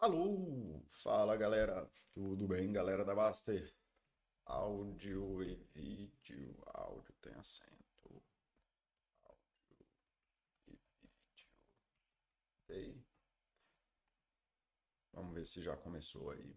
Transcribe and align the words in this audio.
Alô, 0.00 0.80
fala 0.92 1.36
galera, 1.36 1.90
tudo 2.12 2.46
bem, 2.46 2.72
galera 2.72 3.04
da 3.04 3.16
Baster? 3.16 3.74
Áudio 4.44 5.42
e 5.42 5.56
vídeo, 5.74 6.56
áudio 6.66 7.12
tem 7.20 7.34
acento, 7.34 8.22
áudio 9.24 9.86
e 10.68 10.78
vídeo, 11.02 11.48
ok? 12.62 13.04
Vamos 15.12 15.34
ver 15.34 15.44
se 15.44 15.60
já 15.62 15.76
começou 15.76 16.30
aí. 16.30 16.56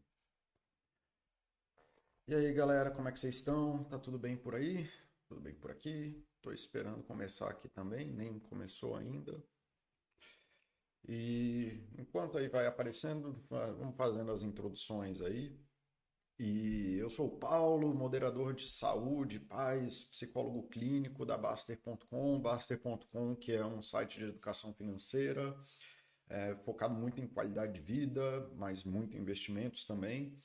E 2.27 2.35
aí 2.35 2.53
galera, 2.53 2.91
como 2.91 3.09
é 3.09 3.11
que 3.11 3.19
vocês 3.19 3.37
estão? 3.37 3.83
Tá 3.85 3.97
tudo 3.97 4.19
bem 4.19 4.37
por 4.37 4.53
aí? 4.53 4.87
Tudo 5.27 5.41
bem 5.41 5.55
por 5.55 5.71
aqui? 5.71 6.23
Tô 6.43 6.51
esperando 6.51 7.03
começar 7.03 7.49
aqui 7.49 7.67
também, 7.69 8.07
nem 8.11 8.39
começou 8.39 8.95
ainda. 8.95 9.43
E 11.07 11.79
enquanto 11.97 12.37
aí 12.37 12.47
vai 12.47 12.67
aparecendo, 12.67 13.43
vamos 13.49 13.95
fazendo 13.95 14.31
as 14.31 14.43
introduções 14.43 15.21
aí. 15.21 15.59
E 16.39 16.97
eu 16.97 17.09
sou 17.09 17.27
o 17.27 17.37
Paulo, 17.37 17.93
moderador 17.93 18.55
de 18.55 18.67
saúde, 18.67 19.39
paz, 19.39 20.05
psicólogo 20.05 20.67
clínico 20.69 21.23
da 21.25 21.37
Baster.com. 21.37 22.39
Baster.com, 22.41 23.35
que 23.35 23.51
é 23.51 23.63
um 23.63 23.81
site 23.81 24.17
de 24.17 24.25
educação 24.25 24.73
financeira, 24.73 25.55
é, 26.27 26.55
focado 26.55 26.95
muito 26.95 27.21
em 27.21 27.27
qualidade 27.27 27.73
de 27.73 27.81
vida, 27.81 28.49
mas 28.55 28.83
muito 28.83 29.15
em 29.15 29.21
investimentos 29.21 29.85
também. 29.85 30.41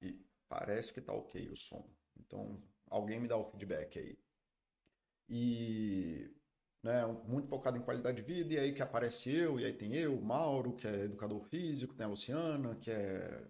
E 0.00 0.24
parece 0.48 0.94
que 0.94 1.00
tá 1.00 1.12
ok 1.12 1.50
o 1.50 1.56
som. 1.56 1.86
Então, 2.18 2.62
alguém 2.88 3.20
me 3.20 3.28
dá 3.28 3.36
o 3.36 3.50
feedback 3.50 3.98
aí. 3.98 4.18
E 5.28 6.30
né, 6.84 7.04
muito 7.26 7.48
focado 7.48 7.78
em 7.78 7.80
qualidade 7.80 8.18
de 8.18 8.22
vida, 8.22 8.54
e 8.54 8.58
aí 8.58 8.74
que 8.74 8.82
aparece 8.82 9.34
eu, 9.34 9.58
e 9.58 9.64
aí 9.64 9.72
tem 9.72 9.94
eu, 9.96 10.20
Mauro, 10.20 10.74
que 10.76 10.86
é 10.86 11.04
educador 11.04 11.42
físico, 11.44 11.94
tem 11.94 12.04
a 12.04 12.10
Luciana, 12.10 12.76
que 12.76 12.90
é 12.90 13.48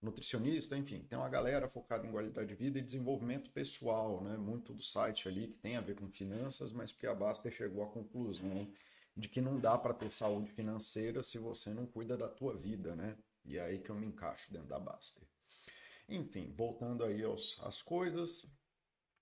nutricionista, 0.00 0.76
enfim, 0.76 1.02
tem 1.02 1.18
uma 1.18 1.28
galera 1.28 1.66
focada 1.66 2.06
em 2.06 2.12
qualidade 2.12 2.46
de 2.46 2.54
vida 2.54 2.78
e 2.78 2.82
desenvolvimento 2.82 3.50
pessoal, 3.50 4.22
né, 4.22 4.36
muito 4.36 4.72
do 4.72 4.82
site 4.82 5.26
ali 5.26 5.48
que 5.48 5.58
tem 5.58 5.76
a 5.76 5.80
ver 5.80 5.96
com 5.96 6.08
finanças, 6.08 6.72
mas 6.72 6.92
porque 6.92 7.08
a 7.08 7.14
Baster 7.14 7.50
chegou 7.50 7.82
à 7.82 7.88
conclusão 7.88 8.70
de 9.16 9.28
que 9.28 9.40
não 9.40 9.58
dá 9.58 9.76
para 9.76 9.94
ter 9.94 10.12
saúde 10.12 10.52
financeira 10.52 11.22
se 11.22 11.38
você 11.38 11.74
não 11.74 11.86
cuida 11.86 12.16
da 12.16 12.28
tua 12.28 12.56
vida, 12.56 12.94
né? 12.94 13.16
E 13.44 13.58
é 13.58 13.62
aí 13.62 13.78
que 13.78 13.90
eu 13.90 13.94
me 13.94 14.06
encaixo 14.06 14.52
dentro 14.52 14.68
da 14.68 14.78
Baster. 14.78 15.22
Enfim, 16.08 16.52
voltando 16.56 17.04
aí 17.04 17.22
aos, 17.22 17.60
às 17.62 17.80
coisas, 17.80 18.44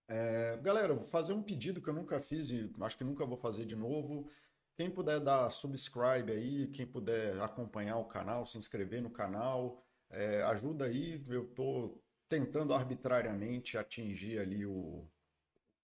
é, 0.08 0.56
galera, 0.62 0.94
vou 0.94 1.04
fazer 1.04 1.32
um 1.32 1.42
pedido 1.42 1.80
que 1.80 1.88
eu 1.88 1.94
nunca 1.94 2.20
fiz 2.20 2.50
e 2.50 2.70
acho 2.80 2.96
que 2.96 3.04
nunca 3.04 3.24
vou 3.26 3.36
fazer 3.36 3.64
de 3.64 3.76
novo. 3.76 4.28
Quem 4.76 4.90
puder 4.90 5.20
dar 5.20 5.50
subscribe 5.50 6.32
aí, 6.32 6.68
quem 6.68 6.86
puder 6.86 7.40
acompanhar 7.40 7.98
o 7.98 8.06
canal, 8.06 8.46
se 8.46 8.58
inscrever 8.58 9.02
no 9.02 9.10
canal, 9.10 9.82
é, 10.10 10.42
ajuda 10.42 10.86
aí. 10.86 11.22
Eu 11.28 11.44
estou 11.44 12.02
tentando 12.28 12.72
arbitrariamente 12.72 13.76
atingir 13.76 14.38
ali 14.38 14.64
o, 14.64 15.06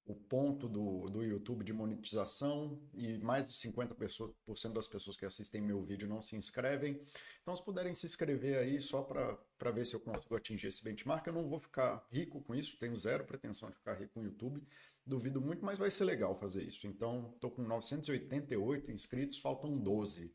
o 0.09 0.14
ponto 0.14 0.67
do, 0.67 1.06
do 1.11 1.23
YouTube 1.23 1.62
de 1.62 1.73
monetização 1.73 2.81
e 2.95 3.19
mais 3.19 3.47
de 3.47 3.53
50% 3.53 4.73
das 4.73 4.89
pessoas 4.89 5.19
que 5.19 5.27
assistem 5.27 5.61
meu 5.61 5.84
vídeo 5.84 6.09
não 6.09 6.23
se 6.23 6.34
inscrevem. 6.34 6.98
Então, 7.42 7.55
se 7.55 7.62
puderem 7.62 7.95
se 7.95 8.06
inscrever 8.06 8.56
aí 8.56 8.81
só 8.81 9.03
para 9.03 9.70
ver 9.70 9.84
se 9.84 9.95
eu 9.95 10.01
consigo 10.01 10.34
atingir 10.34 10.69
esse 10.69 10.83
benchmark, 10.83 11.27
eu 11.27 11.34
não 11.34 11.47
vou 11.47 11.59
ficar 11.59 12.06
rico 12.11 12.41
com 12.42 12.55
isso, 12.55 12.79
tenho 12.79 12.97
zero 12.97 13.25
pretensão 13.25 13.69
de 13.69 13.77
ficar 13.77 13.95
rico 13.97 14.14
com 14.14 14.20
o 14.20 14.25
YouTube, 14.25 14.67
duvido 15.05 15.42
muito, 15.42 15.62
mas 15.62 15.79
vai 15.79 15.91
ser 15.91 16.05
legal 16.05 16.34
fazer 16.34 16.62
isso. 16.62 16.86
Então, 16.86 17.31
estou 17.34 17.51
com 17.51 17.62
988 17.62 18.90
inscritos, 18.90 19.39
faltam 19.39 19.77
12. 19.77 20.35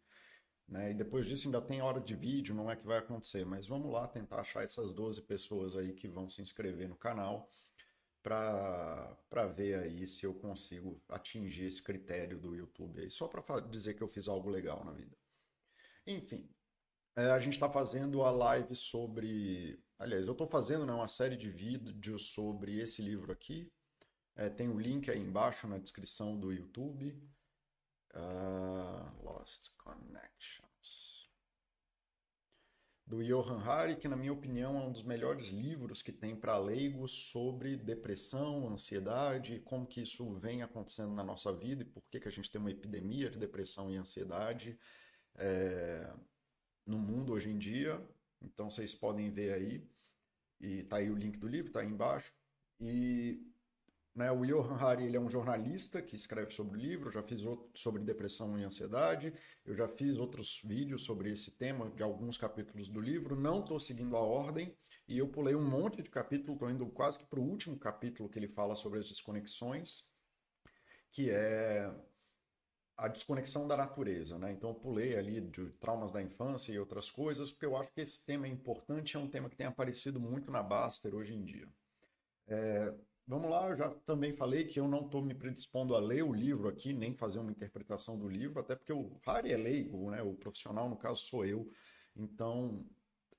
Né? 0.67 0.91
E 0.91 0.93
depois 0.93 1.25
disso 1.25 1.47
ainda 1.47 1.61
tem 1.61 1.81
hora 1.81 1.99
de 1.99 2.15
vídeo, 2.15 2.53
não 2.53 2.69
é 2.69 2.75
que 2.75 2.85
vai 2.85 2.99
acontecer, 2.99 3.43
mas 3.43 3.65
vamos 3.65 3.91
lá 3.91 4.07
tentar 4.07 4.41
achar 4.41 4.63
essas 4.63 4.93
12 4.93 5.23
pessoas 5.23 5.75
aí 5.75 5.93
que 5.93 6.07
vão 6.07 6.29
se 6.29 6.43
inscrever 6.43 6.87
no 6.87 6.95
canal 6.95 7.49
para 8.23 9.47
ver 9.53 9.79
aí 9.79 10.07
se 10.07 10.25
eu 10.25 10.33
consigo 10.33 11.03
atingir 11.09 11.65
esse 11.65 11.83
critério 11.83 12.39
do 12.39 12.55
YouTube 12.55 13.01
aí, 13.01 13.11
só 13.11 13.27
para 13.27 13.59
dizer 13.59 13.95
que 13.95 14.01
eu 14.01 14.07
fiz 14.07 14.29
algo 14.29 14.49
legal 14.49 14.83
na 14.85 14.93
vida. 14.93 15.15
Enfim, 16.07 16.49
é, 17.15 17.29
a 17.31 17.39
gente 17.39 17.53
está 17.53 17.69
fazendo 17.69 18.23
a 18.23 18.31
live 18.31 18.75
sobre. 18.75 19.79
Aliás, 19.99 20.25
eu 20.25 20.31
estou 20.31 20.47
fazendo 20.47 20.85
né, 20.85 20.93
uma 20.93 21.07
série 21.07 21.37
de 21.37 21.49
vídeos 21.49 22.33
sobre 22.33 22.79
esse 22.79 23.01
livro 23.01 23.31
aqui. 23.31 23.71
É, 24.35 24.49
tem 24.49 24.67
o 24.69 24.73
um 24.73 24.79
link 24.79 25.11
aí 25.11 25.19
embaixo 25.19 25.67
na 25.67 25.77
descrição 25.77 26.39
do 26.39 26.51
YouTube. 26.51 27.21
Uh, 28.15 29.23
Lost 29.23 29.71
Connections 29.77 30.62
do 33.13 33.23
Johan 33.23 33.59
Hari, 33.59 33.95
que 33.97 34.07
na 34.07 34.15
minha 34.15 34.33
opinião 34.33 34.75
é 34.75 34.85
um 34.85 34.91
dos 34.91 35.03
melhores 35.03 35.49
livros 35.49 36.01
que 36.01 36.11
tem 36.11 36.35
para 36.35 36.57
leigos 36.57 37.11
sobre 37.11 37.77
depressão, 37.77 38.67
ansiedade, 38.67 39.59
como 39.59 39.85
que 39.85 40.01
isso 40.01 40.33
vem 40.39 40.63
acontecendo 40.63 41.13
na 41.13 41.23
nossa 41.23 41.53
vida 41.53 41.83
e 41.83 41.85
por 41.85 42.01
que, 42.09 42.19
que 42.19 42.27
a 42.27 42.31
gente 42.31 42.49
tem 42.49 42.59
uma 42.59 42.71
epidemia 42.71 43.29
de 43.29 43.37
depressão 43.37 43.91
e 43.91 43.97
ansiedade 43.97 44.79
é, 45.35 46.11
no 46.87 46.97
mundo 46.97 47.33
hoje 47.33 47.51
em 47.51 47.57
dia. 47.59 48.03
Então 48.41 48.71
vocês 48.71 48.95
podem 48.95 49.29
ver 49.29 49.53
aí, 49.53 49.87
e 50.59 50.81
tá 50.81 50.97
aí 50.97 51.11
o 51.11 51.15
link 51.15 51.37
do 51.37 51.47
livro, 51.47 51.71
tá 51.71 51.81
aí 51.81 51.87
embaixo. 51.87 52.33
E 52.79 53.52
né? 54.15 54.31
O 54.31 54.45
Johan 54.45 54.75
Hari 54.75 55.05
ele 55.05 55.17
é 55.17 55.19
um 55.19 55.29
jornalista 55.29 56.01
que 56.01 56.15
escreve 56.15 56.51
sobre 56.51 56.77
o 56.77 56.81
livro, 56.81 57.11
já 57.11 57.23
fiz 57.23 57.43
outro 57.43 57.69
sobre 57.73 58.03
depressão 58.03 58.57
e 58.59 58.63
ansiedade, 58.63 59.33
eu 59.65 59.75
já 59.75 59.87
fiz 59.87 60.17
outros 60.17 60.61
vídeos 60.63 61.03
sobre 61.03 61.31
esse 61.31 61.51
tema 61.51 61.89
de 61.89 62.03
alguns 62.03 62.37
capítulos 62.37 62.87
do 62.87 62.99
livro, 62.99 63.35
não 63.35 63.59
estou 63.59 63.79
seguindo 63.79 64.15
a 64.15 64.21
ordem 64.21 64.75
e 65.07 65.17
eu 65.17 65.27
pulei 65.27 65.55
um 65.55 65.67
monte 65.67 66.01
de 66.01 66.09
capítulo, 66.09 66.53
estou 66.53 66.69
indo 66.69 66.85
quase 66.87 67.19
que 67.19 67.25
para 67.25 67.39
o 67.39 67.43
último 67.43 67.77
capítulo 67.77 68.29
que 68.29 68.37
ele 68.37 68.47
fala 68.47 68.75
sobre 68.75 68.99
as 68.99 69.07
desconexões, 69.07 70.03
que 71.11 71.29
é 71.29 71.91
a 72.95 73.07
desconexão 73.07 73.67
da 73.67 73.75
natureza, 73.75 74.37
né? 74.37 74.51
Então 74.51 74.69
eu 74.69 74.75
pulei 74.75 75.17
ali 75.17 75.41
de 75.41 75.71
traumas 75.79 76.11
da 76.11 76.21
infância 76.21 76.71
e 76.71 76.79
outras 76.79 77.09
coisas, 77.09 77.51
porque 77.51 77.65
eu 77.65 77.75
acho 77.75 77.91
que 77.91 78.01
esse 78.01 78.23
tema 78.23 78.45
é 78.45 78.49
importante, 78.49 79.17
é 79.17 79.19
um 79.19 79.27
tema 79.27 79.49
que 79.49 79.55
tem 79.55 79.65
aparecido 79.65 80.19
muito 80.19 80.51
na 80.51 80.61
Baster 80.61 81.13
hoje 81.13 81.33
em 81.33 81.43
dia. 81.43 81.67
É, 82.47 82.93
Vamos 83.25 83.49
lá, 83.49 83.69
eu 83.69 83.77
já 83.77 83.89
também 84.05 84.35
falei 84.35 84.65
que 84.65 84.79
eu 84.79 84.87
não 84.87 85.05
estou 85.05 85.21
me 85.21 85.33
predispondo 85.33 85.95
a 85.95 85.99
ler 85.99 86.23
o 86.23 86.33
livro 86.33 86.67
aqui, 86.67 86.91
nem 86.91 87.15
fazer 87.15 87.39
uma 87.39 87.51
interpretação 87.51 88.19
do 88.19 88.27
livro, 88.27 88.59
até 88.59 88.75
porque 88.75 88.91
o 88.91 89.17
Harry 89.25 89.53
é 89.53 89.57
leigo, 89.57 90.11
né? 90.11 90.21
o 90.21 90.33
profissional, 90.33 90.89
no 90.89 90.97
caso, 90.97 91.21
sou 91.21 91.45
eu. 91.45 91.71
Então, 92.15 92.85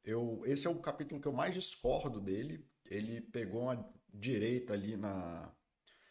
eu, 0.02 0.42
esse 0.46 0.66
é 0.66 0.70
o 0.70 0.80
capítulo 0.80 1.20
que 1.20 1.28
eu 1.28 1.32
mais 1.34 1.52
discordo 1.52 2.18
dele. 2.18 2.66
Ele 2.86 3.20
pegou 3.20 3.62
uma 3.62 3.86
direita 4.08 4.72
ali 4.72 4.96
na, 4.96 5.52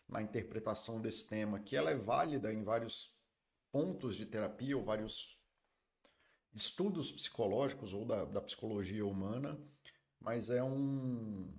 na 0.08 0.22
interpretação 0.22 1.02
desse 1.02 1.28
tema, 1.28 1.60
que 1.60 1.76
ela 1.76 1.90
é 1.90 1.96
válida 1.96 2.54
em 2.54 2.64
vários 2.64 3.20
pontos 3.72 4.16
de 4.16 4.28
terapia 4.28 4.78
ou 4.78 4.84
vários 4.84 5.42
estudos 6.54 7.12
psicológicos 7.12 7.92
ou 7.92 8.06
da, 8.06 8.24
da 8.26 8.40
psicologia 8.40 9.04
humana, 9.04 9.60
mas 10.20 10.52
é 10.52 10.64
um 10.64 11.52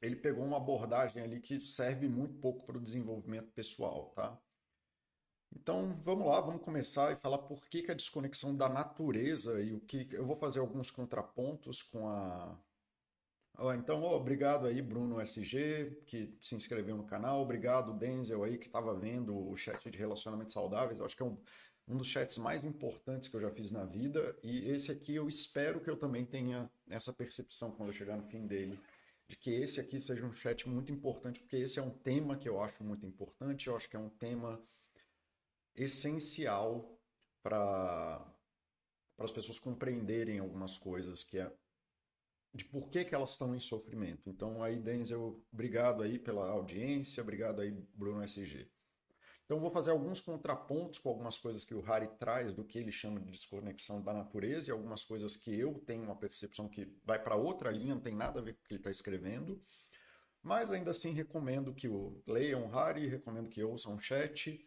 ele 0.00 0.16
pegou 0.16 0.44
uma 0.44 0.56
abordagem 0.56 1.22
ali 1.22 1.40
que 1.40 1.60
serve 1.60 2.08
muito 2.08 2.34
pouco 2.38 2.64
para 2.64 2.78
o 2.78 2.80
desenvolvimento 2.80 3.50
pessoal, 3.52 4.12
tá? 4.14 4.38
Então, 5.54 5.98
vamos 6.02 6.26
lá, 6.26 6.40
vamos 6.40 6.62
começar 6.62 7.12
e 7.12 7.16
falar 7.16 7.38
por 7.38 7.60
que, 7.62 7.82
que 7.82 7.90
a 7.90 7.94
desconexão 7.94 8.54
da 8.54 8.68
natureza 8.68 9.60
e 9.60 9.72
o 9.72 9.80
que 9.80 10.08
eu 10.12 10.26
vou 10.26 10.36
fazer 10.36 10.60
alguns 10.60 10.90
contrapontos 10.90 11.82
com 11.82 12.08
a 12.08 12.58
então, 13.74 14.02
oh, 14.02 14.14
obrigado 14.14 14.66
aí, 14.66 14.82
Bruno 14.82 15.18
SG, 15.18 16.02
que 16.06 16.36
se 16.38 16.54
inscreveu 16.54 16.94
no 16.94 17.04
canal. 17.04 17.40
Obrigado, 17.40 17.94
Denzel, 17.94 18.44
aí, 18.44 18.58
que 18.58 18.66
estava 18.66 18.94
vendo 18.94 19.34
o 19.34 19.56
chat 19.56 19.90
de 19.90 19.96
relacionamentos 19.96 20.52
saudáveis. 20.52 20.98
Eu 20.98 21.06
acho 21.06 21.16
que 21.16 21.22
é 21.22 21.26
um, 21.26 21.38
um 21.88 21.96
dos 21.96 22.06
chats 22.06 22.36
mais 22.36 22.66
importantes 22.66 23.28
que 23.28 23.36
eu 23.36 23.40
já 23.40 23.50
fiz 23.50 23.72
na 23.72 23.84
vida. 23.86 24.36
E 24.42 24.68
esse 24.70 24.92
aqui 24.92 25.14
eu 25.14 25.26
espero 25.26 25.80
que 25.80 25.88
eu 25.88 25.96
também 25.96 26.26
tenha 26.26 26.70
essa 26.90 27.14
percepção 27.14 27.70
quando 27.70 27.88
eu 27.88 27.94
chegar 27.94 28.18
no 28.18 28.24
fim 28.24 28.46
dele 28.46 28.78
de 29.28 29.36
que 29.36 29.50
esse 29.50 29.80
aqui 29.80 30.00
seja 30.00 30.24
um 30.24 30.32
chat 30.32 30.68
muito 30.68 30.92
importante, 30.92 31.40
porque 31.40 31.56
esse 31.56 31.78
é 31.78 31.82
um 31.82 31.90
tema 31.90 32.36
que 32.36 32.48
eu 32.48 32.60
acho 32.60 32.84
muito 32.84 33.04
importante, 33.04 33.66
eu 33.66 33.76
acho 33.76 33.88
que 33.88 33.96
é 33.96 34.00
um 34.00 34.10
tema 34.10 34.62
essencial 35.74 36.98
para 37.42 38.24
as 39.18 39.32
pessoas 39.32 39.58
compreenderem 39.58 40.38
algumas 40.38 40.78
coisas, 40.78 41.24
que 41.24 41.38
é 41.38 41.52
de 42.54 42.64
por 42.64 42.88
que, 42.88 43.04
que 43.04 43.14
elas 43.14 43.32
estão 43.32 43.54
em 43.54 43.60
sofrimento. 43.60 44.30
Então 44.30 44.62
aí, 44.62 44.78
Denzel, 44.78 45.44
obrigado 45.52 46.02
aí 46.02 46.18
pela 46.18 46.48
audiência, 46.48 47.22
obrigado 47.22 47.60
aí, 47.60 47.70
Bruno 47.94 48.22
SG. 48.22 48.70
Então, 49.46 49.60
vou 49.60 49.70
fazer 49.70 49.92
alguns 49.92 50.20
contrapontos 50.20 50.98
com 50.98 51.08
algumas 51.08 51.38
coisas 51.38 51.64
que 51.64 51.72
o 51.72 51.80
Harry 51.80 52.08
traz 52.18 52.52
do 52.52 52.64
que 52.64 52.78
ele 52.78 52.90
chama 52.90 53.20
de 53.20 53.30
desconexão 53.30 54.02
da 54.02 54.12
natureza 54.12 54.68
e 54.68 54.72
algumas 54.72 55.04
coisas 55.04 55.36
que 55.36 55.56
eu 55.56 55.74
tenho 55.86 56.02
uma 56.02 56.16
percepção 56.16 56.68
que 56.68 56.92
vai 57.04 57.22
para 57.22 57.36
outra 57.36 57.70
linha, 57.70 57.94
não 57.94 58.02
tem 58.02 58.14
nada 58.14 58.40
a 58.40 58.42
ver 58.42 58.54
com 58.54 58.60
o 58.60 58.64
que 58.64 58.74
ele 58.74 58.80
está 58.80 58.90
escrevendo. 58.90 59.62
Mas 60.42 60.72
ainda 60.72 60.90
assim, 60.90 61.12
recomendo 61.12 61.72
que 61.72 61.86
o 61.86 62.20
leiam 62.26 62.64
o 62.64 62.68
Harry, 62.68 63.06
recomendo 63.06 63.48
que 63.48 63.62
ouçam 63.62 64.00
chat. 64.00 64.60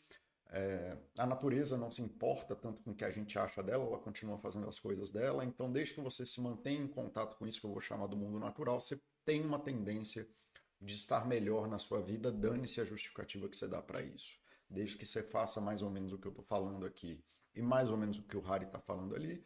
É, 0.52 0.98
a 1.18 1.28
natureza 1.28 1.78
não 1.78 1.92
se 1.92 2.02
importa 2.02 2.56
tanto 2.56 2.82
com 2.82 2.92
o 2.92 2.96
que 2.96 3.06
a 3.06 3.12
gente 3.12 3.38
acha 3.38 3.62
dela, 3.62 3.86
ela 3.86 4.00
continua 4.00 4.38
fazendo 4.40 4.68
as 4.68 4.80
coisas 4.80 5.12
dela. 5.12 5.44
Então, 5.44 5.70
desde 5.70 5.94
que 5.94 6.02
você 6.02 6.26
se 6.26 6.40
mantenha 6.40 6.82
em 6.82 6.88
contato 6.88 7.38
com 7.38 7.46
isso 7.46 7.60
que 7.60 7.68
eu 7.68 7.72
vou 7.72 7.82
chamar 7.82 8.08
do 8.08 8.16
mundo 8.16 8.40
natural, 8.40 8.80
você 8.80 9.00
tem 9.26 9.42
uma 9.42 9.60
tendência 9.60 10.26
de 10.82 10.94
estar 10.96 11.28
melhor 11.28 11.68
na 11.68 11.78
sua 11.78 12.02
vida, 12.02 12.32
dane-se 12.32 12.80
a 12.80 12.86
justificativa 12.86 13.50
que 13.50 13.58
você 13.58 13.68
dá 13.68 13.82
para 13.82 14.02
isso. 14.02 14.40
Desde 14.70 14.98
que 14.98 15.06
você 15.06 15.24
faça 15.24 15.60
mais 15.60 15.82
ou 15.82 15.90
menos 15.90 16.14
o 16.14 16.18
que 16.18 16.28
eu 16.28 16.32
estou 16.32 16.46
falando 16.46 16.86
aqui 16.86 17.24
e 17.56 17.62
mais 17.62 17.90
ou 17.90 17.98
menos 17.98 18.20
o 18.20 18.24
que 18.24 18.38
o 18.38 18.42
Harry 18.42 18.66
está 18.66 18.80
falando 18.80 19.16
ali, 19.16 19.44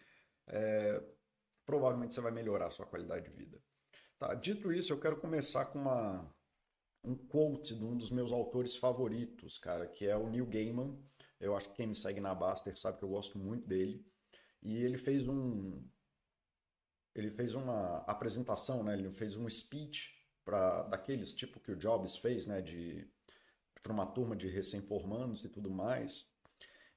é, 0.48 1.02
provavelmente 1.66 2.14
você 2.14 2.22
vai 2.22 2.32
melhorar 2.32 2.68
a 2.68 2.72
sua 2.72 2.86
qualidade 2.86 3.30
de 3.30 3.36
vida. 3.36 3.62
Tá, 4.20 4.34
dito 4.34 4.72
isso, 4.72 4.92
eu 4.92 5.00
quero 5.00 5.18
começar 5.18 5.66
com 5.66 5.80
uma, 5.80 6.30
um 7.04 7.16
quote 7.16 7.76
de 7.76 7.84
um 7.84 7.98
dos 7.98 8.12
meus 8.12 8.32
autores 8.32 8.76
favoritos, 8.76 9.58
cara, 9.58 9.88
que 9.88 10.06
é 10.08 10.16
o 10.16 10.30
Neil 10.30 10.46
Gaiman. 10.46 10.98
Eu 11.40 11.56
acho 11.56 11.70
que 11.70 11.76
quem 11.76 11.88
me 11.88 11.96
segue 11.96 12.22
na 12.22 12.34
Baster 12.34 12.78
sabe 12.78 12.98
que 12.98 13.04
eu 13.04 13.10
gosto 13.10 13.38
muito 13.38 13.68
dele. 13.68 14.06
E 14.62 14.78
ele 14.78 14.98
fez 14.98 15.28
um 15.28 15.84
ele 17.16 17.30
fez 17.30 17.54
uma 17.54 17.98
apresentação, 18.08 18.84
né? 18.84 18.94
Ele 18.94 19.12
fez 19.12 19.36
um 19.36 19.48
speech 19.48 20.18
para 20.44 20.84
daqueles 20.84 21.34
tipo 21.34 21.60
que 21.60 21.72
o 21.72 21.76
Jobs 21.76 22.18
fez, 22.18 22.48
né, 22.48 22.62
de 22.62 23.08
para 23.84 23.92
uma 23.92 24.06
turma 24.06 24.36
de 24.36 24.48
recém-formandos 24.48 25.44
e 25.44 25.50
tudo 25.50 25.70
mais. 25.70 26.26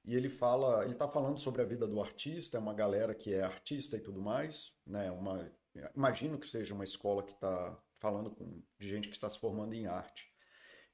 E 0.05 0.15
ele 0.15 0.29
fala, 0.29 0.83
ele 0.83 0.93
está 0.93 1.07
falando 1.07 1.37
sobre 1.37 1.61
a 1.61 1.65
vida 1.65 1.85
do 1.85 2.01
artista, 2.01 2.57
é 2.57 2.59
uma 2.59 2.73
galera 2.73 3.13
que 3.13 3.33
é 3.33 3.43
artista 3.43 3.97
e 3.97 3.99
tudo 3.99 4.21
mais, 4.21 4.71
né? 4.85 5.11
Uma, 5.11 5.51
imagino 5.93 6.39
que 6.39 6.47
seja 6.47 6.73
uma 6.73 6.85
escola 6.85 7.21
que 7.21 7.33
está 7.33 7.77
falando 7.99 8.31
com, 8.31 8.63
de 8.79 8.87
gente 8.87 9.09
que 9.09 9.15
está 9.15 9.29
se 9.29 9.37
formando 9.37 9.73
em 9.73 9.85
arte. 9.85 10.23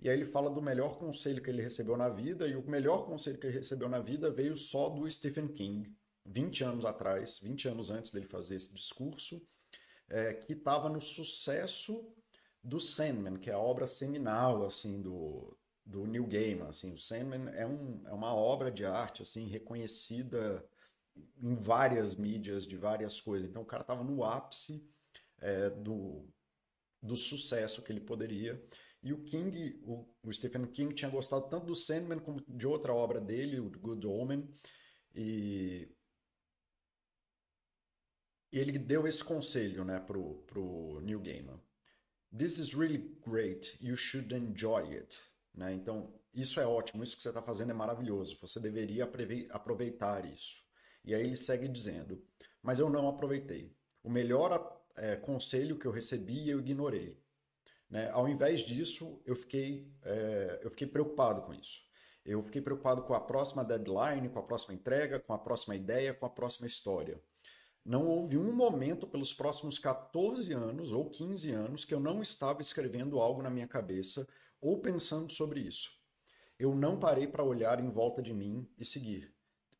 E 0.01 0.09
aí 0.09 0.17
ele 0.17 0.25
fala 0.25 0.49
do 0.49 0.61
melhor 0.61 0.97
conselho 0.97 1.43
que 1.43 1.49
ele 1.49 1.61
recebeu 1.61 1.95
na 1.95 2.09
vida, 2.09 2.47
e 2.47 2.55
o 2.55 2.67
melhor 2.67 3.05
conselho 3.05 3.37
que 3.37 3.45
ele 3.45 3.57
recebeu 3.57 3.87
na 3.87 3.99
vida 3.99 4.31
veio 4.31 4.57
só 4.57 4.89
do 4.89 5.09
Stephen 5.09 5.47
King, 5.47 5.95
20 6.25 6.63
anos 6.63 6.85
atrás, 6.85 7.39
20 7.39 7.67
anos 7.67 7.91
antes 7.91 8.11
dele 8.11 8.25
fazer 8.25 8.55
esse 8.55 8.73
discurso, 8.73 9.47
é, 10.09 10.33
que 10.33 10.53
estava 10.53 10.89
no 10.89 10.99
sucesso 10.99 12.11
do 12.63 12.79
Sandman, 12.79 13.37
que 13.37 13.49
é 13.49 13.53
a 13.53 13.59
obra 13.59 13.85
seminal 13.85 14.65
assim 14.65 15.01
do, 15.01 15.55
do 15.85 16.05
Neil 16.05 16.25
Gaiman. 16.25 16.67
Assim, 16.67 16.91
o 16.91 16.97
Sandman 16.97 17.49
é, 17.53 17.65
um, 17.65 18.01
é 18.07 18.13
uma 18.13 18.33
obra 18.33 18.71
de 18.71 18.85
arte 18.85 19.21
assim 19.21 19.47
reconhecida 19.47 20.65
em 21.41 21.55
várias 21.55 22.15
mídias, 22.15 22.65
de 22.65 22.77
várias 22.77 23.19
coisas. 23.19 23.49
Então 23.49 23.61
o 23.61 23.65
cara 23.65 23.81
estava 23.81 24.03
no 24.03 24.23
ápice 24.23 24.87
é, 25.39 25.69
do, 25.69 26.27
do 27.01 27.15
sucesso 27.15 27.81
que 27.81 27.91
ele 27.91 28.01
poderia. 28.01 28.63
E 29.03 29.11
o 29.11 29.21
King, 29.23 29.79
o, 29.83 30.07
o, 30.23 30.33
Stephen 30.33 30.65
King, 30.67 30.95
tinha 30.95 31.11
gostado 31.11 31.49
tanto 31.49 31.65
do 31.65 31.75
Sandman 31.75 32.19
como 32.19 32.41
de 32.47 32.65
outra 32.65 32.93
obra 32.93 33.19
dele, 33.19 33.59
o 33.59 33.69
Good 33.69 34.07
Omen. 34.07 34.49
E, 35.13 35.89
ele 38.51 38.77
deu 38.77 39.05
esse 39.07 39.23
conselho 39.23 39.83
né, 39.83 39.99
pro, 39.99 40.43
pro 40.43 41.01
Neil 41.01 41.19
Gaiman. 41.19 41.59
This 42.35 42.57
is 42.59 42.73
really 42.73 43.17
great. 43.25 43.77
You 43.81 43.97
should 43.97 44.33
enjoy 44.33 44.95
it. 44.95 45.19
Né? 45.53 45.73
Então, 45.73 46.13
isso 46.33 46.59
é 46.59 46.65
ótimo, 46.65 47.03
isso 47.03 47.15
que 47.15 47.21
você 47.21 47.29
está 47.29 47.41
fazendo 47.41 47.71
é 47.71 47.73
maravilhoso, 47.73 48.37
você 48.41 48.59
deveria 48.59 49.09
aproveitar 49.51 50.25
isso. 50.25 50.63
E 51.05 51.13
aí 51.13 51.23
ele 51.23 51.35
segue 51.35 51.67
dizendo: 51.67 52.23
Mas 52.61 52.79
eu 52.79 52.89
não 52.89 53.07
aproveitei. 53.07 53.75
O 54.03 54.09
melhor 54.09 54.81
é, 54.95 55.15
conselho 55.15 55.77
que 55.77 55.85
eu 55.85 55.91
recebi, 55.91 56.49
eu 56.49 56.59
ignorei. 56.59 57.21
Né? 57.89 58.09
Ao 58.09 58.27
invés 58.27 58.61
disso, 58.61 59.21
eu 59.25 59.35
fiquei, 59.35 59.93
é, 60.01 60.61
eu 60.63 60.71
fiquei 60.71 60.87
preocupado 60.87 61.43
com 61.43 61.53
isso. 61.53 61.81
Eu 62.25 62.41
fiquei 62.41 62.61
preocupado 62.61 63.03
com 63.03 63.13
a 63.13 63.19
próxima 63.19 63.63
deadline, 63.63 64.29
com 64.29 64.39
a 64.39 64.43
próxima 64.43 64.73
entrega, 64.73 65.19
com 65.19 65.33
a 65.33 65.37
próxima 65.37 65.75
ideia, 65.75 66.13
com 66.13 66.25
a 66.25 66.29
próxima 66.29 66.65
história. 66.65 67.21
Não 67.85 68.05
houve 68.07 68.37
um 68.37 68.53
momento 68.53 69.05
pelos 69.05 69.33
próximos 69.33 69.77
14 69.77 70.53
anos 70.53 70.93
ou 70.93 71.09
15 71.09 71.51
anos 71.51 71.83
que 71.83 71.93
eu 71.93 71.99
não 71.99 72.21
estava 72.21 72.61
escrevendo 72.61 73.19
algo 73.19 73.41
na 73.41 73.49
minha 73.49 73.67
cabeça 73.67 74.25
ou 74.63 74.79
pensando 74.79 75.31
sobre 75.31 75.59
isso. 75.59 75.91
Eu 76.57 76.73
não 76.73 76.97
parei 76.97 77.27
para 77.27 77.43
olhar 77.43 77.83
em 77.83 77.89
volta 77.89 78.21
de 78.21 78.33
mim 78.33 78.65
e 78.77 78.85
seguir. 78.85 79.35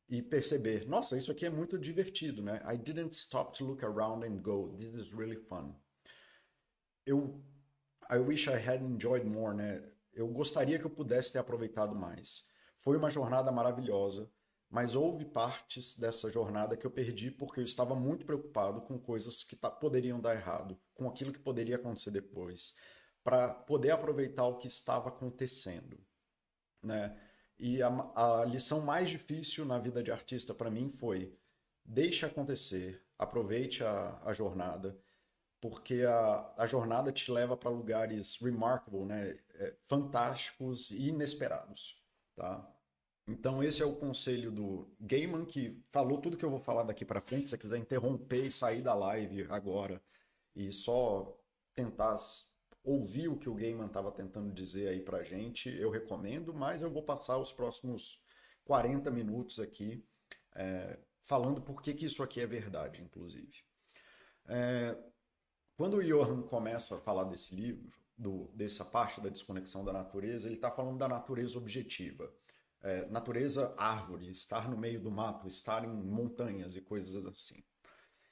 E 0.10 0.22
perceber, 0.22 0.86
nossa, 0.86 1.18
isso 1.18 1.32
aqui 1.32 1.46
é 1.46 1.50
muito 1.50 1.80
divertido, 1.80 2.44
né? 2.44 2.62
I 2.70 2.78
didn't 2.78 3.16
stop 3.16 3.58
to 3.58 3.66
look 3.66 3.84
around 3.84 4.26
and 4.26 4.42
go, 4.42 4.76
this 4.78 4.94
is 4.94 5.12
really 5.14 5.38
fun. 5.38 5.74
Eu, 7.06 7.42
I 8.12 8.18
wish 8.18 8.50
I 8.50 8.56
had 8.56 8.82
enjoyed 8.82 9.26
more, 9.26 9.56
né? 9.56 9.82
Eu 10.12 10.28
gostaria 10.28 10.78
que 10.78 10.86
eu 10.86 10.90
pudesse 10.90 11.32
ter 11.32 11.40
aproveitado 11.40 11.96
mais. 11.96 12.46
Foi 12.78 12.98
uma 12.98 13.10
jornada 13.10 13.52
maravilhosa, 13.52 14.30
mas 14.70 14.96
houve 14.96 15.24
partes 15.24 15.98
dessa 15.98 16.30
jornada 16.30 16.76
que 16.76 16.86
eu 16.86 16.92
perdi 16.92 17.32
porque 17.32 17.62
eu 17.62 17.64
estava 17.64 17.96
muito 17.96 18.26
preocupado 18.26 18.82
com 18.82 19.00
coisas 19.00 19.44
que 19.44 19.56
poderiam 19.56 20.20
dar 20.20 20.36
errado, 20.36 20.78
com 20.94 21.08
aquilo 21.08 21.32
que 21.32 21.40
poderia 21.40 21.78
acontecer 21.78 22.12
depois 22.12 22.74
para 23.24 23.50
poder 23.50 23.92
aproveitar 23.92 24.46
o 24.46 24.58
que 24.58 24.68
estava 24.68 25.10
acontecendo, 25.10 25.98
né? 26.82 27.18
E 27.58 27.82
a, 27.82 27.90
a 28.42 28.46
lição 28.46 28.82
mais 28.82 29.10
difícil 29.10 29.66
na 29.66 29.80
vida 29.80 30.04
de 30.04 30.12
artista 30.12 30.54
para 30.54 30.70
mim 30.70 30.90
foi 30.90 31.38
deixe 31.86 32.26
acontecer, 32.26 33.02
aproveite 33.18 33.84
a, 33.84 34.20
a 34.26 34.34
jornada, 34.34 34.98
porque 35.62 36.04
a, 36.04 36.54
a 36.58 36.66
jornada 36.66 37.12
te 37.12 37.32
leva 37.32 37.56
para 37.56 37.70
lugares 37.70 38.36
remarkable, 38.42 39.06
né? 39.06 39.40
É, 39.56 39.76
fantásticos 39.86 40.92
e 40.92 41.10
inesperados, 41.10 42.04
tá? 42.36 42.70
Então 43.28 43.64
esse 43.64 43.82
é 43.82 43.86
o 43.86 43.96
conselho 43.96 44.52
do 44.52 44.94
Gaiman 45.00 45.46
que 45.46 45.82
falou 45.92 46.20
tudo 46.20 46.36
que 46.36 46.44
eu 46.44 46.50
vou 46.50 46.60
falar 46.60 46.84
daqui 46.84 47.06
para 47.06 47.22
frente. 47.22 47.46
Se 47.46 47.52
você 47.52 47.58
quiser 47.58 47.78
interromper 47.78 48.46
e 48.48 48.52
sair 48.52 48.82
da 48.82 48.94
live 48.94 49.48
agora 49.50 50.02
e 50.56 50.72
só 50.72 51.38
tentar 51.74 52.18
ouvir 52.84 53.30
o 53.30 53.38
que 53.38 53.50
o 53.50 53.56
Gaiman 53.56 53.88
estava 53.88 54.12
tentando 54.12 54.54
dizer 54.54 54.90
aí 54.90 55.00
para 55.00 55.24
gente, 55.24 55.70
eu 55.70 55.90
recomendo, 55.90 56.54
mas 56.54 56.82
eu 56.82 56.92
vou 56.92 57.04
passar 57.04 57.38
os 57.38 57.52
próximos 57.52 58.22
40 58.66 59.10
minutos 59.10 59.60
aqui 59.60 60.06
é, 60.56 61.00
falando 61.22 61.62
por 61.62 61.82
que, 61.82 61.94
que 61.94 62.06
isso 62.06 62.22
aqui 62.22 62.42
é 62.42 62.48
verdade, 62.48 63.02
inclusive. 63.02 63.64
É, 64.46 64.98
quando 65.76 65.98
o 65.98 66.04
Johan 66.04 66.42
começa 66.44 66.96
a 66.96 67.00
falar 67.00 67.24
desse 67.24 67.56
livro, 67.56 67.92
do, 68.18 68.52
dessa 68.54 68.86
parte 68.86 69.20
da 69.20 69.30
desconexão 69.30 69.84
da 69.84 69.92
natureza, 69.92 70.48
ele 70.48 70.56
está 70.56 70.70
falando 70.70 70.98
da 70.98 71.08
natureza 71.08 71.58
objetiva. 71.58 72.32
É, 72.82 73.06
natureza 73.08 73.74
árvore, 73.78 74.30
estar 74.30 74.70
no 74.70 74.78
meio 74.78 75.02
do 75.02 75.10
mato, 75.10 75.48
estar 75.48 75.86
em 75.86 75.94
montanhas 75.94 76.76
e 76.76 76.82
coisas 76.82 77.26
assim. 77.26 77.64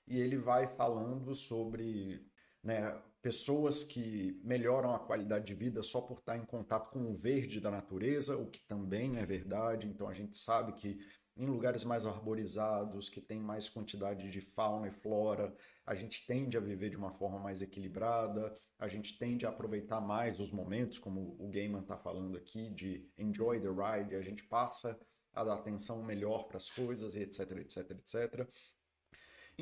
E 0.08 0.20
ele 0.20 0.38
vai 0.38 0.68
falando 0.68 1.34
sobre 1.34 2.30
né, 2.64 3.02
pessoas 3.22 3.84
que 3.84 4.40
melhoram 4.44 4.94
a 4.94 5.00
qualidade 5.00 5.46
de 5.46 5.54
vida 5.54 5.84
só 5.84 6.02
por 6.02 6.20
estar 6.20 6.38
em 6.38 6.46
contato 6.46 6.90
com 6.92 7.12
o 7.12 7.16
verde 7.16 7.60
da 7.60 7.72
natureza, 7.72 8.38
o 8.38 8.50
que 8.50 8.60
também 8.68 9.18
é 9.18 9.26
verdade. 9.26 9.88
Então 9.88 10.08
a 10.08 10.14
gente 10.14 10.36
sabe 10.36 10.74
que 10.74 11.00
em 11.38 11.46
lugares 11.46 11.84
mais 11.84 12.06
arborizados, 12.06 13.10
que 13.10 13.22
tem 13.22 13.40
mais 13.40 13.70
quantidade 13.70 14.30
de 14.30 14.42
fauna 14.42 14.88
e 14.88 14.92
flora, 14.92 15.56
a 15.86 15.96
gente 15.96 16.26
tende 16.26 16.58
a 16.58 16.60
viver 16.60 16.90
de 16.90 16.98
uma 16.98 17.12
forma 17.14 17.40
mais 17.40 17.62
equilibrada, 17.62 18.56
a 18.78 18.88
gente 18.88 19.18
tende 19.18 19.46
a 19.46 19.50
aproveitar 19.50 20.02
mais 20.02 20.40
os 20.40 20.52
momentos, 20.52 21.00
como 21.00 21.36
o 21.40 21.50
Gaiman 21.50 21.82
está 21.82 21.98
falando 21.98 22.38
aqui, 22.38 22.70
de 22.70 23.10
enjoy 23.18 23.62
the 23.62 23.70
ride, 23.70 24.16
a 24.16 24.22
gente 24.22 24.44
passa 24.44 25.00
a 25.34 25.44
dar 25.44 25.54
atenção 25.54 26.04
melhor 26.04 26.48
para 26.48 26.58
as 26.58 26.70
coisas, 26.70 27.16
etc, 27.16 27.52
etc, 27.52 27.92
etc. 27.92 28.48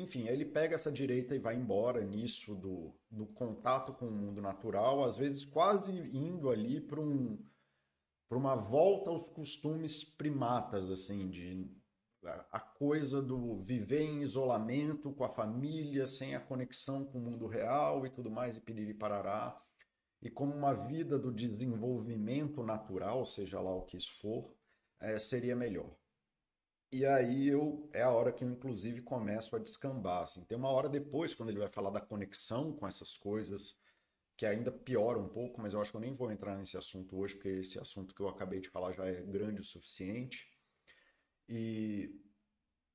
Enfim, 0.00 0.26
ele 0.26 0.44
pega 0.44 0.74
essa 0.74 0.90
direita 0.90 1.34
e 1.34 1.38
vai 1.38 1.56
embora 1.56 2.02
nisso 2.02 2.54
do, 2.54 2.94
do 3.10 3.26
contato 3.26 3.92
com 3.92 4.06
o 4.06 4.10
mundo 4.10 4.40
natural, 4.40 5.04
às 5.04 5.16
vezes 5.16 5.44
quase 5.44 5.92
indo 6.16 6.50
ali 6.50 6.80
para 6.80 7.00
um, 7.00 7.38
uma 8.30 8.54
volta 8.54 9.10
aos 9.10 9.22
costumes 9.22 10.02
primatas, 10.02 10.90
assim, 10.90 11.28
de 11.28 11.68
a 12.52 12.60
coisa 12.60 13.22
do 13.22 13.56
viver 13.56 14.02
em 14.02 14.22
isolamento 14.22 15.12
com 15.12 15.24
a 15.24 15.28
família, 15.28 16.06
sem 16.06 16.34
a 16.34 16.40
conexão 16.40 17.04
com 17.04 17.18
o 17.18 17.22
mundo 17.22 17.46
real 17.46 18.06
e 18.06 18.10
tudo 18.10 18.30
mais, 18.30 18.56
e 18.56 18.60
piriri 18.60 18.92
parará, 18.92 19.58
e 20.20 20.28
como 20.28 20.54
uma 20.54 20.74
vida 20.74 21.18
do 21.18 21.32
desenvolvimento 21.32 22.62
natural, 22.62 23.24
seja 23.24 23.58
lá 23.60 23.74
o 23.74 23.86
que 23.86 23.96
isso 23.96 24.12
for, 24.20 24.54
é, 25.00 25.18
seria 25.18 25.56
melhor. 25.56 25.90
E 26.92 27.06
aí 27.06 27.46
eu 27.48 27.88
é 27.92 28.02
a 28.02 28.10
hora 28.10 28.32
que 28.32 28.42
eu 28.42 28.50
inclusive 28.50 29.02
começo 29.02 29.54
a 29.54 29.58
descambar. 29.58 30.22
Assim. 30.24 30.44
Tem 30.44 30.58
uma 30.58 30.70
hora 30.70 30.88
depois, 30.88 31.34
quando 31.34 31.50
ele 31.50 31.58
vai 31.58 31.68
falar 31.68 31.90
da 31.90 32.00
conexão 32.00 32.72
com 32.72 32.86
essas 32.86 33.16
coisas, 33.16 33.78
que 34.36 34.44
ainda 34.44 34.72
piora 34.72 35.18
um 35.18 35.28
pouco, 35.28 35.60
mas 35.60 35.72
eu 35.72 35.80
acho 35.80 35.90
que 35.90 35.96
eu 35.96 36.00
nem 36.00 36.14
vou 36.14 36.32
entrar 36.32 36.56
nesse 36.56 36.76
assunto 36.76 37.16
hoje, 37.18 37.34
porque 37.34 37.48
esse 37.48 37.78
assunto 37.78 38.14
que 38.14 38.20
eu 38.22 38.28
acabei 38.28 38.60
de 38.60 38.70
falar 38.70 38.92
já 38.92 39.06
é 39.06 39.22
grande 39.22 39.60
o 39.60 39.64
suficiente. 39.64 40.48
E 41.48 42.10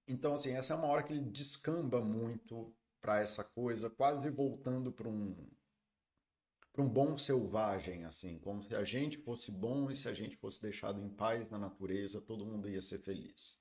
então 0.07 0.33
assim, 0.33 0.51
essa 0.53 0.73
é 0.73 0.77
uma 0.77 0.87
hora 0.87 1.03
que 1.03 1.13
ele 1.13 1.21
descamba 1.21 2.01
muito 2.01 2.75
para 3.01 3.19
essa 3.21 3.43
coisa, 3.43 3.89
quase 3.89 4.29
voltando 4.29 4.91
para 4.91 5.07
um 5.07 5.49
para 6.73 6.83
um 6.83 6.89
bom 6.89 7.17
selvagem, 7.17 8.03
assim, 8.03 8.37
como 8.39 8.61
se 8.61 8.75
a 8.75 8.83
gente 8.83 9.17
fosse 9.19 9.49
bom 9.49 9.89
e 9.89 9.95
se 9.95 10.09
a 10.09 10.13
gente 10.13 10.35
fosse 10.35 10.61
deixado 10.61 11.01
em 11.01 11.09
paz 11.09 11.49
na 11.49 11.57
natureza, 11.57 12.19
todo 12.19 12.45
mundo 12.45 12.67
ia 12.67 12.81
ser 12.81 12.99
feliz. 12.99 13.57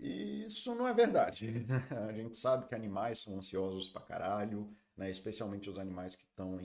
E 0.00 0.46
isso 0.46 0.74
não 0.74 0.88
é 0.88 0.94
verdade. 0.94 1.66
A 2.08 2.12
gente 2.12 2.36
sabe 2.36 2.66
que 2.66 2.74
animais 2.74 3.20
são 3.20 3.36
ansiosos 3.36 3.88
pra 3.88 4.00
caralho, 4.00 4.74
né? 4.96 5.10
especialmente 5.10 5.68
os 5.68 5.78
animais 5.78 6.16
que 6.16 6.24
estão 6.24 6.58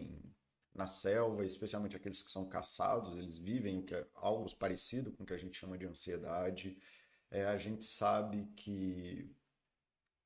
na 0.74 0.88
selva, 0.88 1.46
especialmente 1.46 1.98
aqueles 1.98 2.22
que 2.22 2.32
são 2.32 2.48
caçados, 2.48 3.16
eles 3.18 3.38
vivem 3.38 3.80
o 3.80 3.84
que 3.84 3.94
é 3.94 4.08
algo 4.16 4.54
parecido 4.56 5.12
com 5.12 5.24
o 5.24 5.26
que 5.26 5.34
a 5.34 5.38
gente 5.38 5.58
chama 5.58 5.78
de 5.78 5.86
ansiedade. 5.86 6.78
É, 7.30 7.46
a 7.46 7.58
gente 7.58 7.84
sabe 7.84 8.46
que 8.56 9.30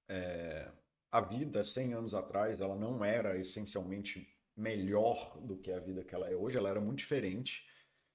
é, 0.07 0.71
a 1.11 1.21
vida 1.21 1.63
100 1.63 1.93
anos 1.93 2.13
atrás 2.13 2.61
ela 2.61 2.75
não 2.75 3.03
era 3.03 3.37
essencialmente 3.37 4.27
melhor 4.55 5.39
do 5.41 5.57
que 5.57 5.71
a 5.71 5.79
vida 5.79 6.03
que 6.03 6.13
ela 6.13 6.29
é 6.29 6.35
hoje, 6.35 6.57
ela 6.57 6.69
era 6.69 6.81
muito 6.81 6.99
diferente. 6.99 7.65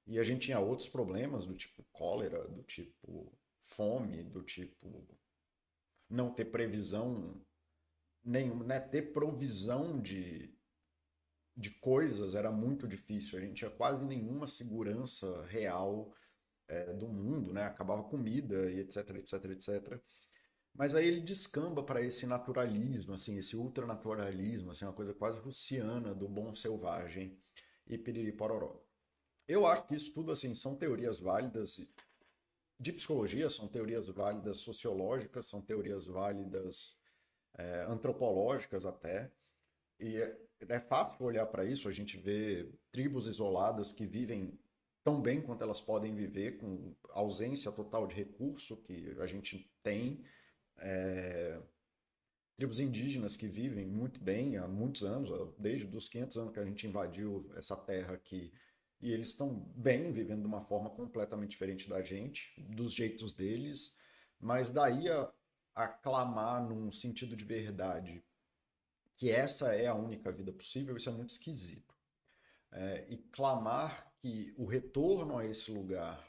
E 0.06 0.20
a 0.20 0.22
gente 0.22 0.46
tinha 0.46 0.60
outros 0.60 0.88
problemas 0.88 1.46
do 1.46 1.54
tipo 1.54 1.82
cólera, 1.92 2.46
do 2.46 2.62
tipo 2.62 3.32
fome, 3.64 4.22
do 4.22 4.42
tipo 4.42 5.06
não 6.08 6.32
ter 6.32 6.46
previsão 6.46 7.40
nenhuma, 8.24 8.64
né? 8.64 8.80
Ter 8.80 9.12
provisão 9.12 10.00
de, 10.00 10.54
de 11.56 11.70
coisas 11.70 12.34
era 12.34 12.50
muito 12.50 12.86
difícil. 12.86 13.38
A 13.38 13.42
gente 13.42 13.56
tinha 13.56 13.70
quase 13.70 14.04
nenhuma 14.04 14.46
segurança 14.46 15.44
real 15.46 16.14
é, 16.68 16.92
do 16.92 17.08
mundo, 17.08 17.52
né? 17.52 17.64
Acabava 17.64 18.04
comida 18.04 18.70
e 18.70 18.80
etc, 18.80 19.10
etc, 19.16 19.44
etc. 19.46 20.00
Mas 20.74 20.94
aí 20.94 21.06
ele 21.06 21.20
descamba 21.20 21.84
para 21.84 22.02
esse 22.02 22.26
naturalismo, 22.26 23.14
assim, 23.14 23.38
esse 23.38 23.56
ultranaturalismo, 23.56 24.72
assim, 24.72 24.84
uma 24.84 24.92
coisa 24.92 25.14
quase 25.14 25.38
russiana 25.38 26.12
do 26.12 26.28
bom 26.28 26.54
selvagem 26.54 27.38
e 27.86 27.96
piriri 27.96 28.32
pororó. 28.32 28.82
Eu 29.46 29.66
acho 29.66 29.86
que 29.86 29.94
isso 29.94 30.12
tudo 30.12 30.32
assim 30.32 30.54
são 30.54 30.74
teorias 30.74 31.20
válidas 31.20 31.92
de 32.78 32.92
psicologia, 32.92 33.48
são 33.48 33.68
teorias 33.68 34.08
válidas 34.08 34.58
sociológicas, 34.58 35.46
são 35.46 35.60
teorias 35.60 36.06
válidas 36.06 36.98
é, 37.54 37.86
antropológicas 37.88 38.84
até. 38.84 39.30
E 39.98 40.16
é, 40.16 40.38
é 40.68 40.80
fácil 40.80 41.24
olhar 41.24 41.46
para 41.46 41.64
isso, 41.64 41.88
a 41.88 41.92
gente 41.92 42.16
vê 42.16 42.68
tribos 42.90 43.26
isoladas 43.26 43.92
que 43.92 44.06
vivem 44.06 44.58
tão 45.04 45.20
bem 45.20 45.40
quanto 45.40 45.62
elas 45.62 45.80
podem 45.80 46.14
viver, 46.14 46.58
com 46.58 46.94
ausência 47.10 47.70
total 47.70 48.06
de 48.06 48.14
recurso 48.14 48.76
que 48.78 49.14
a 49.20 49.26
gente 49.26 49.70
tem. 49.82 50.24
É, 50.78 51.60
tribos 52.56 52.78
indígenas 52.80 53.36
que 53.36 53.46
vivem 53.46 53.86
muito 53.86 54.20
bem 54.20 54.56
há 54.56 54.66
muitos 54.66 55.02
anos, 55.02 55.30
desde 55.58 55.86
os 55.94 56.08
500 56.08 56.36
anos 56.38 56.52
que 56.52 56.60
a 56.60 56.64
gente 56.64 56.86
invadiu 56.86 57.50
essa 57.56 57.76
terra 57.76 58.14
aqui, 58.14 58.52
e 59.04 59.12
eles 59.12 59.28
estão 59.28 59.54
bem, 59.76 60.10
vivendo 60.10 60.40
de 60.40 60.46
uma 60.46 60.62
forma 60.62 60.88
completamente 60.88 61.50
diferente 61.50 61.86
da 61.86 62.00
gente, 62.00 62.58
dos 62.58 62.94
jeitos 62.94 63.34
deles, 63.34 63.98
mas 64.40 64.72
daí 64.72 65.10
a, 65.10 65.30
a 65.74 65.86
clamar 65.86 66.66
num 66.66 66.90
sentido 66.90 67.36
de 67.36 67.44
verdade 67.44 68.24
que 69.14 69.30
essa 69.30 69.74
é 69.74 69.86
a 69.86 69.94
única 69.94 70.32
vida 70.32 70.50
possível, 70.50 70.96
isso 70.96 71.10
é 71.10 71.12
muito 71.12 71.28
esquisito. 71.28 71.94
É, 72.72 73.04
e 73.10 73.18
clamar 73.18 74.10
que 74.16 74.54
o 74.56 74.64
retorno 74.64 75.36
a 75.36 75.44
esse 75.44 75.70
lugar 75.70 76.26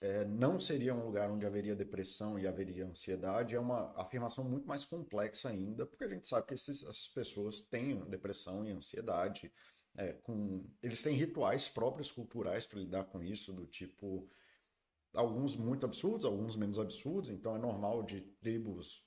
é, 0.00 0.24
não 0.24 0.58
seria 0.58 0.94
um 0.94 1.04
lugar 1.04 1.30
onde 1.30 1.44
haveria 1.44 1.76
depressão 1.76 2.38
e 2.38 2.46
haveria 2.46 2.86
ansiedade 2.86 3.54
é 3.54 3.60
uma 3.60 3.92
afirmação 4.00 4.44
muito 4.44 4.66
mais 4.66 4.82
complexa 4.82 5.50
ainda, 5.50 5.84
porque 5.84 6.04
a 6.04 6.08
gente 6.08 6.26
sabe 6.26 6.46
que 6.46 6.54
esses, 6.54 6.82
essas 6.82 7.08
pessoas 7.08 7.60
têm 7.60 8.00
depressão 8.08 8.66
e 8.66 8.70
ansiedade, 8.70 9.52
é, 9.96 10.12
com, 10.12 10.64
eles 10.82 11.02
têm 11.02 11.14
rituais 11.14 11.68
próprios 11.68 12.10
culturais 12.10 12.66
para 12.66 12.80
lidar 12.80 13.04
com 13.04 13.22
isso, 13.22 13.52
do 13.52 13.66
tipo 13.66 14.30
alguns 15.14 15.56
muito 15.56 15.84
absurdos, 15.84 16.24
alguns 16.24 16.56
menos 16.56 16.78
absurdos. 16.78 17.30
Então 17.30 17.56
é 17.56 17.58
normal 17.58 18.02
de 18.02 18.20
tribos 18.40 19.06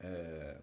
é, 0.00 0.62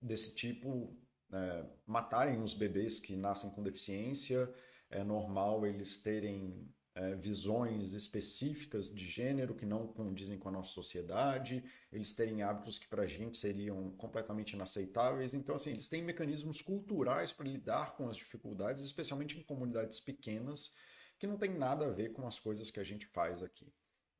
desse 0.00 0.34
tipo 0.34 0.96
é, 1.32 1.66
matarem 1.86 2.42
os 2.42 2.54
bebês 2.54 2.98
que 2.98 3.16
nascem 3.16 3.50
com 3.50 3.62
deficiência. 3.62 4.52
É 4.90 5.02
normal 5.02 5.66
eles 5.66 6.00
terem 6.00 6.72
é, 6.96 7.14
visões 7.14 7.92
específicas 7.92 8.92
de 8.92 9.04
gênero 9.04 9.54
que 9.54 9.66
não 9.66 9.86
condizem 9.86 10.38
com 10.38 10.48
a 10.48 10.52
nossa 10.52 10.72
sociedade, 10.72 11.62
eles 11.92 12.14
terem 12.14 12.42
hábitos 12.42 12.78
que 12.78 12.88
para 12.88 13.02
a 13.02 13.06
gente 13.06 13.36
seriam 13.36 13.90
completamente 13.92 14.54
inaceitáveis. 14.54 15.34
Então, 15.34 15.56
assim, 15.56 15.70
eles 15.70 15.90
têm 15.90 16.02
mecanismos 16.02 16.62
culturais 16.62 17.34
para 17.34 17.46
lidar 17.46 17.94
com 17.96 18.08
as 18.08 18.16
dificuldades, 18.16 18.82
especialmente 18.82 19.38
em 19.38 19.42
comunidades 19.42 20.00
pequenas, 20.00 20.72
que 21.18 21.26
não 21.26 21.36
tem 21.36 21.50
nada 21.50 21.84
a 21.84 21.90
ver 21.90 22.14
com 22.14 22.26
as 22.26 22.40
coisas 22.40 22.70
que 22.70 22.80
a 22.80 22.84
gente 22.84 23.04
faz 23.06 23.42
aqui. 23.42 23.70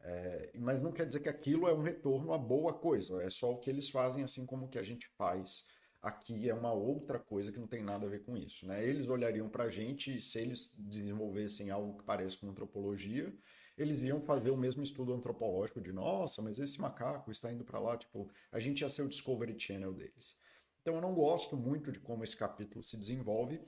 É, 0.00 0.52
mas 0.58 0.82
não 0.82 0.92
quer 0.92 1.06
dizer 1.06 1.20
que 1.20 1.30
aquilo 1.30 1.66
é 1.66 1.72
um 1.72 1.82
retorno 1.82 2.34
a 2.34 2.38
boa 2.38 2.74
coisa, 2.74 3.22
é 3.22 3.30
só 3.30 3.52
o 3.52 3.58
que 3.58 3.70
eles 3.70 3.88
fazem, 3.88 4.22
assim 4.22 4.44
como 4.44 4.66
o 4.66 4.68
que 4.68 4.78
a 4.78 4.82
gente 4.82 5.08
faz 5.16 5.66
aqui 6.06 6.48
é 6.48 6.54
uma 6.54 6.72
outra 6.72 7.18
coisa 7.18 7.50
que 7.50 7.58
não 7.58 7.66
tem 7.66 7.82
nada 7.82 8.06
a 8.06 8.08
ver 8.08 8.22
com 8.22 8.36
isso. 8.36 8.64
Né? 8.64 8.86
Eles 8.86 9.08
olhariam 9.08 9.48
para 9.48 9.64
a 9.64 9.70
gente 9.70 10.16
e 10.16 10.22
se 10.22 10.38
eles 10.38 10.72
desenvolvessem 10.78 11.68
algo 11.68 11.98
que 11.98 12.04
pareça 12.04 12.38
com 12.38 12.48
antropologia, 12.48 13.34
eles 13.76 14.00
iam 14.02 14.20
fazer 14.20 14.50
o 14.50 14.56
mesmo 14.56 14.84
estudo 14.84 15.12
antropológico 15.12 15.80
de 15.80 15.92
nossa, 15.92 16.40
mas 16.40 16.60
esse 16.60 16.80
macaco 16.80 17.30
está 17.32 17.52
indo 17.52 17.64
para 17.64 17.80
lá, 17.80 17.96
tipo, 17.96 18.30
a 18.52 18.60
gente 18.60 18.82
ia 18.82 18.88
ser 18.88 19.02
o 19.02 19.08
Discovery 19.08 19.58
Channel 19.58 19.92
deles. 19.92 20.38
Então 20.80 20.94
eu 20.94 21.00
não 21.00 21.12
gosto 21.12 21.56
muito 21.56 21.90
de 21.90 21.98
como 21.98 22.22
esse 22.22 22.36
capítulo 22.36 22.84
se 22.84 22.96
desenvolve, 22.96 23.60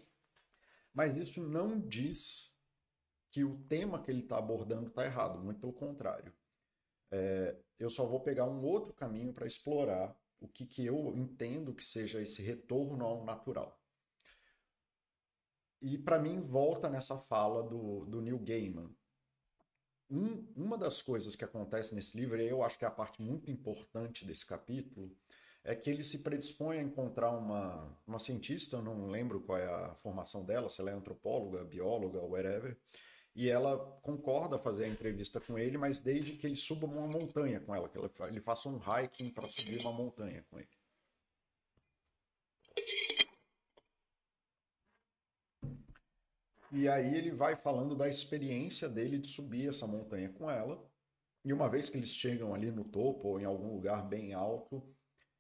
mas 0.95 1.17
isso 1.17 1.43
não 1.43 1.81
diz 1.81 2.55
que 3.33 3.43
o 3.43 3.59
tema 3.69 4.01
que 4.01 4.13
ele 4.13 4.23
está 4.23 4.39
abordando 4.39 4.87
está 4.87 5.05
errado, 5.05 5.43
muito 5.43 5.61
pelo 5.61 5.73
contrário. 5.73 6.33
É, 7.11 7.57
eu 7.81 7.91
só 7.91 8.07
vou 8.07 8.21
pegar 8.21 8.45
um 8.45 8.63
outro 8.63 8.95
caminho 8.95 9.33
para 9.33 9.47
explorar 9.47 10.17
o 10.41 10.49
que, 10.49 10.67
que 10.67 10.85
eu 10.85 11.13
entendo 11.17 11.75
que 11.75 11.85
seja 11.85 12.21
esse 12.21 12.43
retorno 12.43 13.05
ao 13.05 13.25
natural. 13.25 13.81
E 15.81 15.97
para 15.97 16.19
mim 16.19 16.41
volta 16.41 16.89
nessa 16.89 17.17
fala 17.17 17.63
do, 17.63 18.05
do 18.07 18.21
Neil 18.21 18.39
Gaiman. 18.39 18.91
Um, 20.11 20.47
uma 20.57 20.79
das 20.79 21.03
coisas 21.03 21.37
que 21.37 21.45
acontece 21.45 21.95
nesse 21.95 22.17
livro, 22.17 22.41
e 22.41 22.49
eu 22.49 22.63
acho 22.63 22.79
que 22.79 22.85
é 22.85 22.89
a 22.89 22.91
parte 22.91 23.21
muito 23.21 23.51
importante 23.51 24.25
desse 24.25 24.47
capítulo, 24.47 25.15
é 25.63 25.75
que 25.75 25.91
ele 25.91 26.03
se 26.03 26.21
predispõe 26.21 26.79
a 26.79 26.83
encontrar 26.83 27.31
uma, 27.31 27.95
uma 28.07 28.19
cientista, 28.19 28.77
eu 28.77 28.83
não 28.83 29.07
lembro 29.07 29.41
qual 29.43 29.59
é 29.59 29.67
a 29.67 29.95
formação 29.95 30.45
dela, 30.45 30.71
se 30.71 30.81
ela 30.81 30.91
é 30.91 30.95
antropóloga, 30.95 31.63
bióloga, 31.65 32.21
whatever, 32.21 32.77
e 33.39 33.49
ela 33.49 33.79
concorda 34.03 34.59
fazer 34.59 34.87
a 34.87 34.89
entrevista 34.89 35.41
com 35.41 35.57
ele, 35.57 35.79
mas 35.79 36.01
desde 36.01 36.33
que 36.33 36.45
ele 36.45 36.57
suba 36.57 36.89
uma 36.89 37.07
montanha 37.07 37.61
com 37.61 37.73
ela, 37.73 37.89
que 37.89 37.97
ele 37.97 38.41
faça 38.41 38.69
um 38.69 38.81
hiking 38.81 39.31
para 39.31 39.49
subir 39.49 39.81
uma 39.81 39.93
montanha 39.93 40.45
com 40.51 40.59
ele. 40.59 40.69
E 46.73 46.89
aí 46.89 47.15
ele 47.17 47.31
vai 47.31 47.55
falando 47.55 47.95
da 47.95 48.09
experiência 48.09 48.89
dele 48.89 49.21
de 49.21 49.29
subir 49.29 49.69
essa 49.69 49.87
montanha 49.87 50.31
com 50.31 50.51
ela. 50.51 50.85
E 51.45 51.53
uma 51.53 51.69
vez 51.71 51.89
que 51.89 51.97
eles 51.97 52.11
chegam 52.11 52.53
ali 52.53 52.73
no 52.73 52.83
topo 52.83 53.29
ou 53.29 53.41
em 53.41 53.45
algum 53.45 53.73
lugar 53.73 54.05
bem 54.05 54.35
alto, 54.35 54.83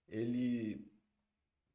ele 0.07 0.89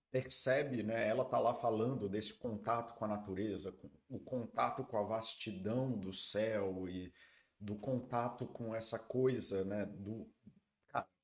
percebe, 0.10 0.84
né? 0.84 1.06
Ela 1.06 1.26
tá 1.26 1.38
lá 1.38 1.54
falando 1.54 2.08
desse 2.08 2.34
contato 2.34 2.94
com 2.94 3.04
a 3.04 3.10
natureza, 3.10 3.76
o 4.14 4.20
contato 4.20 4.84
com 4.84 4.98
a 4.98 5.04
vastidão 5.04 5.92
do 5.92 6.14
céu 6.14 6.88
e 6.88 7.12
do 7.60 7.76
contato 7.76 8.46
com 8.46 8.76
essa 8.76 9.00
coisa, 9.00 9.66
né? 9.66 9.86
Do 9.86 10.30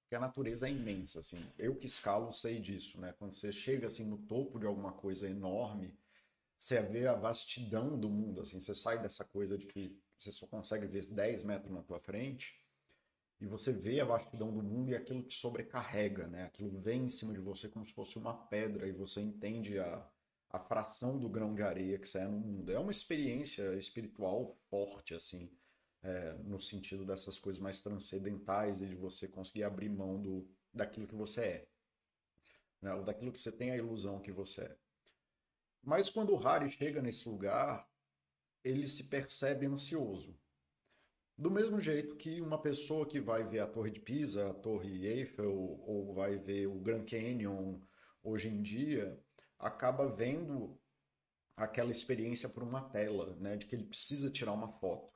que 0.09 0.15
a 0.15 0.19
natureza 0.19 0.67
é 0.67 0.71
imensa, 0.71 1.19
assim. 1.19 1.39
Eu 1.55 1.75
que 1.75 1.85
escalo 1.85 2.33
sei 2.33 2.59
disso, 2.59 2.99
né? 2.99 3.13
Quando 3.19 3.35
você 3.35 3.51
chega 3.51 3.85
assim 3.85 4.03
no 4.03 4.17
topo 4.17 4.57
de 4.57 4.65
alguma 4.65 4.91
coisa 4.91 5.29
enorme, 5.29 5.95
você 6.57 6.81
vê 6.81 7.05
a 7.05 7.13
vastidão 7.13 7.95
do 7.95 8.09
mundo, 8.09 8.41
assim. 8.41 8.59
Você 8.59 8.73
sai 8.73 8.99
dessa 8.99 9.23
coisa 9.23 9.55
de 9.55 9.67
que 9.67 9.95
você 10.17 10.31
só 10.31 10.47
consegue 10.47 10.87
ver 10.87 11.05
10 11.05 11.43
metros 11.43 11.71
na 11.71 11.83
tua 11.83 11.99
frente 11.99 12.59
e 13.39 13.45
você 13.45 13.71
vê 13.71 14.01
a 14.01 14.05
vastidão 14.05 14.51
do 14.51 14.63
mundo 14.63 14.89
e 14.89 14.95
aquilo 14.95 15.21
te 15.21 15.35
sobrecarrega, 15.35 16.25
né? 16.25 16.45
Aquilo 16.45 16.79
vem 16.79 17.03
em 17.05 17.09
cima 17.11 17.31
de 17.31 17.39
você 17.39 17.69
como 17.69 17.85
se 17.85 17.93
fosse 17.93 18.17
uma 18.17 18.33
pedra 18.33 18.87
e 18.87 18.91
você 18.91 19.21
entende 19.21 19.77
a, 19.77 20.03
a 20.49 20.59
fração 20.59 21.17
do 21.17 21.29
grão 21.29 21.53
de 21.53 21.61
areia 21.61 21.99
que 21.99 22.17
é 22.17 22.25
no 22.25 22.39
mundo. 22.39 22.71
É 22.71 22.79
uma 22.79 22.91
experiência 22.91 23.75
espiritual 23.75 24.57
forte, 24.69 25.13
assim, 25.13 25.49
é, 26.01 26.33
no 26.43 26.59
sentido 26.59 27.05
dessas 27.05 27.37
coisas 27.37 27.61
mais 27.61 27.81
transcendentais 27.81 28.81
e 28.81 28.87
de 28.87 28.95
você 28.95 29.27
conseguir 29.27 29.63
abrir 29.63 29.89
mão 29.89 30.19
do, 30.19 30.49
daquilo 30.73 31.07
que 31.07 31.15
você 31.15 31.41
é. 31.41 31.67
Né? 32.81 32.93
Ou 32.93 33.03
daquilo 33.03 33.31
que 33.31 33.39
você 33.39 33.51
tem 33.51 33.71
a 33.71 33.77
ilusão 33.77 34.19
que 34.19 34.31
você 34.31 34.61
é. 34.61 34.77
Mas 35.83 36.09
quando 36.09 36.33
o 36.33 36.37
Harry 36.37 36.71
chega 36.71 37.01
nesse 37.01 37.29
lugar, 37.29 37.87
ele 38.63 38.87
se 38.87 39.05
percebe 39.05 39.65
ansioso. 39.65 40.37
Do 41.37 41.49
mesmo 41.49 41.79
jeito 41.79 42.17
que 42.17 42.41
uma 42.41 42.61
pessoa 42.61 43.05
que 43.05 43.21
vai 43.21 43.45
ver 43.45 43.59
a 43.59 43.67
Torre 43.67 43.91
de 43.91 44.01
Pisa, 44.01 44.49
a 44.49 44.53
Torre 44.53 45.05
Eiffel, 45.05 45.53
ou 45.85 46.13
vai 46.13 46.37
ver 46.37 46.67
o 46.67 46.79
Grand 46.79 47.05
Canyon 47.05 47.79
hoje 48.21 48.49
em 48.49 48.61
dia, 48.61 49.17
acaba 49.59 50.07
vendo 50.07 50.79
aquela 51.55 51.91
experiência 51.91 52.47
por 52.47 52.63
uma 52.63 52.81
tela, 52.89 53.35
né, 53.35 53.57
de 53.57 53.65
que 53.65 53.75
ele 53.75 53.83
precisa 53.83 54.31
tirar 54.31 54.53
uma 54.53 54.71
foto. 54.71 55.13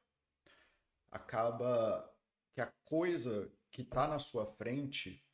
Acaba 1.09 2.07
que 2.53 2.59
a 2.59 2.71
coisa 2.83 3.51
que 3.71 3.81
está 3.81 4.07
na 4.07 4.19
sua 4.19 4.45
frente 4.45 5.25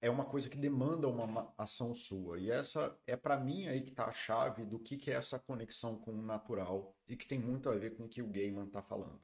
é 0.00 0.10
uma 0.10 0.24
coisa 0.24 0.50
que 0.50 0.56
demanda 0.56 1.08
uma 1.08 1.54
ação 1.56 1.94
sua. 1.94 2.38
E 2.38 2.50
essa 2.50 2.98
é 3.06 3.16
para 3.16 3.38
mim 3.38 3.68
aí 3.68 3.82
que 3.82 3.90
está 3.90 4.06
a 4.06 4.12
chave 4.12 4.64
do 4.64 4.78
que, 4.78 4.96
que 4.96 5.10
é 5.10 5.14
essa 5.14 5.38
conexão 5.38 5.96
com 5.98 6.12
o 6.12 6.22
natural 6.22 6.94
e 7.08 7.16
que 7.16 7.26
tem 7.26 7.38
muito 7.38 7.68
a 7.68 7.74
ver 7.76 7.96
com 7.96 8.04
o 8.04 8.08
que 8.08 8.20
o 8.20 8.28
Gaiman 8.28 8.66
está 8.66 8.82
falando. 8.82 9.22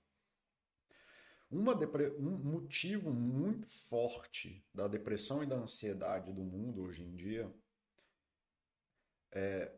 Uma 1.50 1.75
um 2.18 2.38
motivo 2.38 3.12
muito 3.12 3.68
forte 3.88 4.64
da 4.73 4.87
depressão 4.87 5.42
e 5.42 5.47
da 5.47 5.57
ansiedade 5.57 6.33
do 6.33 6.45
mundo 6.45 6.83
hoje 6.83 7.02
em 7.02 7.14
dia 7.14 7.52
é, 9.32 9.73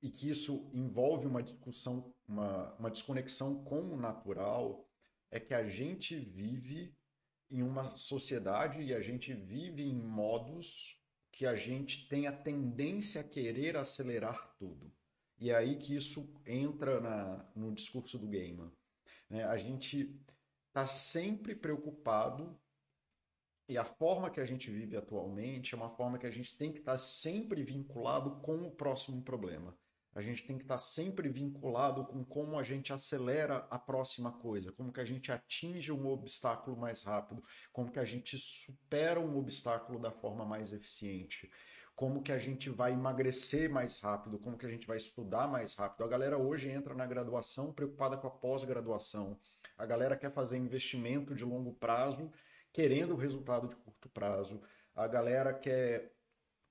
e 0.00 0.10
que 0.10 0.28
isso 0.28 0.70
envolve 0.72 1.26
uma 1.26 1.42
discussão, 1.42 2.12
uma, 2.26 2.74
uma 2.74 2.90
desconexão 2.90 3.62
com 3.64 3.80
o 3.80 3.96
natural, 3.96 4.88
é 5.30 5.38
que 5.38 5.54
a 5.54 5.66
gente 5.68 6.16
vive 6.16 6.94
em 7.50 7.62
uma 7.62 7.96
sociedade 7.96 8.82
e 8.82 8.94
a 8.94 9.00
gente 9.00 9.32
vive 9.32 9.82
em 9.82 9.94
modos 9.94 10.98
que 11.30 11.46
a 11.46 11.56
gente 11.56 12.08
tem 12.08 12.26
a 12.26 12.32
tendência 12.32 13.20
a 13.20 13.24
querer 13.24 13.76
acelerar 13.76 14.54
tudo. 14.58 14.92
E 15.38 15.50
é 15.50 15.56
aí 15.56 15.76
que 15.76 15.94
isso 15.94 16.32
entra 16.46 17.00
na, 17.00 17.50
no 17.54 17.72
discurso 17.72 18.18
do 18.18 18.28
Gaiman. 18.28 18.70
Né? 19.28 19.44
A 19.44 19.56
gente 19.56 20.14
está 20.68 20.86
sempre 20.86 21.54
preocupado 21.54 22.58
e 23.68 23.78
a 23.78 23.84
forma 23.84 24.30
que 24.30 24.40
a 24.40 24.44
gente 24.44 24.70
vive 24.70 24.96
atualmente 24.96 25.74
é 25.74 25.76
uma 25.76 25.90
forma 25.90 26.18
que 26.18 26.26
a 26.26 26.30
gente 26.30 26.56
tem 26.56 26.72
que 26.72 26.80
estar 26.80 26.92
tá 26.92 26.98
sempre 26.98 27.62
vinculado 27.62 28.40
com 28.42 28.66
o 28.66 28.70
próximo 28.70 29.22
problema. 29.22 29.76
A 30.14 30.20
gente 30.20 30.46
tem 30.46 30.58
que 30.58 30.64
estar 30.64 30.76
sempre 30.76 31.28
vinculado 31.30 32.04
com 32.04 32.22
como 32.22 32.58
a 32.58 32.62
gente 32.62 32.92
acelera 32.92 33.66
a 33.70 33.78
próxima 33.78 34.30
coisa, 34.30 34.70
como 34.70 34.92
que 34.92 35.00
a 35.00 35.04
gente 35.06 35.32
atinge 35.32 35.90
um 35.90 36.06
obstáculo 36.06 36.76
mais 36.76 37.02
rápido, 37.02 37.42
como 37.72 37.90
que 37.90 37.98
a 37.98 38.04
gente 38.04 38.36
supera 38.36 39.18
um 39.18 39.38
obstáculo 39.38 39.98
da 39.98 40.10
forma 40.10 40.44
mais 40.44 40.74
eficiente, 40.74 41.50
como 41.96 42.22
que 42.22 42.30
a 42.30 42.38
gente 42.38 42.68
vai 42.68 42.92
emagrecer 42.92 43.70
mais 43.70 43.98
rápido, 44.00 44.38
como 44.38 44.58
que 44.58 44.66
a 44.66 44.70
gente 44.70 44.86
vai 44.86 44.98
estudar 44.98 45.48
mais 45.48 45.74
rápido. 45.74 46.04
A 46.04 46.08
galera 46.08 46.36
hoje 46.36 46.68
entra 46.68 46.94
na 46.94 47.06
graduação 47.06 47.72
preocupada 47.72 48.18
com 48.18 48.26
a 48.26 48.30
pós-graduação. 48.30 49.38
A 49.78 49.86
galera 49.86 50.16
quer 50.16 50.30
fazer 50.30 50.58
investimento 50.58 51.34
de 51.34 51.44
longo 51.44 51.72
prazo, 51.72 52.30
querendo 52.72 53.12
o 53.14 53.16
resultado 53.16 53.68
de 53.68 53.76
curto 53.76 54.08
prazo. 54.08 54.60
A 54.94 55.06
galera 55.06 55.52
quer 55.52 56.12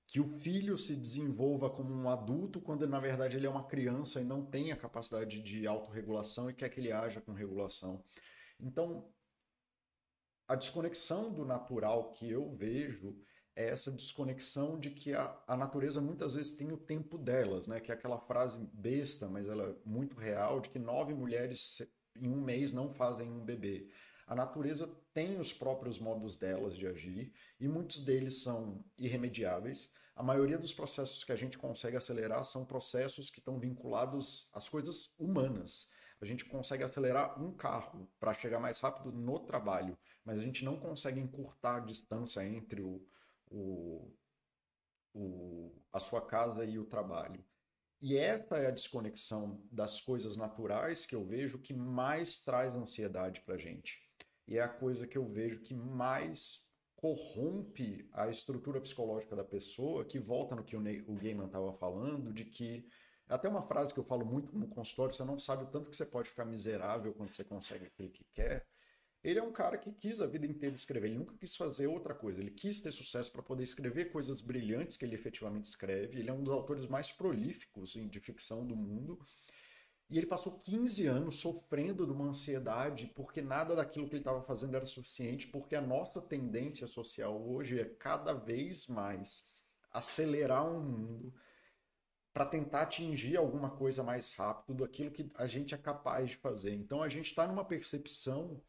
que 0.07 0.19
o 0.19 0.25
filho 0.25 0.77
se 0.77 0.95
desenvolva 0.95 1.69
como 1.69 1.93
um 1.93 2.09
adulto 2.09 2.59
quando 2.59 2.85
na 2.87 2.99
verdade 2.99 3.37
ele 3.37 3.47
é 3.47 3.49
uma 3.49 3.65
criança 3.65 4.19
e 4.19 4.25
não 4.25 4.45
tem 4.45 4.71
a 4.71 4.77
capacidade 4.77 5.41
de 5.41 5.65
autorregulação 5.65 6.49
e 6.49 6.53
quer 6.53 6.69
que 6.69 6.79
ele 6.79 6.91
haja 6.91 7.21
com 7.21 7.31
regulação. 7.31 8.03
Então, 8.59 9.09
a 10.47 10.55
desconexão 10.55 11.31
do 11.31 11.45
natural 11.45 12.11
que 12.11 12.29
eu 12.29 12.51
vejo 12.51 13.17
é 13.55 13.69
essa 13.69 13.91
desconexão 13.91 14.77
de 14.77 14.91
que 14.91 15.13
a, 15.13 15.41
a 15.47 15.55
natureza 15.55 16.01
muitas 16.01 16.33
vezes 16.35 16.55
tem 16.55 16.71
o 16.71 16.77
tempo 16.77 17.17
delas, 17.17 17.67
né? 17.67 17.79
Que 17.79 17.91
é 17.91 17.95
aquela 17.95 18.19
frase 18.19 18.57
besta, 18.73 19.29
mas 19.29 19.47
ela 19.47 19.63
é 19.63 19.75
muito 19.85 20.17
real, 20.17 20.59
de 20.59 20.69
que 20.69 20.79
nove 20.79 21.13
mulheres 21.13 21.81
em 22.19 22.29
um 22.29 22.41
mês 22.41 22.73
não 22.73 22.93
fazem 22.93 23.29
um 23.31 23.43
bebê. 23.43 23.89
A 24.31 24.35
natureza 24.35 24.87
tem 25.13 25.37
os 25.37 25.51
próprios 25.51 25.99
modos 25.99 26.37
delas 26.37 26.77
de 26.77 26.87
agir 26.87 27.33
e 27.59 27.67
muitos 27.67 27.99
deles 27.99 28.41
são 28.41 28.81
irremediáveis 28.97 29.93
a 30.15 30.23
maioria 30.23 30.57
dos 30.57 30.71
processos 30.71 31.23
que 31.23 31.31
a 31.31 31.35
gente 31.35 31.57
consegue 31.57 31.97
acelerar 31.97 32.43
são 32.43 32.63
processos 32.63 33.31
que 33.31 33.39
estão 33.39 33.59
vinculados 33.59 34.49
às 34.53 34.69
coisas 34.69 35.15
humanas. 35.17 35.89
A 36.21 36.25
gente 36.25 36.45
consegue 36.45 36.83
acelerar 36.83 37.41
um 37.41 37.51
carro 37.51 38.07
para 38.19 38.33
chegar 38.33 38.59
mais 38.59 38.79
rápido 38.79 39.11
no 39.11 39.39
trabalho, 39.39 39.97
mas 40.23 40.37
a 40.37 40.43
gente 40.43 40.63
não 40.63 40.79
consegue 40.79 41.19
encurtar 41.19 41.77
a 41.77 41.85
distância 41.85 42.45
entre 42.45 42.81
o, 42.81 43.03
o, 43.49 44.13
o, 45.13 45.81
a 45.91 45.99
sua 45.99 46.21
casa 46.21 46.63
e 46.65 46.77
o 46.77 46.85
trabalho. 46.85 47.43
E 47.99 48.17
essa 48.17 48.57
é 48.57 48.67
a 48.67 48.71
desconexão 48.71 49.63
das 49.71 50.01
coisas 50.01 50.35
naturais 50.35 51.05
que 51.05 51.15
eu 51.15 51.25
vejo 51.25 51.57
que 51.57 51.73
mais 51.73 52.39
traz 52.39 52.75
ansiedade 52.75 53.41
para 53.41 53.55
a 53.55 53.59
gente. 53.59 54.00
E 54.51 54.57
é 54.57 54.61
a 54.61 54.67
coisa 54.67 55.07
que 55.07 55.17
eu 55.17 55.25
vejo 55.25 55.61
que 55.61 55.73
mais 55.73 56.69
corrompe 56.97 58.05
a 58.11 58.27
estrutura 58.27 58.81
psicológica 58.81 59.33
da 59.33 59.45
pessoa, 59.45 60.03
que 60.03 60.19
volta 60.19 60.57
no 60.57 60.61
que 60.61 60.75
o, 60.75 60.81
Ney, 60.81 61.05
o 61.07 61.15
Gaiman 61.15 61.45
estava 61.45 61.71
falando, 61.71 62.33
de 62.33 62.43
que 62.43 62.85
até 63.29 63.47
uma 63.47 63.61
frase 63.61 63.93
que 63.93 63.99
eu 64.01 64.03
falo 64.03 64.25
muito 64.25 64.53
no 64.53 64.67
consultório, 64.67 65.15
você 65.15 65.23
não 65.23 65.39
sabe 65.39 65.63
o 65.63 65.67
tanto 65.67 65.89
que 65.89 65.95
você 65.95 66.05
pode 66.05 66.27
ficar 66.27 66.43
miserável 66.43 67.13
quando 67.13 67.33
você 67.33 67.45
consegue 67.45 67.85
aquilo 67.85 68.09
que 68.09 68.25
quer. 68.33 68.67
Ele 69.23 69.39
é 69.39 69.43
um 69.43 69.53
cara 69.53 69.77
que 69.77 69.89
quis 69.93 70.19
a 70.19 70.27
vida 70.27 70.45
inteira 70.45 70.75
escrever, 70.75 71.07
ele 71.07 71.19
nunca 71.19 71.37
quis 71.37 71.55
fazer 71.55 71.87
outra 71.87 72.13
coisa, 72.13 72.41
ele 72.41 72.51
quis 72.51 72.81
ter 72.81 72.91
sucesso 72.91 73.31
para 73.31 73.41
poder 73.41 73.63
escrever 73.63 74.11
coisas 74.11 74.41
brilhantes 74.41 74.97
que 74.97 75.05
ele 75.05 75.15
efetivamente 75.15 75.69
escreve. 75.69 76.19
Ele 76.19 76.29
é 76.29 76.33
um 76.33 76.43
dos 76.43 76.53
autores 76.53 76.87
mais 76.87 77.09
prolíficos 77.09 77.91
de 77.93 78.19
ficção 78.19 78.67
do 78.67 78.75
mundo. 78.75 79.17
E 80.11 80.17
ele 80.17 80.27
passou 80.27 80.51
15 80.59 81.07
anos 81.07 81.35
sofrendo 81.35 82.05
de 82.05 82.11
uma 82.11 82.25
ansiedade 82.25 83.09
porque 83.15 83.41
nada 83.41 83.73
daquilo 83.73 84.09
que 84.09 84.15
ele 84.15 84.21
estava 84.21 84.41
fazendo 84.41 84.75
era 84.75 84.85
suficiente, 84.85 85.47
porque 85.47 85.73
a 85.73 85.81
nossa 85.81 86.21
tendência 86.21 86.85
social 86.85 87.41
hoje 87.41 87.79
é 87.79 87.85
cada 87.85 88.33
vez 88.33 88.87
mais 88.87 89.45
acelerar 89.89 90.69
um 90.69 90.81
mundo 90.81 91.33
para 92.33 92.45
tentar 92.45 92.81
atingir 92.81 93.37
alguma 93.37 93.69
coisa 93.69 94.03
mais 94.03 94.35
rápido 94.35 94.83
daquilo 94.83 95.11
que 95.11 95.31
a 95.37 95.47
gente 95.47 95.73
é 95.73 95.77
capaz 95.77 96.31
de 96.31 96.35
fazer. 96.35 96.75
Então 96.75 97.01
a 97.01 97.07
gente 97.07 97.27
está 97.27 97.47
numa 97.47 97.63
percepção 97.63 98.61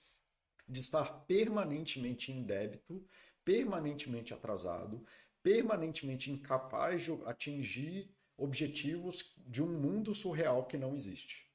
de 0.69 0.79
estar 0.79 1.25
permanentemente 1.27 2.31
em 2.31 2.45
débito, 2.45 3.05
permanentemente 3.45 4.33
atrasado, 4.33 5.05
permanentemente 5.43 6.31
incapaz 6.31 7.03
de 7.03 7.13
atingir 7.27 8.15
objetivos 8.37 9.35
de 9.47 9.63
um 9.63 9.69
mundo 9.69 10.15
surreal 10.15 10.67
que 10.67 10.77
não 10.77 10.95
existe. 10.95 11.51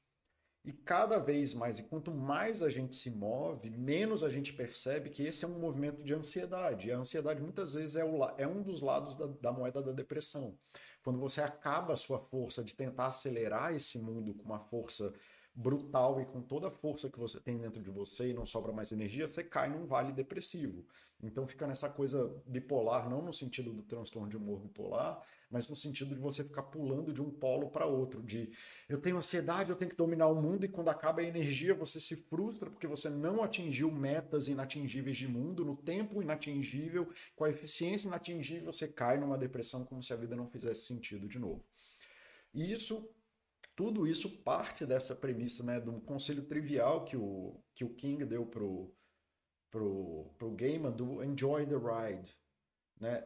E 0.64 0.72
cada 0.72 1.18
vez 1.18 1.54
mais, 1.54 1.78
e 1.78 1.84
quanto 1.84 2.12
mais 2.12 2.62
a 2.62 2.68
gente 2.68 2.94
se 2.94 3.10
move, 3.10 3.70
menos 3.70 4.22
a 4.22 4.28
gente 4.28 4.52
percebe 4.52 5.08
que 5.08 5.22
esse 5.22 5.44
é 5.44 5.48
um 5.48 5.58
movimento 5.58 6.02
de 6.02 6.12
ansiedade. 6.12 6.88
E 6.88 6.92
a 6.92 6.98
ansiedade 6.98 7.40
muitas 7.40 7.74
vezes 7.74 7.96
é, 7.96 8.04
o, 8.04 8.22
é 8.36 8.46
um 8.46 8.62
dos 8.62 8.82
lados 8.82 9.16
da, 9.16 9.26
da 9.26 9.52
moeda 9.52 9.80
da 9.80 9.92
depressão. 9.92 10.58
Quando 11.02 11.18
você 11.18 11.40
acaba 11.40 11.94
a 11.94 11.96
sua 11.96 12.18
força 12.18 12.62
de 12.62 12.74
tentar 12.74 13.06
acelerar 13.06 13.74
esse 13.74 13.98
mundo 13.98 14.34
com 14.34 14.44
uma 14.44 14.60
força 14.60 15.12
brutal 15.58 16.20
e 16.20 16.24
com 16.24 16.40
toda 16.40 16.68
a 16.68 16.70
força 16.70 17.10
que 17.10 17.18
você 17.18 17.40
tem 17.40 17.58
dentro 17.58 17.82
de 17.82 17.90
você 17.90 18.30
e 18.30 18.32
não 18.32 18.46
sobra 18.46 18.72
mais 18.72 18.92
energia, 18.92 19.26
você 19.26 19.42
cai 19.42 19.68
num 19.68 19.86
vale 19.86 20.12
depressivo. 20.12 20.86
Então 21.20 21.48
fica 21.48 21.66
nessa 21.66 21.90
coisa 21.90 22.32
bipolar, 22.46 23.10
não 23.10 23.20
no 23.20 23.32
sentido 23.32 23.72
do 23.72 23.82
transtorno 23.82 24.28
de 24.28 24.36
humor 24.36 24.60
bipolar, 24.60 25.20
mas 25.50 25.68
no 25.68 25.74
sentido 25.74 26.14
de 26.14 26.20
você 26.20 26.44
ficar 26.44 26.62
pulando 26.62 27.12
de 27.12 27.20
um 27.20 27.28
polo 27.28 27.70
para 27.70 27.86
outro, 27.86 28.22
de 28.22 28.52
eu 28.88 29.00
tenho 29.00 29.16
ansiedade, 29.16 29.70
eu 29.70 29.74
tenho 29.74 29.90
que 29.90 29.96
dominar 29.96 30.28
o 30.28 30.40
mundo 30.40 30.64
e 30.64 30.68
quando 30.68 30.90
acaba 30.90 31.22
a 31.22 31.24
energia 31.24 31.74
você 31.74 31.98
se 31.98 32.14
frustra 32.14 32.70
porque 32.70 32.86
você 32.86 33.10
não 33.10 33.42
atingiu 33.42 33.90
metas 33.90 34.46
inatingíveis 34.46 35.16
de 35.16 35.26
mundo 35.26 35.64
no 35.64 35.74
tempo 35.74 36.22
inatingível, 36.22 37.10
com 37.34 37.42
a 37.42 37.50
eficiência 37.50 38.06
inatingível, 38.06 38.72
você 38.72 38.86
cai 38.86 39.18
numa 39.18 39.36
depressão 39.36 39.84
como 39.84 40.00
se 40.04 40.12
a 40.12 40.16
vida 40.16 40.36
não 40.36 40.46
fizesse 40.46 40.82
sentido 40.82 41.26
de 41.26 41.40
novo. 41.40 41.64
E 42.54 42.72
isso 42.72 43.10
tudo 43.78 44.08
isso 44.08 44.42
parte 44.42 44.84
dessa 44.84 45.14
premissa, 45.14 45.62
né, 45.62 45.78
um 45.78 46.00
conselho 46.00 46.42
trivial 46.42 47.04
que 47.04 47.16
o, 47.16 47.62
que 47.76 47.84
o 47.84 47.94
King 47.94 48.24
deu 48.24 48.44
pro 48.44 48.92
pro, 49.70 50.34
pro 50.36 50.50
Gaiman 50.50 50.90
do 50.90 51.22
enjoy 51.22 51.64
the 51.64 51.76
ride, 51.76 52.36
né? 52.98 53.24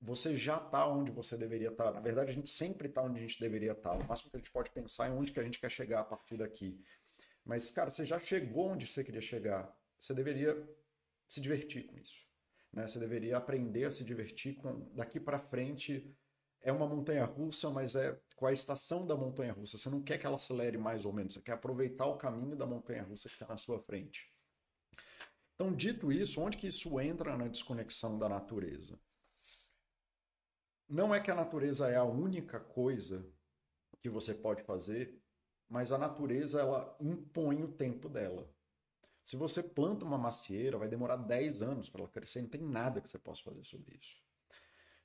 Você 0.00 0.38
já 0.38 0.56
está 0.56 0.86
onde 0.86 1.10
você 1.10 1.36
deveria 1.36 1.68
estar. 1.68 1.84
Tá. 1.84 1.90
Na 1.90 2.00
verdade, 2.00 2.30
a 2.30 2.32
gente 2.32 2.48
sempre 2.48 2.88
está 2.88 3.02
onde 3.02 3.18
a 3.18 3.20
gente 3.20 3.38
deveria 3.38 3.72
estar. 3.72 3.90
Tá. 3.90 3.96
O 3.96 4.08
máximo 4.08 4.30
que 4.30 4.36
a 4.38 4.40
gente 4.40 4.50
pode 4.50 4.70
pensar 4.70 5.08
é 5.08 5.10
onde 5.10 5.32
que 5.32 5.38
a 5.38 5.42
gente 5.42 5.60
quer 5.60 5.70
chegar 5.70 6.00
a 6.00 6.04
partir 6.04 6.38
daqui. 6.38 6.82
Mas, 7.44 7.70
cara, 7.70 7.90
você 7.90 8.06
já 8.06 8.18
chegou 8.18 8.68
onde 8.68 8.86
você 8.86 9.04
queria 9.04 9.20
chegar. 9.20 9.70
Você 10.00 10.14
deveria 10.14 10.56
se 11.28 11.42
divertir 11.42 11.86
com 11.86 11.98
isso. 11.98 12.26
Né? 12.72 12.88
Você 12.88 12.98
deveria 12.98 13.36
aprender 13.36 13.84
a 13.84 13.90
se 13.90 14.02
divertir 14.02 14.54
com 14.54 14.88
daqui 14.94 15.20
para 15.20 15.38
frente 15.38 16.16
é 16.62 16.72
uma 16.72 16.86
montanha 16.86 17.24
russa, 17.24 17.70
mas 17.70 17.94
é 17.94 18.18
com 18.36 18.46
a 18.46 18.52
estação 18.52 19.06
da 19.06 19.16
montanha 19.16 19.52
russa. 19.52 19.78
Você 19.78 19.88
não 19.88 20.02
quer 20.02 20.18
que 20.18 20.26
ela 20.26 20.36
acelere 20.36 20.76
mais 20.78 21.04
ou 21.04 21.12
menos, 21.12 21.34
você 21.34 21.40
quer 21.42 21.52
aproveitar 21.52 22.06
o 22.06 22.16
caminho 22.16 22.56
da 22.56 22.66
montanha 22.66 23.02
russa 23.02 23.28
que 23.28 23.34
está 23.34 23.46
na 23.46 23.56
sua 23.56 23.80
frente. 23.80 24.32
Então, 25.54 25.74
dito 25.74 26.10
isso, 26.10 26.40
onde 26.40 26.56
que 26.56 26.66
isso 26.66 26.98
entra 27.00 27.36
na 27.36 27.46
desconexão 27.46 28.18
da 28.18 28.28
natureza? 28.28 28.98
Não 30.88 31.14
é 31.14 31.20
que 31.20 31.30
a 31.30 31.34
natureza 31.34 31.88
é 31.88 31.96
a 31.96 32.04
única 32.04 32.58
coisa 32.58 33.30
que 34.00 34.08
você 34.08 34.34
pode 34.34 34.62
fazer, 34.62 35.20
mas 35.68 35.92
a 35.92 35.98
natureza 35.98 36.60
ela 36.60 36.96
impõe 37.00 37.62
o 37.62 37.72
tempo 37.72 38.08
dela. 38.08 38.50
Se 39.22 39.36
você 39.36 39.62
planta 39.62 40.04
uma 40.04 40.18
macieira, 40.18 40.78
vai 40.78 40.88
demorar 40.88 41.16
10 41.16 41.62
anos 41.62 41.88
para 41.88 42.00
ela 42.00 42.10
crescer, 42.10 42.42
não 42.42 42.48
tem 42.48 42.62
nada 42.62 43.00
que 43.00 43.10
você 43.10 43.18
possa 43.18 43.42
fazer 43.42 43.62
sobre 43.62 43.96
isso. 43.96 44.29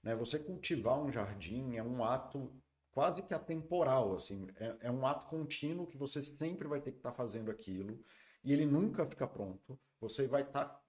Né? 0.06 0.15
Você 0.15 0.38
cultivar 0.38 1.02
um 1.02 1.12
jardim 1.12 1.76
é 1.76 1.84
um 1.84 2.04
ato 2.04 2.54
quase 2.91 3.24
que 3.24 3.34
atemporal, 3.34 4.15
assim, 4.15 4.48
é, 4.56 4.78
é 4.82 4.91
um 4.91 5.06
ato 5.06 5.28
contínuo 5.28 5.88
que 5.88 5.98
você 5.98 6.22
sempre 6.22 6.65
vai 6.65 6.80
ter 6.80 6.91
que 6.91 6.98
estar 6.98 7.12
tá 7.12 7.18
fazendo 7.18 7.52
aquilo 7.52 8.00
e 8.41 8.54
ele 8.54 8.65
nunca 8.65 9.06
fica 9.06 9.28
pronto. 9.28 9.78
Você 10.00 10.28
vai 10.28 10.44
estar 10.44 10.65
tá 10.65 10.82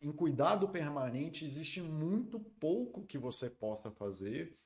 em 0.00 0.10
cuidado 0.10 0.68
permanente, 0.68 1.44
existe 1.44 1.80
muito 1.80 2.40
pouco 2.40 3.06
que 3.06 3.16
você 3.16 3.48
possa 3.48 3.90
fazer, 3.92 4.58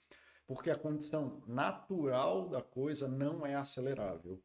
porque 0.46 0.70
a 0.70 0.78
condição 0.78 1.42
natural 1.46 2.48
da 2.48 2.62
coisa 2.62 3.06
não 3.06 3.44
é 3.44 3.54
acelerável. 3.54 4.42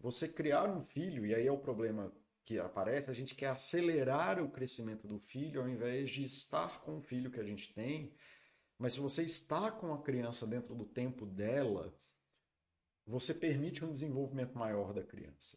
Você 0.00 0.26
criar 0.26 0.68
um 0.68 0.82
filho, 0.82 1.26
e 1.26 1.34
aí 1.34 1.46
é 1.46 1.52
o 1.52 1.58
problema 1.58 2.12
que 2.44 2.58
aparece, 2.58 3.10
a 3.10 3.14
gente 3.14 3.34
quer 3.34 3.48
acelerar 3.48 4.42
o 4.42 4.50
crescimento 4.50 5.06
do 5.06 5.18
filho 5.18 5.60
ao 5.60 5.68
invés 5.68 6.10
de 6.10 6.24
estar 6.24 6.80
com 6.80 6.98
o 6.98 7.02
filho 7.02 7.30
que 7.30 7.38
a 7.38 7.44
gente 7.44 7.72
tem 7.72 8.12
mas 8.82 8.94
se 8.94 9.00
você 9.00 9.22
está 9.22 9.70
com 9.70 9.94
a 9.94 10.02
criança 10.02 10.44
dentro 10.44 10.74
do 10.74 10.84
tempo 10.84 11.24
dela, 11.24 11.96
você 13.06 13.32
permite 13.32 13.84
um 13.84 13.92
desenvolvimento 13.92 14.58
maior 14.58 14.92
da 14.92 15.04
criança. 15.04 15.56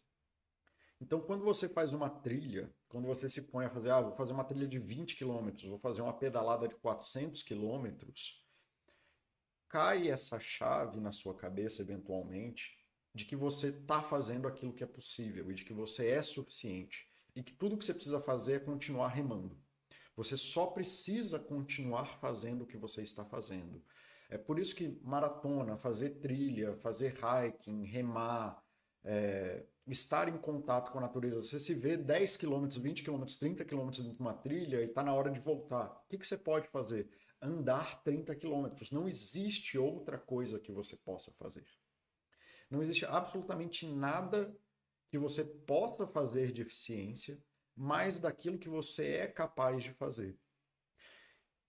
Então, 1.00 1.20
quando 1.20 1.42
você 1.42 1.68
faz 1.68 1.92
uma 1.92 2.08
trilha, 2.08 2.72
quando 2.86 3.08
você 3.08 3.28
se 3.28 3.42
põe 3.42 3.64
a 3.64 3.70
fazer, 3.70 3.90
ah, 3.90 4.00
vou 4.00 4.14
fazer 4.14 4.32
uma 4.32 4.44
trilha 4.44 4.68
de 4.68 4.78
20 4.78 5.16
km, 5.16 5.50
vou 5.68 5.80
fazer 5.80 6.02
uma 6.02 6.16
pedalada 6.16 6.68
de 6.68 6.76
400 6.76 7.42
km, 7.42 7.88
cai 9.68 10.08
essa 10.08 10.38
chave 10.38 11.00
na 11.00 11.10
sua 11.10 11.34
cabeça, 11.34 11.82
eventualmente, 11.82 12.78
de 13.12 13.24
que 13.24 13.34
você 13.34 13.70
está 13.70 14.00
fazendo 14.00 14.46
aquilo 14.46 14.72
que 14.72 14.84
é 14.84 14.86
possível 14.86 15.50
e 15.50 15.54
de 15.54 15.64
que 15.64 15.74
você 15.74 16.10
é 16.10 16.22
suficiente. 16.22 17.08
E 17.34 17.42
que 17.42 17.54
tudo 17.54 17.76
que 17.76 17.84
você 17.84 17.92
precisa 17.92 18.20
fazer 18.20 18.52
é 18.52 18.60
continuar 18.60 19.08
remando. 19.08 19.60
Você 20.16 20.36
só 20.36 20.66
precisa 20.66 21.38
continuar 21.38 22.18
fazendo 22.18 22.62
o 22.62 22.66
que 22.66 22.78
você 22.78 23.02
está 23.02 23.24
fazendo. 23.24 23.84
É 24.30 24.38
por 24.38 24.58
isso 24.58 24.74
que 24.74 24.98
maratona, 25.04 25.76
fazer 25.76 26.18
trilha, 26.18 26.74
fazer 26.78 27.16
hiking, 27.18 27.84
remar, 27.84 28.60
é, 29.04 29.64
estar 29.86 30.28
em 30.28 30.38
contato 30.38 30.90
com 30.90 30.98
a 30.98 31.02
natureza. 31.02 31.42
Você 31.42 31.60
se 31.60 31.74
vê 31.74 31.96
10 31.96 32.36
km, 32.38 32.66
20 32.66 33.04
km, 33.04 33.24
30 33.38 33.64
km 33.64 33.90
de 33.90 34.18
uma 34.18 34.34
trilha 34.34 34.80
e 34.80 34.86
está 34.86 35.02
na 35.02 35.14
hora 35.14 35.30
de 35.30 35.38
voltar. 35.38 36.02
O 36.04 36.08
que, 36.08 36.18
que 36.18 36.26
você 36.26 36.36
pode 36.36 36.66
fazer? 36.68 37.08
Andar 37.40 38.02
30 38.02 38.34
km. 38.34 38.68
Não 38.90 39.06
existe 39.06 39.78
outra 39.78 40.18
coisa 40.18 40.58
que 40.58 40.72
você 40.72 40.96
possa 40.96 41.30
fazer. 41.32 41.64
Não 42.68 42.82
existe 42.82 43.04
absolutamente 43.04 43.86
nada 43.86 44.52
que 45.08 45.18
você 45.18 45.44
possa 45.44 46.06
fazer 46.06 46.50
de 46.50 46.62
eficiência 46.62 47.38
mais 47.76 48.18
daquilo 48.18 48.58
que 48.58 48.68
você 48.68 49.16
é 49.16 49.26
capaz 49.26 49.82
de 49.82 49.92
fazer. 49.92 50.38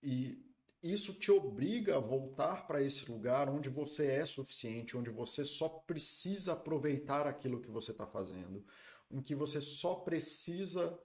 E 0.02 0.42
isso 0.82 1.12
te 1.14 1.30
obriga 1.30 1.96
a 1.96 2.00
voltar 2.00 2.66
para 2.66 2.82
esse 2.82 3.10
lugar 3.10 3.48
onde 3.48 3.68
você 3.68 4.06
é 4.06 4.24
suficiente, 4.24 4.96
onde 4.96 5.10
você 5.10 5.44
só 5.44 5.68
precisa 5.68 6.52
aproveitar 6.52 7.26
aquilo 7.26 7.60
que 7.60 7.70
você 7.70 7.90
está 7.90 8.06
fazendo, 8.06 8.64
em 9.10 9.20
que 9.20 9.34
você 9.34 9.60
só 9.60 9.96
precisa 9.96 10.98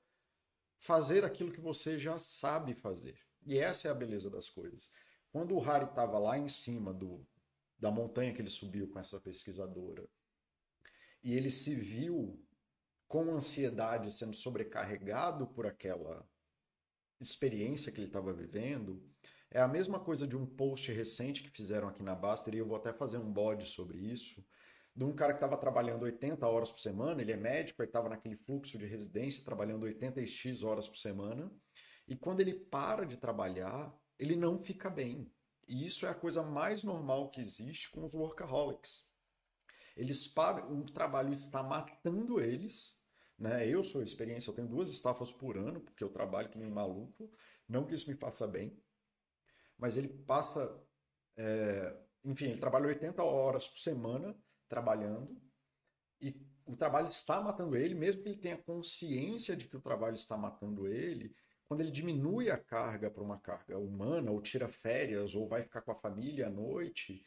fazer 0.77 1.25
aquilo 1.25 1.51
que 1.51 1.61
você 1.61 1.99
já 1.99 2.19
sabe 2.19 2.73
fazer. 2.73 3.17
E 3.45 3.57
essa 3.57 3.87
é 3.87 3.91
a 3.91 3.95
beleza 3.95 4.29
das 4.29 4.47
coisas. 4.49 4.91
Quando 5.31 5.55
o 5.55 5.59
Harry 5.59 5.85
estava 5.85 6.19
lá 6.19 6.37
em 6.37 6.47
cima 6.47 6.93
do, 6.93 7.25
da 7.79 7.89
montanha 7.89 8.33
que 8.33 8.41
ele 8.41 8.49
subiu 8.49 8.87
com 8.87 8.99
essa 8.99 9.19
pesquisadora, 9.19 10.07
e 11.23 11.33
ele 11.33 11.49
se 11.49 11.73
viu 11.73 12.39
com 13.13 13.31
ansiedade, 13.31 14.11
sendo 14.11 14.35
sobrecarregado 14.35 15.45
por 15.45 15.67
aquela 15.67 16.27
experiência 17.21 17.91
que 17.91 17.99
ele 17.99 18.07
estava 18.07 18.33
vivendo, 18.33 19.07
é 19.51 19.61
a 19.61 19.67
mesma 19.67 19.99
coisa 19.99 20.25
de 20.25 20.35
um 20.35 20.47
post 20.47 20.91
recente 20.91 21.43
que 21.43 21.51
fizeram 21.51 21.87
aqui 21.87 22.01
na 22.01 22.15
Baster, 22.15 22.55
e 22.55 22.57
eu 22.57 22.65
vou 22.65 22.75
até 22.75 22.91
fazer 22.91 23.19
um 23.19 23.31
bode 23.31 23.67
sobre 23.67 23.99
isso, 23.99 24.43
de 24.95 25.05
um 25.05 25.13
cara 25.13 25.31
que 25.31 25.37
estava 25.37 25.55
trabalhando 25.57 26.01
80 26.01 26.47
horas 26.47 26.71
por 26.71 26.79
semana, 26.79 27.21
ele 27.21 27.31
é 27.31 27.37
médico, 27.37 27.83
ele 27.83 27.89
estava 27.89 28.09
naquele 28.09 28.35
fluxo 28.35 28.79
de 28.79 28.87
residência, 28.87 29.45
trabalhando 29.45 29.85
80x 29.85 30.65
horas 30.65 30.87
por 30.87 30.97
semana, 30.97 31.51
e 32.07 32.15
quando 32.15 32.39
ele 32.39 32.55
para 32.55 33.05
de 33.05 33.17
trabalhar, 33.17 33.95
ele 34.17 34.35
não 34.35 34.57
fica 34.57 34.89
bem. 34.89 35.31
E 35.67 35.85
isso 35.85 36.07
é 36.07 36.09
a 36.09 36.15
coisa 36.15 36.41
mais 36.41 36.83
normal 36.83 37.29
que 37.29 37.39
existe 37.39 37.91
com 37.91 38.03
os 38.03 38.15
workaholics. 38.15 39.07
Eles 39.95 40.27
param, 40.27 40.79
o 40.79 40.91
trabalho 40.91 41.31
está 41.31 41.61
matando 41.61 42.41
eles, 42.41 43.02
né? 43.43 43.67
Eu 43.67 43.83
sou 43.83 44.01
experiência, 44.01 44.49
eu 44.49 44.55
tenho 44.55 44.69
duas 44.69 44.87
estafas 44.87 45.29
por 45.29 45.57
ano, 45.57 45.81
porque 45.81 46.01
eu 46.01 46.07
trabalho 46.07 46.49
que 46.49 46.57
nem 46.57 46.71
maluco. 46.71 47.29
Não 47.67 47.85
que 47.85 47.93
isso 47.93 48.09
me 48.09 48.15
faça 48.15 48.47
bem, 48.47 48.81
mas 49.77 49.97
ele 49.97 50.07
passa. 50.07 50.81
É... 51.35 51.93
enfim, 52.23 52.45
ele 52.45 52.59
trabalha 52.61 52.87
80 52.87 53.21
horas 53.21 53.67
por 53.67 53.79
semana 53.79 54.33
trabalhando 54.69 55.35
e 56.21 56.41
o 56.65 56.77
trabalho 56.77 57.07
está 57.07 57.41
matando 57.41 57.75
ele, 57.75 57.93
mesmo 57.93 58.23
que 58.23 58.29
ele 58.29 58.39
tenha 58.39 58.57
consciência 58.57 59.57
de 59.57 59.67
que 59.67 59.75
o 59.75 59.81
trabalho 59.81 60.15
está 60.15 60.37
matando 60.37 60.87
ele. 60.87 61.35
Quando 61.67 61.81
ele 61.81 61.91
diminui 61.91 62.49
a 62.49 62.57
carga 62.57 63.11
para 63.11 63.23
uma 63.23 63.39
carga 63.39 63.77
humana, 63.77 64.31
ou 64.31 64.41
tira 64.41 64.69
férias, 64.69 65.35
ou 65.35 65.49
vai 65.49 65.63
ficar 65.63 65.81
com 65.81 65.91
a 65.91 65.99
família 65.99 66.47
à 66.47 66.49
noite, 66.49 67.21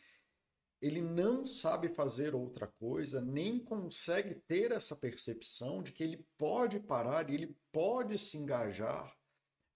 ele 0.81 1.01
não 1.01 1.47
sabe 1.47 1.89
fazer 1.89 2.35
outra 2.35 2.67
coisa, 2.67 3.21
nem 3.21 3.59
consegue 3.59 4.35
ter 4.35 4.73
essa 4.73 4.95
percepção 4.95 5.83
de 5.83 5.93
que 5.93 6.05
ele 6.05 6.27
pode 6.37 6.79
parar 6.81 7.31
e 7.31 7.35
ele 7.35 7.57
pode 7.73 8.19
se 8.19 8.37
engajar 8.37 9.15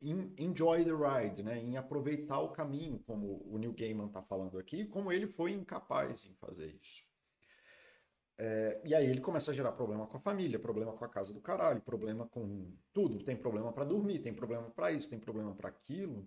em 0.01 0.35
enjoy 0.39 0.85
the 0.85 0.91
ride, 0.91 1.43
né? 1.43 1.59
em 1.59 1.77
aproveitar 1.77 2.41
o 2.41 2.53
caminho, 2.53 2.99
como 3.07 3.43
o 3.47 3.59
Neil 3.59 3.73
Gaiman 3.73 4.07
está 4.07 4.23
falando 4.23 4.59
aqui, 4.59 4.87
como 4.87 5.13
ele 5.13 5.27
foi 5.27 5.53
incapaz 5.53 6.25
em 6.27 6.35
fazer 6.35 6.75
isso. 6.83 7.09
É, 8.39 8.81
e 8.85 8.95
aí 8.95 9.07
ele 9.07 9.21
começa 9.21 9.51
a 9.51 9.55
gerar 9.55 9.73
problema 9.73 10.07
com 10.07 10.17
a 10.17 10.21
família, 10.21 10.59
problema 10.59 10.95
com 10.95 11.05
a 11.05 11.09
casa 11.09 11.35
do 11.35 11.43
caralho, 11.43 11.83
problema 11.83 12.27
com 12.27 12.75
tudo. 12.91 13.23
Tem 13.23 13.37
problema 13.37 13.71
para 13.71 13.85
dormir, 13.85 14.21
tem 14.21 14.33
problema 14.33 14.71
para 14.71 14.91
isso, 14.93 15.11
tem 15.11 15.19
problema 15.19 15.55
para 15.55 15.69
aquilo 15.69 16.27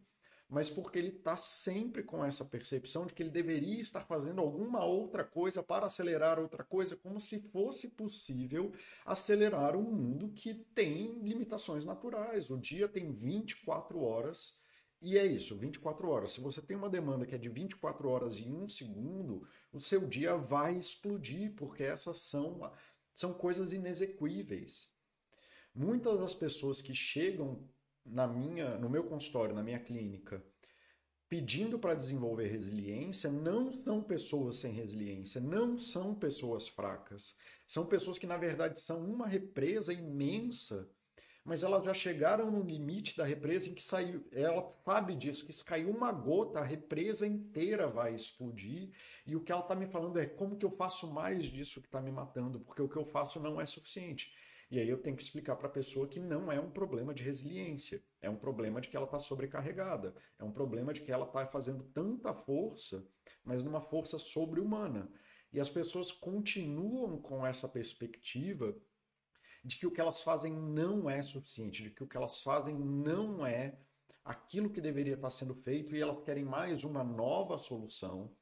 mas 0.54 0.70
porque 0.70 1.00
ele 1.00 1.08
está 1.08 1.36
sempre 1.36 2.04
com 2.04 2.24
essa 2.24 2.46
percepção 2.46 3.08
de 3.08 3.14
que 3.16 3.24
ele 3.24 3.32
deveria 3.32 3.82
estar 3.82 4.02
fazendo 4.06 4.40
alguma 4.40 4.86
outra 4.86 5.24
coisa 5.24 5.64
para 5.64 5.88
acelerar 5.88 6.38
outra 6.40 6.64
coisa, 6.64 6.96
como 6.96 7.20
se 7.20 7.40
fosse 7.40 7.88
possível 7.88 8.72
acelerar 9.04 9.76
um 9.76 9.82
mundo 9.82 10.30
que 10.30 10.54
tem 10.54 11.20
limitações 11.24 11.84
naturais. 11.84 12.52
O 12.52 12.58
dia 12.60 12.88
tem 12.88 13.12
24 13.12 14.00
horas. 14.00 14.56
E 15.02 15.18
é 15.18 15.26
isso, 15.26 15.58
24 15.58 16.08
horas. 16.08 16.34
Se 16.34 16.40
você 16.40 16.62
tem 16.62 16.78
uma 16.78 16.90
demanda 16.90 17.26
que 17.26 17.34
é 17.34 17.40
de 17.40 17.50
24 17.50 18.08
horas 18.08 18.38
e 18.38 18.48
um 18.48 18.70
segundo, 18.70 19.48
o 19.72 19.82
seu 19.82 20.06
dia 20.06 20.38
vai 20.38 20.78
explodir, 20.78 21.56
porque 21.56 21.82
essas 21.82 22.20
são, 22.20 22.72
são 23.12 23.34
coisas 23.34 23.74
inexequíveis. 23.74 24.94
Muitas 25.74 26.20
das 26.20 26.36
pessoas 26.36 26.80
que 26.80 26.94
chegam 26.94 27.68
na 28.06 28.28
minha, 28.28 28.78
no 28.78 28.90
meu 28.90 29.04
consultório, 29.04 29.56
na 29.56 29.64
minha 29.64 29.80
clínica, 29.80 30.44
pedindo 31.34 31.80
para 31.80 31.96
desenvolver 31.96 32.48
resiliência, 32.48 33.28
não 33.28 33.74
são 33.84 34.04
pessoas 34.04 34.58
sem 34.58 34.72
resiliência, 34.72 35.42
não 35.42 35.80
são 35.80 36.14
pessoas 36.14 36.68
fracas. 36.68 37.36
São 37.66 37.88
pessoas 37.88 38.20
que, 38.20 38.28
na 38.28 38.38
verdade, 38.38 38.80
são 38.80 39.04
uma 39.04 39.28
represa 39.28 39.92
imensa, 39.92 40.88
mas 41.44 41.64
elas 41.64 41.84
já 41.84 41.94
chegaram 41.94 42.52
no 42.52 42.62
limite 42.62 43.18
da 43.18 43.26
represa 43.26 43.68
em 43.68 43.74
que 43.74 43.82
saiu. 43.82 44.24
Ela 44.32 44.70
sabe 44.86 45.16
disso, 45.16 45.46
que 45.46 45.52
se 45.52 45.66
cair 45.66 45.88
uma 45.88 46.12
gota, 46.12 46.60
a 46.60 46.64
represa 46.64 47.26
inteira 47.26 47.88
vai 47.88 48.14
explodir. 48.14 48.92
E 49.26 49.36
o 49.36 49.42
que 49.42 49.52
ela 49.52 49.62
está 49.62 49.76
me 49.76 49.88
falando 49.88 50.20
é 50.20 50.26
como 50.28 50.56
que 50.56 50.66
eu 50.66 50.72
faço 50.72 51.12
mais 51.12 51.48
disso 51.48 51.82
que 51.82 51.88
está 51.88 52.00
me 52.00 52.12
matando, 52.12 52.60
porque 52.60 52.82
o 52.82 52.88
que 52.88 52.96
eu 52.96 53.06
faço 53.06 53.40
não 53.40 53.60
é 53.60 53.66
suficiente. 53.66 54.32
E 54.74 54.80
aí 54.80 54.90
eu 54.90 54.98
tenho 54.98 55.16
que 55.16 55.22
explicar 55.22 55.56
para 55.56 55.68
a 55.68 55.72
pessoa 55.72 56.08
que 56.08 56.20
não 56.20 56.52
é 56.52 56.60
um 56.60 56.72
problema 56.72 57.14
de 57.14 57.22
resiliência, 57.22 58.04
é 58.20 58.28
um 58.28 58.36
problema 58.36 58.82
de 58.82 58.88
que 58.88 58.98
ela 58.98 59.06
está 59.06 59.20
sobrecarregada, 59.20 60.16
é 60.40 60.44
um 60.44 60.52
problema 60.52 60.92
de 60.92 61.02
que 61.02 61.12
ela 61.12 61.28
está 61.28 61.46
fazendo 61.46 61.84
tanta 61.94 62.34
força, 62.34 63.08
mas 63.44 63.64
numa 63.64 63.80
força 63.80 64.18
sobre-humana. 64.18 65.12
E 65.52 65.60
as 65.60 65.70
pessoas 65.70 66.12
continuam 66.12 67.22
com 67.22 67.46
essa 67.46 67.70
perspectiva 67.70 68.76
de 69.64 69.78
que 69.78 69.86
o 69.86 69.92
que 69.92 70.02
elas 70.02 70.24
fazem 70.24 70.52
não 70.52 71.08
é 71.08 71.22
suficiente, 71.22 71.84
de 71.84 71.92
que 71.92 72.04
o 72.04 72.08
que 72.08 72.18
elas 72.18 72.42
fazem 72.42 72.74
não 72.74 73.46
é 73.46 73.78
aquilo 74.26 74.72
que 74.72 74.82
deveria 74.82 75.14
estar 75.14 75.30
sendo 75.30 75.54
feito 75.54 75.96
e 75.96 76.02
elas 76.02 76.20
querem 76.24 76.46
mais 76.46 76.84
uma 76.84 77.04
nova 77.04 77.60
solução 77.60 78.36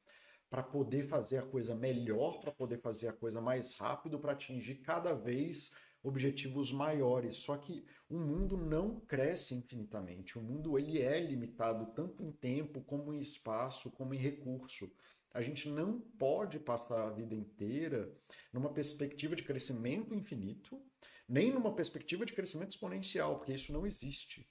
para 0.48 0.62
poder 0.62 1.06
fazer 1.08 1.36
a 1.36 1.46
coisa 1.46 1.74
melhor, 1.74 2.40
para 2.40 2.52
poder 2.52 2.78
fazer 2.78 3.08
a 3.08 3.12
coisa 3.12 3.38
mais 3.38 3.76
rápido, 3.76 4.18
para 4.18 4.32
atingir 4.32 4.76
cada 4.76 5.12
vez 5.12 5.72
objetivos 6.02 6.72
maiores. 6.72 7.36
Só 7.36 7.56
que 7.56 7.84
o 8.08 8.18
mundo 8.18 8.56
não 8.56 9.00
cresce 9.00 9.54
infinitamente. 9.54 10.38
O 10.38 10.42
mundo 10.42 10.78
ele 10.78 11.00
é 11.00 11.20
limitado 11.20 11.86
tanto 11.94 12.22
em 12.22 12.32
tempo, 12.32 12.80
como 12.82 13.12
em 13.12 13.20
espaço, 13.20 13.90
como 13.90 14.14
em 14.14 14.18
recurso. 14.18 14.90
A 15.32 15.40
gente 15.40 15.68
não 15.68 16.00
pode 16.00 16.58
passar 16.58 17.06
a 17.06 17.10
vida 17.10 17.34
inteira 17.34 18.12
numa 18.52 18.72
perspectiva 18.72 19.34
de 19.34 19.42
crescimento 19.42 20.14
infinito, 20.14 20.78
nem 21.26 21.50
numa 21.50 21.74
perspectiva 21.74 22.26
de 22.26 22.34
crescimento 22.34 22.72
exponencial, 22.72 23.38
porque 23.38 23.54
isso 23.54 23.72
não 23.72 23.86
existe. 23.86 24.46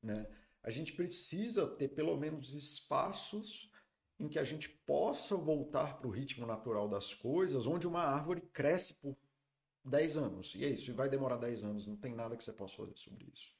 Né? 0.00 0.24
A 0.62 0.70
gente 0.70 0.92
precisa 0.92 1.66
ter 1.66 1.88
pelo 1.88 2.16
menos 2.16 2.54
espaços 2.54 3.72
em 4.18 4.28
que 4.28 4.38
a 4.38 4.44
gente 4.44 4.68
possa 4.68 5.36
voltar 5.36 5.98
para 5.98 6.06
o 6.06 6.10
ritmo 6.10 6.46
natural 6.46 6.88
das 6.88 7.12
coisas, 7.12 7.66
onde 7.66 7.86
uma 7.86 8.02
árvore 8.02 8.40
cresce 8.52 8.94
por 8.94 9.16
10 9.84 10.16
anos. 10.16 10.54
E 10.54 10.64
é 10.64 10.68
isso, 10.68 10.90
e 10.90 10.94
vai 10.94 11.08
demorar 11.08 11.36
10 11.36 11.64
anos, 11.64 11.86
não 11.86 11.96
tem 11.96 12.14
nada 12.14 12.36
que 12.36 12.44
você 12.44 12.52
possa 12.52 12.76
fazer 12.76 12.96
sobre 12.96 13.26
isso. 13.32 13.52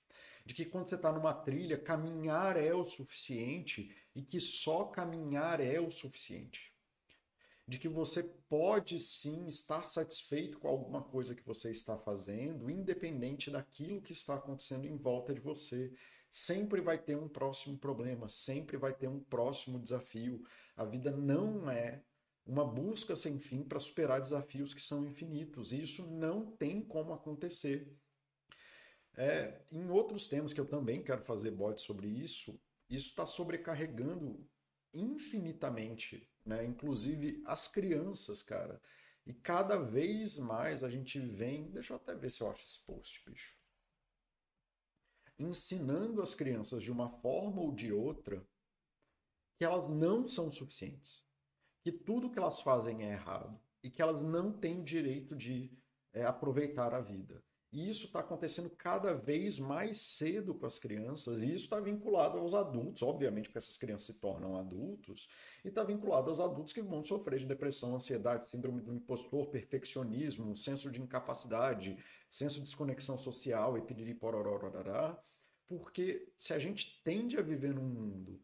De 0.46 0.52
que 0.52 0.64
quando 0.64 0.88
você 0.88 0.94
está 0.94 1.12
numa 1.12 1.32
trilha, 1.32 1.78
caminhar 1.78 2.56
é 2.56 2.74
o 2.74 2.86
suficiente 2.86 3.94
e 4.14 4.22
que 4.22 4.40
só 4.40 4.84
caminhar 4.84 5.60
é 5.60 5.80
o 5.80 5.90
suficiente. 5.90 6.72
De 7.66 7.78
que 7.78 7.88
você 7.88 8.22
pode 8.46 8.98
sim 8.98 9.46
estar 9.46 9.88
satisfeito 9.88 10.58
com 10.58 10.68
alguma 10.68 11.02
coisa 11.02 11.34
que 11.34 11.44
você 11.46 11.70
está 11.70 11.96
fazendo, 11.96 12.70
independente 12.70 13.50
daquilo 13.50 14.02
que 14.02 14.12
está 14.12 14.34
acontecendo 14.34 14.86
em 14.86 14.96
volta 14.96 15.32
de 15.32 15.40
você. 15.40 15.90
Sempre 16.30 16.82
vai 16.82 16.98
ter 16.98 17.16
um 17.16 17.28
próximo 17.28 17.78
problema, 17.78 18.28
sempre 18.28 18.76
vai 18.76 18.92
ter 18.92 19.08
um 19.08 19.20
próximo 19.20 19.78
desafio. 19.78 20.44
A 20.76 20.84
vida 20.84 21.10
não 21.10 21.70
é 21.70 22.02
uma 22.46 22.64
busca 22.64 23.16
sem 23.16 23.38
fim 23.38 23.62
para 23.62 23.80
superar 23.80 24.20
desafios 24.20 24.74
que 24.74 24.82
são 24.82 25.04
infinitos. 25.04 25.72
E 25.72 25.82
isso 25.82 26.10
não 26.10 26.44
tem 26.44 26.82
como 26.82 27.12
acontecer. 27.12 27.96
É, 29.16 29.62
em 29.72 29.88
outros 29.90 30.26
temas 30.26 30.52
que 30.52 30.60
eu 30.60 30.66
também 30.66 31.02
quero 31.02 31.22
fazer 31.22 31.52
bode 31.52 31.80
sobre 31.80 32.08
isso, 32.08 32.60
isso 32.90 33.08
está 33.08 33.24
sobrecarregando 33.24 34.46
infinitamente, 34.92 36.28
né? 36.44 36.64
Inclusive 36.64 37.42
as 37.46 37.66
crianças, 37.66 38.42
cara. 38.42 38.80
E 39.26 39.32
cada 39.32 39.78
vez 39.78 40.38
mais 40.38 40.84
a 40.84 40.90
gente 40.90 41.18
vem. 41.18 41.70
Deixa 41.70 41.94
eu 41.94 41.96
até 41.96 42.14
ver 42.14 42.30
se 42.30 42.42
eu 42.42 42.50
acho 42.50 42.64
esse 42.64 42.80
post, 42.80 43.22
bicho. 43.24 43.56
Ensinando 45.38 46.20
as 46.20 46.34
crianças 46.34 46.82
de 46.82 46.92
uma 46.92 47.08
forma 47.08 47.62
ou 47.62 47.74
de 47.74 47.92
outra 47.92 48.46
que 49.56 49.64
elas 49.64 49.88
não 49.88 50.28
são 50.28 50.50
suficientes 50.50 51.24
que 51.84 51.92
tudo 51.92 52.30
que 52.30 52.38
elas 52.38 52.62
fazem 52.62 53.04
é 53.04 53.12
errado 53.12 53.60
e 53.82 53.90
que 53.90 54.00
elas 54.00 54.22
não 54.22 54.50
têm 54.50 54.82
direito 54.82 55.36
de 55.36 55.70
é, 56.14 56.24
aproveitar 56.24 56.94
a 56.94 57.00
vida. 57.02 57.44
E 57.70 57.90
isso 57.90 58.06
está 58.06 58.20
acontecendo 58.20 58.70
cada 58.70 59.12
vez 59.14 59.58
mais 59.58 59.98
cedo 59.98 60.54
com 60.54 60.64
as 60.64 60.78
crianças, 60.78 61.38
e 61.42 61.46
isso 61.46 61.64
está 61.64 61.80
vinculado 61.80 62.38
aos 62.38 62.54
adultos, 62.54 63.02
obviamente, 63.02 63.46
porque 63.46 63.58
essas 63.58 63.76
crianças 63.76 64.06
se 64.06 64.20
tornam 64.20 64.56
adultos, 64.56 65.28
e 65.64 65.68
está 65.68 65.82
vinculado 65.82 66.30
aos 66.30 66.38
adultos 66.38 66.72
que 66.72 66.80
vão 66.80 67.04
sofrer 67.04 67.40
de 67.40 67.46
depressão, 67.46 67.96
ansiedade, 67.96 68.48
síndrome 68.48 68.80
do 68.80 68.94
impostor, 68.94 69.48
perfeccionismo, 69.48 70.54
senso 70.54 70.88
de 70.88 71.02
incapacidade, 71.02 71.98
senso 72.30 72.58
de 72.58 72.62
desconexão 72.62 73.18
social, 73.18 73.76
e 73.76 74.14
pororororará, 74.14 75.20
porque 75.66 76.32
se 76.38 76.54
a 76.54 76.60
gente 76.60 77.02
tende 77.02 77.36
a 77.36 77.42
viver 77.42 77.74
num 77.74 77.88
mundo 77.88 78.40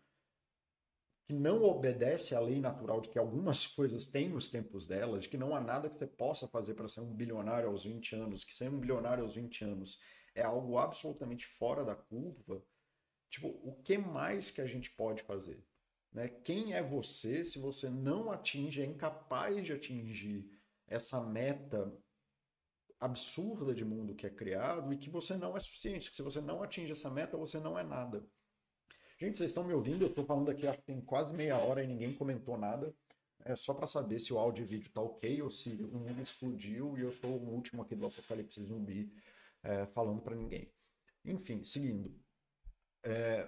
que 1.31 1.35
não 1.35 1.63
obedece 1.63 2.35
à 2.35 2.41
lei 2.41 2.61
natural 2.61 3.01
de 3.01 3.09
que 3.09 3.17
algumas 3.17 3.65
coisas 3.65 4.09
têm 4.09 4.35
os 4.35 4.49
tempos 4.49 4.85
delas, 4.85 5.23
de 5.23 5.29
que 5.29 5.39
não 5.39 5.55
há 5.55 5.61
nada 5.61 5.89
que 5.89 5.97
você 5.97 6.07
possa 6.09 6.49
fazer 6.49 6.75
para 6.75 6.89
ser 6.89 7.03
um 7.03 7.15
bilionário 7.15 7.69
aos 7.69 7.85
20 7.85 8.17
anos, 8.17 8.43
que 8.43 8.53
ser 8.53 8.69
um 8.69 8.81
bilionário 8.81 9.23
aos 9.23 9.37
20 9.37 9.63
anos 9.63 10.01
é 10.35 10.43
algo 10.43 10.77
absolutamente 10.77 11.47
fora 11.47 11.85
da 11.85 11.95
curva, 11.95 12.61
tipo, 13.29 13.47
o 13.47 13.81
que 13.85 13.97
mais 13.97 14.51
que 14.51 14.61
a 14.61 14.67
gente 14.67 14.91
pode 14.91 15.23
fazer? 15.23 15.65
Né? 16.13 16.27
Quem 16.27 16.73
é 16.73 16.83
você 16.83 17.45
se 17.45 17.61
você 17.61 17.89
não 17.89 18.33
atinge, 18.33 18.83
é 18.83 18.85
incapaz 18.85 19.65
de 19.65 19.73
atingir 19.73 20.51
essa 20.89 21.23
meta 21.23 21.97
absurda 22.99 23.73
de 23.73 23.85
mundo 23.85 24.17
que 24.17 24.27
é 24.27 24.31
criado 24.31 24.93
e 24.93 24.99
que 24.99 25.09
você 25.09 25.37
não 25.37 25.57
é 25.57 25.61
suficiente, 25.61 26.11
que 26.11 26.17
se 26.17 26.23
você 26.23 26.41
não 26.41 26.61
atinge 26.61 26.91
essa 26.91 27.09
meta, 27.09 27.37
você 27.37 27.61
não 27.61 27.79
é 27.79 27.85
nada. 27.85 28.29
Gente, 29.21 29.37
vocês 29.37 29.51
estão 29.51 29.65
me 29.65 29.75
ouvindo? 29.75 30.03
Eu 30.03 30.09
estou 30.09 30.25
falando 30.25 30.51
aqui 30.51 30.67
há 30.67 30.75
tem 30.75 30.99
quase 30.99 31.31
meia 31.35 31.59
hora 31.59 31.85
e 31.85 31.87
ninguém 31.87 32.15
comentou 32.15 32.57
nada. 32.57 32.95
É 33.45 33.55
só 33.55 33.75
para 33.75 33.87
saber 33.87 34.19
se 34.19 34.33
o 34.33 34.39
áudio 34.39 34.63
e 34.63 34.67
vídeo 34.67 34.89
está 34.89 35.03
ok 35.03 35.43
ou 35.43 35.51
se 35.51 35.75
o 35.75 35.99
mundo 35.99 36.23
explodiu 36.23 36.97
e 36.97 37.03
eu 37.03 37.13
sou 37.13 37.31
o 37.31 37.51
último 37.51 37.83
aqui 37.83 37.95
do 37.95 38.07
Apocalipse 38.07 38.65
Zumbi 38.65 39.13
é, 39.63 39.85
falando 39.89 40.23
para 40.23 40.35
ninguém. 40.35 40.73
Enfim, 41.23 41.63
seguindo. 41.65 42.19
É, 43.05 43.47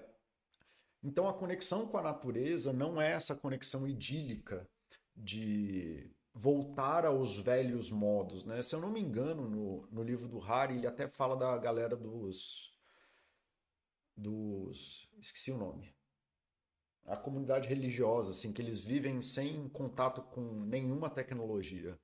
então 1.02 1.26
a 1.26 1.32
conexão 1.32 1.87
com 1.87 1.96
a 1.96 2.02
natureza 2.02 2.70
não 2.70 3.00
é 3.00 3.12
essa 3.12 3.35
conexão 3.35 3.88
idílica 3.88 4.68
de 5.16 6.11
voltar 6.35 7.06
aos 7.06 7.38
velhos 7.38 7.90
modos. 7.90 8.44
Né? 8.44 8.62
Se 8.62 8.74
eu 8.74 8.80
não 8.80 8.90
me 8.90 9.00
engano, 9.00 9.48
no, 9.48 9.88
no 9.90 10.02
livro 10.02 10.28
do 10.28 10.42
Hari, 10.42 10.76
ele 10.76 10.87
até 10.87 11.08
fala 11.08 11.35
da 11.35 11.56
galera 11.56 11.96
dos 11.96 12.71
dos. 14.22 15.11
esqueci 15.18 15.50
o 15.50 15.58
nome. 15.58 15.94
A 17.04 17.16
comunidade 17.16 17.68
religiosa, 17.68 18.30
assim, 18.30 18.52
que 18.52 18.62
eles 18.62 18.78
vivem 18.78 19.20
sem 19.20 19.68
contato 19.68 20.22
com 20.22 20.64
nenhuma 20.64 21.11
tecnologia. 21.11 21.98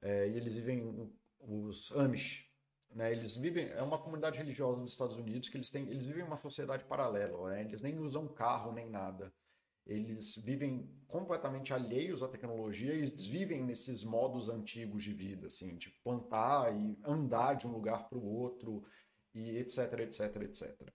É, 0.00 0.28
e 0.28 0.36
eles 0.36 0.54
vivem 0.54 1.12
os 1.38 1.92
Amish, 1.92 2.50
né? 2.90 3.12
Eles 3.12 3.36
vivem 3.36 3.68
é 3.68 3.82
uma 3.82 3.98
comunidade 3.98 4.38
religiosa 4.38 4.80
dos 4.80 4.90
Estados 4.90 5.16
Unidos 5.16 5.48
que 5.48 5.56
eles 5.56 5.70
têm, 5.70 5.88
eles 5.88 6.06
vivem 6.06 6.24
uma 6.24 6.36
sociedade 6.36 6.84
paralela, 6.84 7.50
né? 7.50 7.62
Eles 7.62 7.80
nem 7.82 7.98
usam 7.98 8.26
carro 8.28 8.72
nem 8.72 8.90
nada. 8.90 9.32
Eles 9.86 10.36
vivem 10.36 10.88
completamente 11.08 11.72
alheios 11.72 12.22
à 12.22 12.28
tecnologia, 12.28 12.92
eles 12.92 13.26
vivem 13.26 13.62
nesses 13.64 14.04
modos 14.04 14.48
antigos 14.48 15.02
de 15.02 15.12
vida, 15.12 15.48
assim, 15.48 15.76
de 15.76 15.90
plantar 16.04 16.72
e 16.76 16.96
andar 17.04 17.54
de 17.54 17.66
um 17.66 17.72
lugar 17.72 18.08
para 18.08 18.18
o 18.18 18.24
outro 18.24 18.84
e 19.34 19.56
etc, 19.56 19.92
etc, 20.00 20.36
etc. 20.42 20.92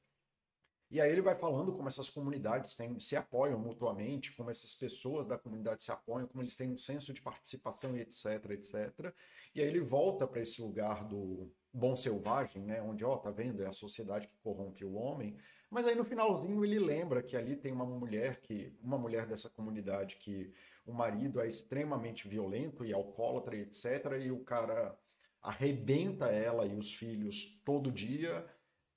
E 0.90 1.02
aí 1.02 1.12
ele 1.12 1.22
vai 1.22 1.36
falando 1.36 1.74
como 1.74 1.88
essas 1.88 2.10
comunidades 2.10 2.74
têm, 2.74 2.98
se 3.00 3.16
apoiam 3.18 3.60
mutuamente, 3.60 4.34
como 4.34 4.50
essas 4.50 4.74
pessoas 4.74 5.28
da 5.28 5.38
comunidade 5.38 5.84
se 5.84 5.92
apoiam, 5.92 6.28
como 6.28 6.42
eles 6.42 6.56
têm 6.56 6.72
um 6.72 6.78
senso 6.78 7.14
de 7.14 7.22
participação 7.22 7.98
e 7.98 8.02
etc, 8.02 8.52
etc. 8.52 9.14
E 9.54 9.62
aí 9.62 9.68
ele 9.68 9.82
volta 9.82 10.26
para 10.26 10.42
esse 10.42 10.62
lugar 10.62 11.04
do 11.06 11.52
bom 11.74 11.96
selvagem, 11.96 12.64
né, 12.64 12.82
onde, 12.82 13.04
ó, 13.04 13.18
tá 13.18 13.30
vendo, 13.32 13.62
é 13.64 13.68
a 13.68 13.74
sociedade 13.74 14.28
que 14.28 14.38
corrompe 14.38 14.86
o 14.86 14.94
homem. 14.94 15.36
Mas 15.70 15.86
aí 15.86 15.96
no 15.96 16.06
finalzinho 16.06 16.64
ele 16.64 16.80
lembra 16.80 17.22
que 17.22 17.36
ali 17.36 17.58
tem 17.58 17.74
uma 17.74 17.86
mulher 17.86 18.40
que, 18.40 18.74
uma 18.82 18.98
mulher 18.98 19.28
dessa 19.28 19.50
comunidade 19.50 20.16
que 20.16 20.54
o 20.86 20.94
marido 20.94 21.42
é 21.42 21.48
extremamente 21.48 22.30
violento 22.30 22.86
e 22.86 22.94
alcoólatra 22.94 23.58
e 23.58 23.62
etc, 23.62 23.86
e 24.22 24.32
o 24.32 24.40
cara 24.40 24.98
arrebenta 25.42 26.28
ela 26.28 26.66
e 26.66 26.74
os 26.76 26.94
filhos 26.94 27.62
todo 27.66 27.92
dia 27.92 28.46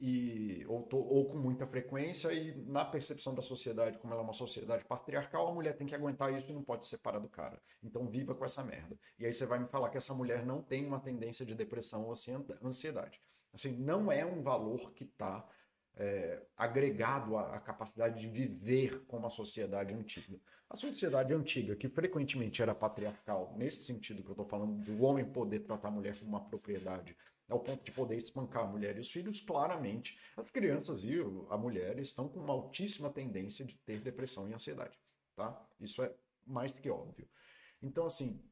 e 0.01 0.65
ou, 0.67 0.89
ou, 0.93 1.29
com 1.29 1.37
muita 1.37 1.67
frequência 1.67 2.33
e 2.33 2.55
na 2.65 2.85
percepção 2.85 3.35
da 3.35 3.43
sociedade, 3.43 3.99
como 3.99 4.15
ela 4.15 4.23
é 4.23 4.25
uma 4.25 4.33
sociedade 4.33 4.85
patriarcal, 4.85 5.49
a 5.49 5.53
mulher 5.53 5.77
tem 5.77 5.87
que 5.87 5.95
aguentar 5.95 6.33
isso 6.33 6.51
e 6.51 6.55
não 6.55 6.63
pode 6.63 6.85
se 6.85 6.91
separar 6.91 7.19
do 7.19 7.29
cara. 7.29 7.61
Então 7.83 8.09
viva 8.09 8.35
com 8.35 8.45
essa 8.45 8.65
merda. 8.65 8.97
E 9.19 9.27
aí 9.27 9.33
você 9.33 9.45
vai 9.45 9.59
me 9.59 9.69
falar 9.69 9.91
que 9.91 9.99
essa 9.99 10.15
mulher 10.15 10.47
não 10.47 10.63
tem 10.63 10.87
uma 10.87 11.01
tendência 11.01 11.45
de 11.45 11.55
depressão 11.55 12.05
ou 12.05 12.15
ansiedade. 12.65 13.21
Assim, 13.53 13.77
não 13.77 14.11
é 14.11 14.25
um 14.25 14.43
valor 14.43 14.93
que 14.93 15.05
está 15.05 15.47
é, 15.97 16.43
agregado 16.57 17.37
à, 17.37 17.57
à, 17.57 17.61
capacidade 17.61 18.21
de 18.21 18.29
viver 18.29 19.05
como 19.07 19.27
a 19.27 19.31
sociedade 19.31 19.93
antiga. 19.93 20.39
A 20.69 20.77
sociedade 20.77 21.35
antiga, 21.35 21.75
que 21.77 21.89
frequentemente 21.89 22.63
era 22.63 22.75
patriarcal, 22.75 23.55
nesse 23.57 23.85
sentido 23.85 24.23
que 24.23 24.29
eu 24.29 24.33
estou 24.33 24.47
falando, 24.47 24.81
de 24.81 24.93
o 24.93 25.03
homem 25.03 25.25
poder 25.25 25.61
tratar 25.61 25.89
a 25.89 25.91
mulher 25.91 26.17
como 26.19 26.31
uma 26.31 26.49
propriedade, 26.49 27.17
ao 27.51 27.61
ponto 27.61 27.85
de 27.85 27.93
poder 27.93 28.17
espancar 28.17 28.65
a 28.65 28.67
mulher 28.67 28.97
e 28.97 29.01
os 29.01 29.11
filhos, 29.11 29.41
claramente 29.41 30.19
as 30.37 30.51
crianças 30.51 31.05
e 31.05 31.19
a 31.51 31.59
mulher 31.59 31.99
estão 31.99 32.29
com 32.29 32.41
uma 32.41 32.55
altíssima 32.55 33.11
tendência 33.11 33.65
de 33.65 33.77
ter 33.79 34.01
depressão 34.01 34.49
e 34.49 34.55
ansiedade, 34.55 34.97
tá? 35.35 35.69
Isso 35.81 36.03
é 36.03 36.15
mais 36.47 36.73
do 36.73 36.81
que 36.81 36.89
óbvio. 36.89 37.29
Então, 37.83 38.07
assim, 38.07 38.43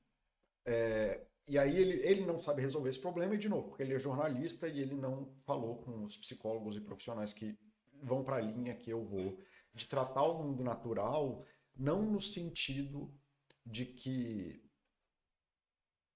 é... 0.64 1.26
e 1.46 1.56
aí 1.56 1.76
ele, 1.78 2.04
ele 2.04 2.26
não 2.26 2.40
sabe 2.40 2.60
resolver 2.60 2.90
esse 2.90 3.00
problema, 3.00 3.34
e 3.34 3.38
de 3.38 3.48
novo, 3.48 3.68
porque 3.68 3.82
ele 3.82 3.94
é 3.94 3.98
jornalista 3.98 4.68
e 4.68 4.80
ele 4.80 4.94
não 4.94 5.32
falou 5.46 5.78
com 5.78 6.04
os 6.04 6.16
psicólogos 6.16 6.76
e 6.76 6.80
profissionais 6.80 7.32
que 7.32 7.56
vão 8.02 8.24
para 8.24 8.36
a 8.36 8.40
linha 8.40 8.74
que 8.74 8.90
eu 8.90 9.04
vou, 9.04 9.38
de 9.72 9.86
tratar 9.86 10.22
o 10.22 10.42
mundo 10.42 10.64
natural, 10.64 11.44
não 11.76 12.02
no 12.02 12.20
sentido 12.20 13.14
de 13.64 13.86
que 13.86 14.67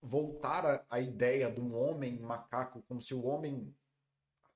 voltar 0.03 0.85
à 0.91 1.01
ideia 1.01 1.51
de 1.51 1.61
um 1.61 1.77
homem 1.77 2.19
macaco 2.19 2.83
como 2.83 3.01
se 3.01 3.15
o 3.15 3.25
homem 3.25 3.73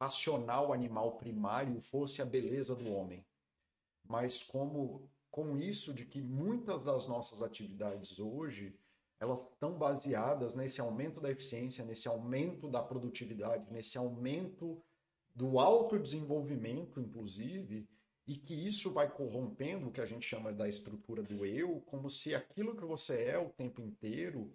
racional 0.00 0.72
animal 0.72 1.16
primário 1.16 1.80
fosse 1.80 2.20
a 2.20 2.24
beleza 2.24 2.74
do 2.74 2.92
homem, 2.92 3.24
mas 4.04 4.42
como 4.42 5.09
com 5.30 5.56
isso 5.56 5.94
de 5.94 6.04
que 6.04 6.20
muitas 6.20 6.82
das 6.82 7.06
nossas 7.06 7.42
atividades 7.42 8.18
hoje 8.18 8.76
elas 9.18 9.38
estão 9.52 9.78
baseadas 9.78 10.54
nesse 10.54 10.80
aumento 10.80 11.20
da 11.20 11.30
eficiência, 11.30 11.85
nesse 11.85 12.06
aumento 12.06 12.68
da 12.68 12.82
produtividade, 12.82 13.70
nesse 13.70 13.96
aumento 13.96 14.82
do 15.35 15.59
autodesenvolvimento, 15.59 17.00
inclusive, 17.00 17.88
e 18.26 18.37
que 18.37 18.54
isso 18.54 18.90
vai 18.90 19.11
corrompendo 19.11 19.88
o 19.88 19.92
que 19.92 20.00
a 20.00 20.06
gente 20.06 20.26
chama 20.26 20.52
da 20.52 20.68
estrutura 20.68 21.22
do 21.22 21.46
eu, 21.46 21.80
como 21.87 22.11
se 22.11 22.35
aquilo 22.35 22.76
que 22.76 22.85
você 22.85 23.24
é 23.24 23.38
o 23.38 23.50
tempo 23.50 23.80
inteiro 23.80 24.52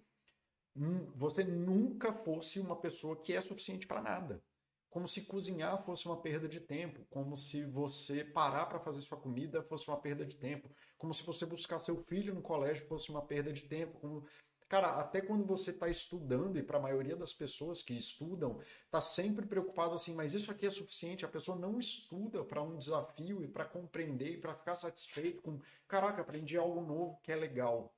você 1.15 1.43
nunca 1.43 2.13
fosse 2.13 2.59
uma 2.59 2.75
pessoa 2.75 3.15
que 3.15 3.33
é 3.33 3.41
suficiente 3.41 3.85
para 3.85 4.01
nada. 4.01 4.41
Como 4.89 5.07
se 5.07 5.25
cozinhar 5.25 5.83
fosse 5.85 6.05
uma 6.05 6.21
perda 6.21 6.49
de 6.49 6.59
tempo, 6.59 7.05
como 7.09 7.37
se 7.37 7.63
você 7.63 8.25
parar 8.25 8.65
para 8.65 8.79
fazer 8.79 8.99
sua 9.01 9.17
comida 9.17 9.63
fosse 9.63 9.87
uma 9.87 9.97
perda 9.97 10.25
de 10.25 10.35
tempo, 10.35 10.69
como 10.97 11.13
se 11.13 11.23
você 11.23 11.45
buscar 11.45 11.79
seu 11.79 12.03
filho 12.03 12.33
no 12.33 12.41
colégio 12.41 12.85
fosse 12.87 13.09
uma 13.09 13.21
perda 13.21 13.53
de 13.53 13.63
tempo, 13.63 13.97
como 13.99 14.25
Cara, 14.71 15.01
até 15.01 15.19
quando 15.19 15.45
você 15.45 15.71
está 15.71 15.89
estudando, 15.89 16.57
e 16.57 16.63
para 16.63 16.77
a 16.77 16.81
maioria 16.81 17.13
das 17.13 17.33
pessoas 17.33 17.83
que 17.83 17.93
estudam, 17.93 18.57
está 18.85 19.01
sempre 19.01 19.45
preocupado 19.45 19.95
assim, 19.95 20.15
mas 20.15 20.33
isso 20.33 20.49
aqui 20.49 20.65
é 20.65 20.69
suficiente? 20.69 21.25
A 21.25 21.27
pessoa 21.27 21.57
não 21.57 21.77
estuda 21.77 22.41
para 22.45 22.63
um 22.63 22.77
desafio 22.77 23.43
e 23.43 23.49
para 23.49 23.65
compreender 23.65 24.29
e 24.29 24.37
para 24.37 24.55
ficar 24.55 24.77
satisfeito 24.77 25.41
com, 25.41 25.59
caraca, 25.89 26.21
aprendi 26.21 26.55
algo 26.55 26.79
novo 26.79 27.19
que 27.21 27.33
é 27.33 27.35
legal. 27.35 27.93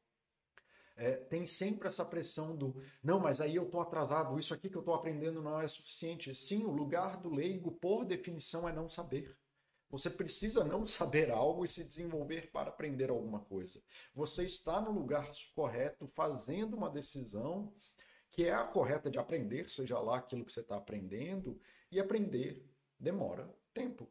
É, 0.96 1.14
tem 1.14 1.46
sempre 1.46 1.88
essa 1.88 2.06
pressão 2.06 2.56
do, 2.56 2.76
não, 3.04 3.20
mas 3.20 3.42
aí 3.42 3.56
eu 3.56 3.64
estou 3.64 3.82
atrasado, 3.82 4.38
isso 4.38 4.54
aqui 4.54 4.70
que 4.70 4.78
eu 4.78 4.82
estou 4.82 4.94
aprendendo 4.94 5.42
não 5.42 5.60
é 5.60 5.68
suficiente. 5.68 6.34
Sim, 6.36 6.66
o 6.66 6.72
lugar 6.72 7.18
do 7.18 7.34
leigo, 7.34 7.72
por 7.72 8.06
definição, 8.06 8.70
é 8.70 8.74
não 8.74 8.88
saber. 8.88 9.36
Você 9.90 10.10
precisa 10.10 10.64
não 10.64 10.86
saber 10.88 11.32
algo 11.32 11.64
e 11.64 11.68
se 11.68 11.84
desenvolver 11.84 12.52
para 12.52 12.70
aprender 12.70 13.10
alguma 13.10 13.40
coisa. 13.40 13.82
Você 14.14 14.44
está 14.44 14.82
no 14.82 14.92
lugar 14.92 15.30
correto, 15.56 16.08
fazendo 16.08 16.76
uma 16.76 16.90
decisão 16.90 17.74
que 18.32 18.46
é 18.46 18.54
a 18.54 18.64
correta 18.64 19.12
de 19.12 19.20
aprender, 19.20 19.70
seja 19.70 20.00
lá 20.00 20.18
aquilo 20.18 20.44
que 20.44 20.52
você 20.52 20.62
está 20.62 20.76
aprendendo, 20.76 21.62
e 21.92 22.00
aprender 22.00 22.68
demora 23.00 23.48
tempo. 23.72 24.10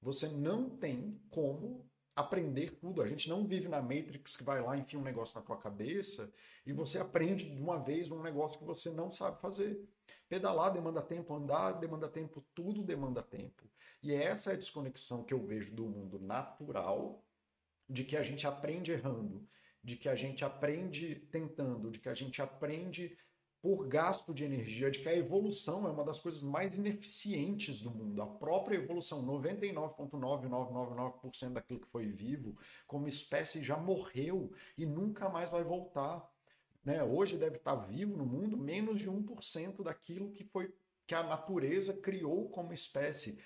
Você 0.00 0.26
não 0.26 0.68
tem 0.68 1.20
como 1.30 1.88
aprender 2.14 2.72
tudo. 2.72 3.02
A 3.02 3.08
gente 3.08 3.28
não 3.28 3.46
vive 3.46 3.68
na 3.68 3.80
Matrix 3.80 4.36
que 4.36 4.44
vai 4.44 4.60
lá, 4.60 4.76
enfia 4.76 4.98
um 4.98 5.02
negócio 5.02 5.38
na 5.38 5.44
tua 5.44 5.56
cabeça 5.56 6.32
e 6.66 6.72
você 6.72 6.98
aprende 6.98 7.48
de 7.48 7.60
uma 7.60 7.78
vez 7.78 8.10
um 8.10 8.22
negócio 8.22 8.58
que 8.58 8.64
você 8.64 8.90
não 8.90 9.10
sabe 9.10 9.40
fazer. 9.40 9.82
Pedalar 10.28 10.72
demanda 10.72 11.02
tempo, 11.02 11.34
andar 11.34 11.72
demanda 11.72 12.08
tempo, 12.08 12.44
tudo 12.54 12.82
demanda 12.82 13.22
tempo. 13.22 13.68
E 14.02 14.12
essa 14.12 14.50
é 14.50 14.54
a 14.54 14.58
desconexão 14.58 15.22
que 15.22 15.32
eu 15.32 15.44
vejo 15.44 15.72
do 15.72 15.84
mundo 15.84 16.18
natural, 16.18 17.24
de 17.88 18.04
que 18.04 18.16
a 18.16 18.22
gente 18.22 18.46
aprende 18.46 18.92
errando, 18.92 19.46
de 19.82 19.96
que 19.96 20.08
a 20.08 20.14
gente 20.14 20.44
aprende 20.44 21.16
tentando, 21.30 21.90
de 21.90 21.98
que 21.98 22.08
a 22.08 22.14
gente 22.14 22.40
aprende 22.40 23.16
por 23.62 23.86
gasto 23.86 24.34
de 24.34 24.44
energia, 24.44 24.90
de 24.90 24.98
que 24.98 25.08
a 25.08 25.16
evolução 25.16 25.86
é 25.86 25.92
uma 25.92 26.04
das 26.04 26.18
coisas 26.18 26.42
mais 26.42 26.78
ineficientes 26.78 27.80
do 27.80 27.92
mundo. 27.92 28.20
A 28.20 28.26
própria 28.26 28.76
evolução, 28.76 29.24
99,9999% 29.24 31.52
daquilo 31.52 31.78
que 31.78 31.86
foi 31.86 32.08
vivo 32.08 32.58
como 32.88 33.06
espécie 33.06 33.62
já 33.62 33.76
morreu 33.76 34.50
e 34.76 34.84
nunca 34.84 35.28
mais 35.28 35.48
vai 35.48 35.62
voltar. 35.62 36.28
Né? 36.84 37.04
Hoje 37.04 37.36
deve 37.36 37.58
estar 37.58 37.76
vivo 37.76 38.16
no 38.16 38.26
mundo 38.26 38.56
menos 38.56 39.00
de 39.00 39.08
1% 39.08 39.84
daquilo 39.84 40.32
que 40.32 40.42
foi 40.42 40.74
que 41.06 41.14
a 41.14 41.22
natureza 41.22 41.94
criou 41.94 42.50
como 42.50 42.72
espécie. 42.72 43.38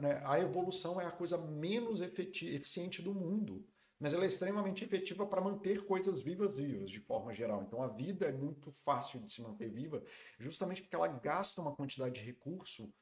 Né? 0.00 0.20
A 0.24 0.38
evolução 0.38 1.00
é 1.00 1.06
a 1.06 1.10
coisa 1.10 1.38
menos 1.38 2.02
eficiente 2.02 3.00
do 3.00 3.14
mundo, 3.14 3.64
mas 4.02 4.12
ela 4.12 4.24
é 4.24 4.26
extremamente 4.26 4.82
efetiva 4.82 5.24
para 5.24 5.40
manter 5.40 5.86
coisas 5.86 6.20
vivas 6.20 6.56
vivas, 6.56 6.90
de 6.90 6.98
forma 6.98 7.32
geral. 7.32 7.62
Então 7.62 7.80
a 7.80 7.86
vida 7.86 8.26
é 8.26 8.32
muito 8.32 8.72
fácil 8.72 9.20
de 9.20 9.30
se 9.30 9.40
manter 9.40 9.70
viva, 9.70 10.02
justamente 10.40 10.82
porque 10.82 10.96
ela 10.96 11.06
gasta 11.06 11.60
uma 11.60 11.72
quantidade 11.72 12.16
de 12.16 12.20
recurso 12.20 12.92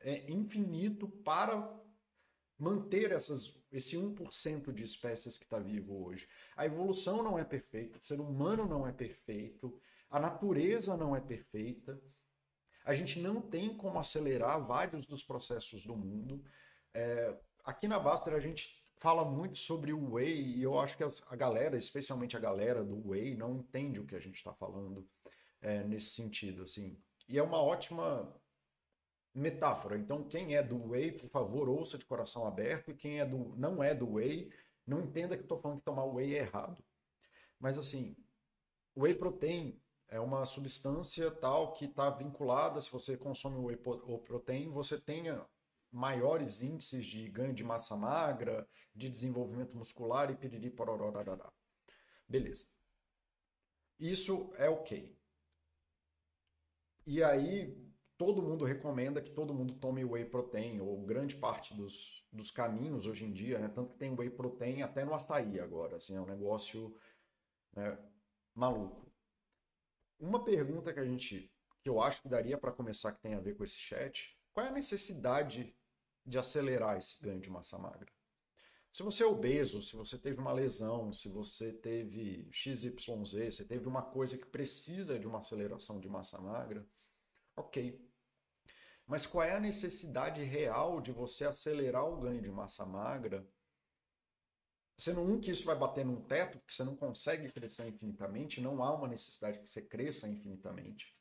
é, 0.00 0.30
infinito 0.30 1.08
para 1.08 1.66
manter 2.58 3.10
essas, 3.10 3.58
esse 3.72 3.96
1% 3.96 4.70
de 4.70 4.82
espécies 4.82 5.38
que 5.38 5.44
está 5.44 5.58
vivo 5.58 6.04
hoje. 6.04 6.28
A 6.54 6.66
evolução 6.66 7.22
não 7.22 7.38
é 7.38 7.44
perfeita, 7.44 7.98
o 7.98 8.04
ser 8.04 8.20
humano 8.20 8.66
não 8.66 8.86
é 8.86 8.92
perfeito, 8.92 9.80
a 10.10 10.20
natureza 10.20 10.94
não 10.94 11.16
é 11.16 11.22
perfeita. 11.22 11.98
A 12.84 12.92
gente 12.92 13.18
não 13.18 13.40
tem 13.40 13.74
como 13.74 13.98
acelerar 13.98 14.62
vários 14.62 15.06
dos 15.06 15.24
processos 15.24 15.86
do 15.86 15.96
mundo. 15.96 16.44
É, 16.92 17.34
aqui 17.64 17.88
na 17.88 17.98
Baster 17.98 18.34
a 18.34 18.40
gente 18.40 18.79
fala 19.00 19.24
muito 19.24 19.58
sobre 19.58 19.92
o 19.92 20.12
Whey 20.12 20.58
e 20.58 20.62
eu 20.62 20.78
acho 20.78 20.96
que 20.96 21.02
as, 21.02 21.24
a 21.32 21.34
galera, 21.34 21.76
especialmente 21.76 22.36
a 22.36 22.40
galera 22.40 22.84
do 22.84 23.08
Whey, 23.08 23.34
não 23.34 23.56
entende 23.56 23.98
o 23.98 24.06
que 24.06 24.14
a 24.14 24.20
gente 24.20 24.36
está 24.36 24.52
falando 24.52 25.08
é, 25.60 25.82
nesse 25.82 26.10
sentido. 26.10 26.62
assim. 26.62 26.96
E 27.28 27.38
é 27.38 27.42
uma 27.42 27.60
ótima 27.60 28.32
metáfora. 29.34 29.96
Então, 29.96 30.24
quem 30.24 30.54
é 30.54 30.62
do 30.62 30.90
Whey, 30.90 31.12
por 31.12 31.28
favor, 31.30 31.68
ouça 31.68 31.96
de 31.96 32.04
coração 32.04 32.46
aberto. 32.46 32.90
E 32.90 32.94
quem 32.94 33.20
é 33.20 33.26
do, 33.26 33.56
não 33.56 33.82
é 33.82 33.94
do 33.94 34.14
Whey, 34.14 34.52
não 34.86 35.00
entenda 35.00 35.36
que 35.36 35.42
estou 35.42 35.58
falando 35.60 35.78
que 35.78 35.84
tomar 35.84 36.04
Whey 36.04 36.34
é 36.34 36.40
errado. 36.40 36.84
Mas, 37.58 37.78
assim, 37.78 38.16
Whey 38.96 39.14
Protein 39.14 39.80
é 40.10 40.18
uma 40.18 40.44
substância 40.44 41.30
tal 41.30 41.72
que 41.72 41.84
está 41.84 42.10
vinculada, 42.10 42.80
se 42.80 42.90
você 42.90 43.16
consome 43.16 43.64
whey 43.64 43.76
protein, 43.76 44.68
você 44.70 44.98
tenha 44.98 45.46
maiores 45.92 46.62
índices 46.62 47.04
de 47.06 47.28
ganho 47.28 47.54
de 47.54 47.64
massa 47.64 47.96
magra, 47.96 48.68
de 48.94 49.08
desenvolvimento 49.08 49.76
muscular 49.76 50.30
e 50.30 50.36
piriri 50.36 50.70
porororarará. 50.70 51.52
Beleza. 52.28 52.66
Isso 53.98 54.52
é 54.56 54.68
ok. 54.68 55.18
E 57.06 57.22
aí, 57.22 57.76
todo 58.16 58.42
mundo 58.42 58.64
recomenda 58.64 59.20
que 59.20 59.30
todo 59.30 59.54
mundo 59.54 59.74
tome 59.74 60.04
whey 60.04 60.24
protein, 60.24 60.80
ou 60.80 61.04
grande 61.04 61.36
parte 61.36 61.74
dos, 61.74 62.26
dos 62.32 62.50
caminhos 62.50 63.06
hoje 63.06 63.24
em 63.24 63.32
dia, 63.32 63.58
né? 63.58 63.68
Tanto 63.68 63.92
que 63.92 63.98
tem 63.98 64.14
whey 64.14 64.30
protein 64.30 64.82
até 64.82 65.04
no 65.04 65.14
açaí 65.14 65.58
agora, 65.58 65.96
assim, 65.96 66.16
é 66.16 66.20
um 66.20 66.26
negócio 66.26 66.94
né, 67.72 67.98
maluco. 68.54 69.10
Uma 70.18 70.44
pergunta 70.44 70.92
que 70.92 71.00
a 71.00 71.04
gente, 71.04 71.52
que 71.82 71.88
eu 71.88 72.00
acho 72.00 72.22
que 72.22 72.28
daria 72.28 72.58
para 72.58 72.72
começar 72.72 73.12
que 73.12 73.22
tem 73.22 73.34
a 73.34 73.40
ver 73.40 73.56
com 73.56 73.64
esse 73.64 73.78
chat, 73.78 74.38
qual 74.52 74.66
é 74.66 74.68
a 74.68 74.72
necessidade 74.72 75.74
de 76.24 76.38
acelerar 76.38 76.98
esse 76.98 77.20
ganho 77.20 77.40
de 77.40 77.50
massa 77.50 77.78
magra? 77.78 78.12
Se 78.92 79.02
você 79.02 79.22
é 79.22 79.26
obeso, 79.26 79.80
se 79.80 79.94
você 79.94 80.18
teve 80.18 80.40
uma 80.40 80.52
lesão, 80.52 81.12
se 81.12 81.28
você 81.28 81.72
teve 81.72 82.48
XYZ, 82.50 82.94
você 82.96 83.64
teve 83.64 83.86
uma 83.86 84.02
coisa 84.02 84.36
que 84.36 84.46
precisa 84.46 85.18
de 85.18 85.26
uma 85.26 85.38
aceleração 85.38 86.00
de 86.00 86.08
massa 86.08 86.40
magra, 86.40 86.84
ok. 87.56 88.04
Mas 89.06 89.26
qual 89.26 89.44
é 89.44 89.54
a 89.54 89.60
necessidade 89.60 90.42
real 90.42 91.00
de 91.00 91.12
você 91.12 91.44
acelerar 91.44 92.04
o 92.04 92.18
ganho 92.18 92.42
de 92.42 92.50
massa 92.50 92.84
magra 92.84 93.48
Sendo 95.00 95.22
um 95.22 95.40
que 95.40 95.50
isso 95.50 95.64
vai 95.64 95.74
bater 95.74 96.04
num 96.04 96.20
teto, 96.20 96.58
porque 96.58 96.74
você 96.74 96.84
não 96.84 96.94
consegue 96.94 97.50
crescer 97.50 97.88
infinitamente, 97.88 98.60
não 98.60 98.84
há 98.84 98.94
uma 98.94 99.08
necessidade 99.08 99.58
que 99.58 99.66
você 99.66 99.80
cresça 99.80 100.28
infinitamente. 100.28 101.16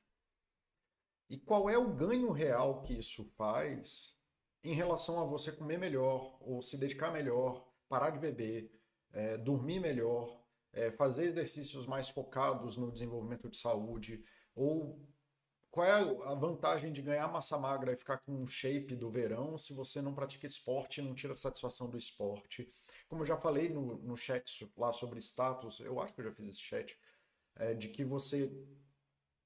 E 1.30 1.38
qual 1.38 1.70
é 1.70 1.78
o 1.78 1.96
ganho 1.96 2.30
real 2.34 2.82
que 2.82 2.98
isso 2.98 3.24
faz 3.38 4.19
em 4.64 4.74
relação 4.74 5.20
a 5.20 5.26
você 5.26 5.52
comer 5.52 5.78
melhor, 5.78 6.38
ou 6.42 6.62
se 6.62 6.78
dedicar 6.78 7.12
melhor, 7.12 7.66
parar 7.88 8.10
de 8.10 8.20
beber, 8.20 8.72
é, 9.12 9.38
dormir 9.38 9.80
melhor, 9.80 10.42
é, 10.74 10.92
fazer 10.92 11.26
exercícios 11.26 11.88
mais 11.88 12.10
focados 12.10 12.78
no 12.78 12.92
desenvolvimento 12.92 13.50
de 13.50 13.58
saúde, 13.58 14.24
ou 14.56 15.00
qual 15.72 15.86
é 15.86 15.92
a 15.92 16.34
vantagem 16.34 16.92
de 16.92 17.02
ganhar 17.02 17.28
massa 17.28 17.58
magra 17.58 17.94
e 17.94 17.96
ficar 17.96 18.18
com 18.18 18.34
um 18.34 18.48
shape 18.48 18.96
do 18.96 19.10
verão 19.10 19.56
se 19.56 19.72
você 19.72 20.02
não 20.02 20.16
pratica 20.16 20.48
esporte 20.48 21.00
e 21.00 21.04
não 21.04 21.14
tira 21.14 21.36
satisfação 21.36 21.90
do 21.90 21.98
esporte? 21.98 22.74
Como 23.08 23.22
eu 23.22 23.26
já 23.26 23.38
falei 23.38 23.70
no, 23.70 23.98
no 24.00 24.18
chat 24.18 24.68
lá 24.76 24.92
sobre 24.92 25.20
status, 25.20 25.80
eu 25.80 26.00
acho 26.00 26.14
que 26.14 26.22
eu 26.22 26.26
já 26.26 26.32
fiz 26.32 26.48
esse 26.48 26.60
chat, 26.60 26.98
é, 27.56 27.76
de 27.76 27.88
que 27.90 28.04
você 28.04 28.52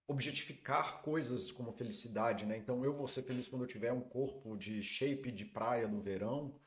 objetificar 0.08 1.02
coisas 1.02 1.52
como 1.52 1.72
felicidade, 1.72 2.46
né? 2.46 2.58
Então 2.58 2.84
eu 2.84 2.94
vou 2.94 3.08
ser 3.08 3.24
feliz 3.24 3.48
quando 3.48 3.64
eu 3.64 3.68
tiver 3.68 3.92
um 3.92 4.02
corpo 4.02 4.58
de 4.58 4.84
shape 4.84 5.32
de 5.32 5.46
praia 5.46 5.88
no 5.88 6.02
verão. 6.02 6.60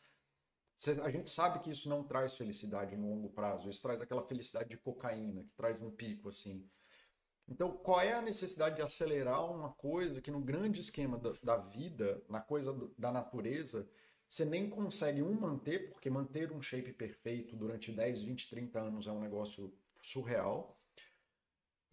A 1.03 1.11
gente 1.11 1.31
sabe 1.31 1.61
que 1.61 1.71
isso 1.71 1.89
não 1.89 2.05
traz 2.05 2.37
felicidade 2.37 2.97
no 2.97 3.09
longo 3.09 3.31
prazo, 3.31 3.69
isso 3.69 3.81
traz 3.81 4.01
aquela 4.01 4.27
felicidade 4.27 4.69
de 4.69 4.77
cocaína, 4.77 5.43
que 5.43 5.55
traz 5.57 5.81
um 5.81 5.91
pico 5.91 6.29
assim. 6.29 6.69
Então, 7.49 7.71
qual 7.71 8.01
é 8.01 8.13
a 8.13 8.21
necessidade 8.21 8.77
de 8.77 8.83
acelerar 8.83 9.45
uma 9.51 9.73
coisa 9.73 10.21
que 10.21 10.31
no 10.31 10.41
grande 10.41 10.81
esquema 10.81 11.17
da, 11.17 11.33
da 11.43 11.57
vida, 11.57 12.23
na 12.29 12.41
coisa 12.41 12.73
do, 12.73 12.93
da 12.99 13.13
natureza, 13.13 13.89
você 14.29 14.45
nem 14.45 14.69
consegue 14.69 15.23
um 15.23 15.33
manter, 15.33 15.91
porque 15.91 16.11
manter 16.11 16.51
um 16.51 16.61
shape 16.61 16.93
perfeito 16.93 17.57
durante 17.57 17.93
10, 17.93 18.23
20, 18.23 18.51
30 18.51 18.81
anos 18.81 19.07
é 19.07 19.13
um 19.13 19.21
negócio 19.21 19.73
surreal. 20.03 20.77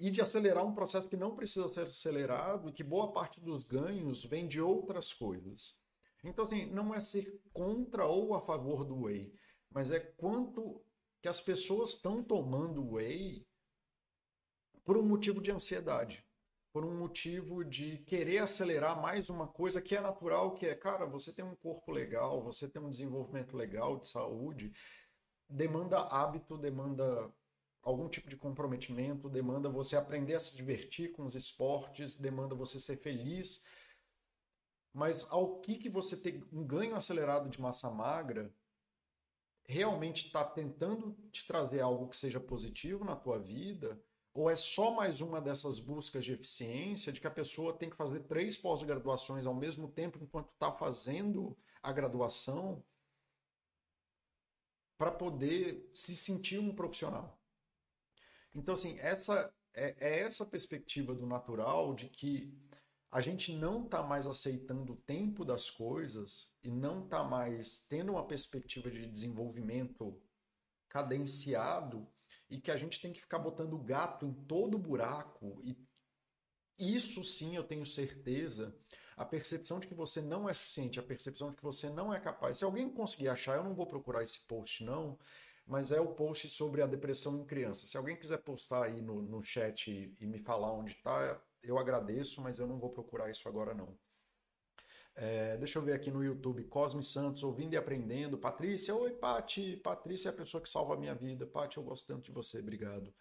E 0.03 0.11
de 0.11 0.21
acelerar 0.21 0.65
um 0.65 0.73
processo 0.73 1.07
que 1.07 1.15
não 1.15 1.35
precisa 1.35 1.69
ser 1.69 1.83
acelerado 1.83 2.67
e 2.67 2.73
que 2.73 2.83
boa 2.83 3.13
parte 3.13 3.39
dos 3.39 3.65
ganhos 3.65 4.25
vem 4.25 4.47
de 4.47 4.59
outras 4.59 5.13
coisas. 5.13 5.75
Então, 6.23 6.43
assim, 6.43 6.65
não 6.65 6.93
é 6.93 6.99
ser 6.99 7.41
contra 7.53 8.05
ou 8.05 8.33
a 8.33 8.41
favor 8.41 8.83
do 8.83 9.03
whey, 9.03 9.33
mas 9.69 9.89
é 9.89 9.99
quanto 9.99 10.83
que 11.21 11.29
as 11.29 11.39
pessoas 11.39 11.91
estão 11.91 12.21
tomando 12.21 12.91
whey 12.91 13.47
por 14.83 14.97
um 14.97 15.03
motivo 15.03 15.41
de 15.41 15.51
ansiedade 15.51 16.23
por 16.73 16.83
um 16.83 16.97
motivo 16.97 17.63
de 17.63 17.99
querer 17.99 18.39
acelerar 18.39 18.99
mais 18.99 19.29
uma 19.29 19.47
coisa 19.47 19.79
que 19.79 19.95
é 19.95 20.01
natural, 20.01 20.55
que 20.55 20.65
é, 20.65 20.73
cara, 20.73 21.05
você 21.05 21.31
tem 21.31 21.45
um 21.45 21.55
corpo 21.55 21.91
legal, 21.91 22.41
você 22.43 22.67
tem 22.67 22.81
um 22.81 22.89
desenvolvimento 22.89 23.55
legal 23.55 23.99
de 23.99 24.07
saúde, 24.07 24.73
demanda 25.47 25.99
hábito, 25.99 26.57
demanda 26.57 27.31
algum 27.83 28.07
tipo 28.07 28.29
de 28.29 28.37
comprometimento, 28.37 29.29
demanda 29.29 29.69
você 29.69 29.95
aprender 29.95 30.35
a 30.35 30.39
se 30.39 30.55
divertir 30.55 31.11
com 31.11 31.23
os 31.23 31.35
esportes, 31.35 32.15
demanda 32.15 32.55
você 32.55 32.79
ser 32.79 32.97
feliz. 32.97 33.63
Mas 34.93 35.29
ao 35.31 35.59
que, 35.59 35.75
que 35.77 35.89
você 35.89 36.15
tem 36.15 36.43
um 36.51 36.65
ganho 36.65 36.95
acelerado 36.95 37.49
de 37.49 37.59
massa 37.59 37.89
magra 37.91 38.53
realmente 39.65 40.27
está 40.27 40.43
tentando 40.43 41.13
te 41.31 41.45
trazer 41.45 41.81
algo 41.81 42.07
que 42.07 42.17
seja 42.17 42.39
positivo 42.39 43.03
na 43.03 43.15
tua 43.15 43.39
vida, 43.39 44.01
ou 44.33 44.49
é 44.49 44.55
só 44.55 44.91
mais 44.91 45.21
uma 45.21 45.39
dessas 45.39 45.79
buscas 45.79 46.25
de 46.25 46.33
eficiência 46.33 47.13
de 47.13 47.19
que 47.19 47.27
a 47.27 47.31
pessoa 47.31 47.73
tem 47.73 47.89
que 47.89 47.95
fazer 47.95 48.21
três 48.21 48.57
pós-graduações 48.57 49.45
ao 49.45 49.53
mesmo 49.53 49.87
tempo 49.87 50.19
enquanto 50.21 50.51
está 50.51 50.71
fazendo 50.71 51.55
a 51.81 51.91
graduação 51.91 52.83
para 54.97 55.11
poder 55.11 55.89
se 55.93 56.15
sentir 56.15 56.59
um 56.59 56.73
profissional. 56.73 57.42
Então, 58.53 58.73
assim, 58.73 58.95
essa 58.99 59.53
é, 59.73 59.95
é 59.99 60.19
essa 60.21 60.45
perspectiva 60.45 61.13
do 61.13 61.25
natural 61.25 61.93
de 61.93 62.07
que 62.07 62.53
a 63.11 63.21
gente 63.21 63.55
não 63.55 63.83
está 63.83 64.01
mais 64.01 64.25
aceitando 64.25 64.93
o 64.93 65.01
tempo 65.01 65.45
das 65.45 65.69
coisas 65.69 66.51
e 66.63 66.71
não 66.71 67.03
está 67.03 67.23
mais 67.23 67.79
tendo 67.87 68.13
uma 68.13 68.25
perspectiva 68.25 68.89
de 68.89 69.05
desenvolvimento 69.05 70.19
cadenciado 70.89 72.07
e 72.49 72.59
que 72.59 72.71
a 72.71 72.77
gente 72.77 73.01
tem 73.01 73.13
que 73.13 73.21
ficar 73.21 73.39
botando 73.39 73.77
gato 73.77 74.25
em 74.25 74.33
todo 74.45 74.77
buraco 74.77 75.59
e 75.61 75.77
isso 76.77 77.23
sim 77.23 77.55
eu 77.55 77.63
tenho 77.63 77.85
certeza 77.85 78.75
a 79.15 79.23
percepção 79.23 79.79
de 79.79 79.87
que 79.87 79.93
você 79.93 80.21
não 80.21 80.49
é 80.49 80.53
suficiente, 80.53 80.99
a 80.99 81.03
percepção 81.03 81.51
de 81.51 81.57
que 81.57 81.63
você 81.63 81.87
não 81.87 82.11
é 82.11 82.19
capaz. 82.19 82.57
Se 82.57 82.63
alguém 82.63 82.89
conseguir 82.89 83.29
achar, 83.29 83.55
eu 83.55 83.63
não 83.63 83.75
vou 83.75 83.85
procurar 83.85 84.23
esse 84.23 84.39
post 84.39 84.83
não, 84.83 85.19
mas 85.65 85.91
é 85.91 85.99
o 85.99 86.13
post 86.13 86.49
sobre 86.49 86.81
a 86.81 86.87
depressão 86.87 87.37
em 87.37 87.45
criança. 87.45 87.87
Se 87.87 87.97
alguém 87.97 88.15
quiser 88.15 88.37
postar 88.37 88.85
aí 88.85 89.01
no, 89.01 89.21
no 89.21 89.43
chat 89.43 89.89
e, 89.89 90.13
e 90.19 90.25
me 90.25 90.39
falar 90.39 90.73
onde 90.73 90.91
está, 90.91 91.41
eu 91.63 91.77
agradeço, 91.77 92.41
mas 92.41 92.59
eu 92.59 92.67
não 92.67 92.79
vou 92.79 92.89
procurar 92.89 93.29
isso 93.29 93.47
agora 93.47 93.73
não. 93.73 93.97
É, 95.15 95.55
deixa 95.57 95.77
eu 95.77 95.83
ver 95.83 95.93
aqui 95.93 96.09
no 96.09 96.23
YouTube, 96.23 96.63
Cosme 96.63 97.03
Santos, 97.03 97.43
ouvindo 97.43 97.73
e 97.73 97.77
aprendendo. 97.77 98.37
Patrícia, 98.37 98.95
oi 98.95 99.11
Pati, 99.11 99.77
Patrícia 99.77 100.29
é 100.29 100.31
a 100.31 100.35
pessoa 100.35 100.61
que 100.61 100.69
salva 100.69 100.95
a 100.95 100.97
minha 100.97 101.13
vida. 101.13 101.45
Pati, 101.45 101.77
eu 101.77 101.83
gosto 101.83 102.07
tanto 102.07 102.25
de 102.25 102.31
você, 102.31 102.59
obrigado. 102.59 103.13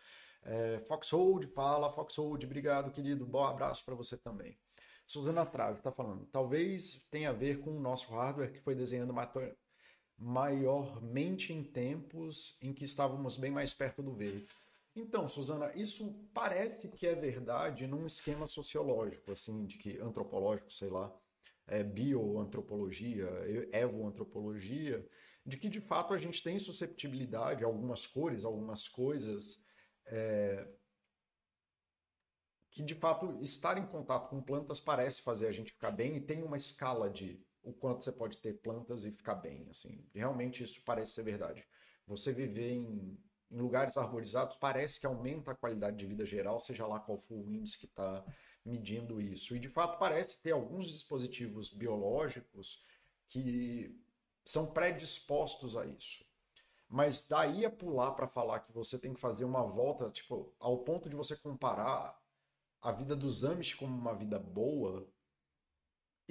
É, 0.43 0.81
Foxhold, 0.89 1.47
fala, 1.49 1.93
Foxhold, 1.93 2.45
obrigado, 2.45 2.91
querido. 2.91 3.27
Bom 3.27 3.45
abraço 3.45 3.85
para 3.85 3.95
você 3.95 4.17
também. 4.17 4.59
Suzana 5.07 5.45
Trave 5.45 5.79
está 5.79 5.93
falando, 5.93 6.27
talvez 6.27 7.07
tenha 7.11 7.31
a 7.31 7.35
ver 7.35 7.61
com 7.61 7.77
o 7.77 7.81
nosso 7.81 8.13
hardware 8.15 8.53
que 8.53 8.61
foi 8.61 8.75
desenhando 8.75 9.13
maiormente 10.23 11.53
em 11.53 11.65
tempos 11.65 12.57
em 12.63 12.73
que 12.73 12.85
estávamos 12.85 13.37
bem 13.37 13.51
mais 13.51 13.75
perto 13.75 14.03
do 14.03 14.15
verde. 14.15 14.47
Então, 14.95 15.27
Suzana, 15.27 15.73
isso 15.75 16.15
parece 16.33 16.89
que 16.89 17.07
é 17.07 17.15
verdade 17.15 17.87
num 17.87 18.07
esquema 18.07 18.47
sociológico, 18.47 19.33
assim, 19.33 19.67
de 19.67 19.79
que 19.79 19.99
antropológico, 19.99 20.73
sei 20.73 20.91
lá, 20.91 21.13
é, 21.67 21.83
bioantropologia, 21.83 23.29
evoantropologia, 23.73 25.05
de 25.45 25.57
que 25.57 25.69
de 25.69 25.81
fato 25.81 26.15
a 26.15 26.19
gente 26.19 26.43
tem 26.43 26.59
susceptibilidade 26.59 27.65
a 27.65 27.67
algumas 27.67 28.07
cores, 28.07 28.45
algumas 28.45 28.87
coisas, 28.87 29.61
é, 30.07 30.69
que 32.71 32.83
de 32.83 32.95
fato 32.95 33.43
estar 33.43 33.77
em 33.77 33.87
contato 33.87 34.29
com 34.29 34.41
plantas 34.41 34.79
parece 34.79 35.21
fazer 35.23 35.49
a 35.49 35.53
gente 35.53 35.73
ficar 35.73 35.91
bem 35.91 36.17
e 36.17 36.21
tem 36.21 36.43
uma 36.43 36.57
escala 36.57 37.11
de 37.11 37.45
o 37.63 37.73
quanto 37.73 38.05
você 38.05 38.13
pode 38.13 38.39
ter 38.39 38.55
plantas 38.61 39.05
e 39.05 39.13
ficar 39.13 39.37
bem, 39.37 39.67
assim. 39.71 40.05
Realmente 40.15 40.63
isso 40.63 40.83
parece 40.85 41.13
ser 41.13 41.23
verdade. 41.23 41.65
Você 42.07 42.33
viver 42.33 42.73
em 42.73 43.19
em 43.53 43.61
lugares 43.61 43.99
arborizados 43.99 44.57
parece 44.57 44.99
que 44.99 45.07
aumenta 45.07 45.53
a 45.53 45.55
qualidade 45.55 45.99
de 45.99 46.07
vida 46.07 46.25
geral, 46.25 46.59
seja 46.59 46.87
lá 46.87 46.99
qual 46.99 47.19
for 47.19 47.35
o 47.35 47.53
índice 47.53 47.79
que 47.79 47.85
está 47.85 48.25
medindo 48.65 49.21
isso. 49.21 49.55
E 49.55 49.61
de 49.61 49.69
fato 49.69 49.99
parece 49.99 50.43
ter 50.43 50.53
alguns 50.53 50.91
dispositivos 50.91 51.69
biológicos 51.69 52.83
que 53.29 53.95
são 54.45 54.73
predispostos 54.73 55.77
a 55.77 55.85
isso. 55.85 56.25
Mas 56.89 57.29
daí 57.29 57.65
a 57.65 57.71
pular 57.71 58.13
para 58.13 58.27
falar 58.27 58.61
que 58.61 58.73
você 58.73 58.99
tem 58.99 59.13
que 59.13 59.21
fazer 59.21 59.45
uma 59.45 59.63
volta, 59.63 60.11
tipo, 60.11 60.55
ao 60.59 60.79
ponto 60.79 61.09
de 61.09 61.17
você 61.17 61.37
comparar 61.37 62.19
a 62.81 62.91
vida 62.91 63.15
dos 63.15 63.45
Amish 63.45 63.75
como 63.75 63.95
uma 63.95 64.15
vida 64.15 64.39
boa 64.39 65.07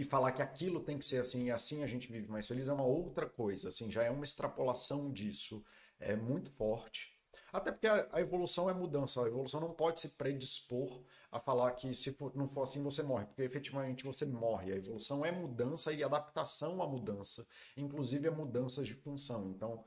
e 0.01 0.03
falar 0.03 0.31
que 0.31 0.41
aquilo 0.41 0.79
tem 0.79 0.97
que 0.97 1.05
ser 1.05 1.19
assim 1.19 1.45
e 1.45 1.51
assim 1.51 1.83
a 1.83 1.87
gente 1.87 2.11
vive 2.11 2.27
mais 2.27 2.47
feliz 2.47 2.67
é 2.67 2.73
uma 2.73 2.83
outra 2.83 3.29
coisa, 3.29 3.69
assim, 3.69 3.91
já 3.91 4.01
é 4.01 4.09
uma 4.09 4.23
extrapolação 4.23 5.11
disso 5.11 5.63
é 5.99 6.15
muito 6.15 6.49
forte. 6.49 7.15
Até 7.53 7.71
porque 7.71 7.85
a, 7.85 8.19
evolução 8.19 8.67
é 8.67 8.73
mudança. 8.73 9.23
A 9.23 9.27
evolução 9.27 9.59
não 9.59 9.73
pode 9.73 9.99
se 9.99 10.09
predispor 10.17 11.03
a 11.31 11.39
falar 11.39 11.73
que 11.73 11.93
se 11.93 12.17
não 12.33 12.49
for 12.49 12.63
assim 12.63 12.81
você 12.81 13.03
morre, 13.03 13.25
porque 13.25 13.43
efetivamente 13.43 14.03
você 14.03 14.25
morre. 14.25 14.71
A 14.71 14.77
evolução 14.77 15.23
é 15.23 15.31
mudança 15.31 15.93
e 15.93 16.03
adaptação 16.03 16.81
à 16.81 16.87
mudança, 16.87 17.45
inclusive 17.77 18.27
a 18.27 18.31
mudanças 18.31 18.87
de 18.87 18.95
função. 18.95 19.51
Então, 19.51 19.85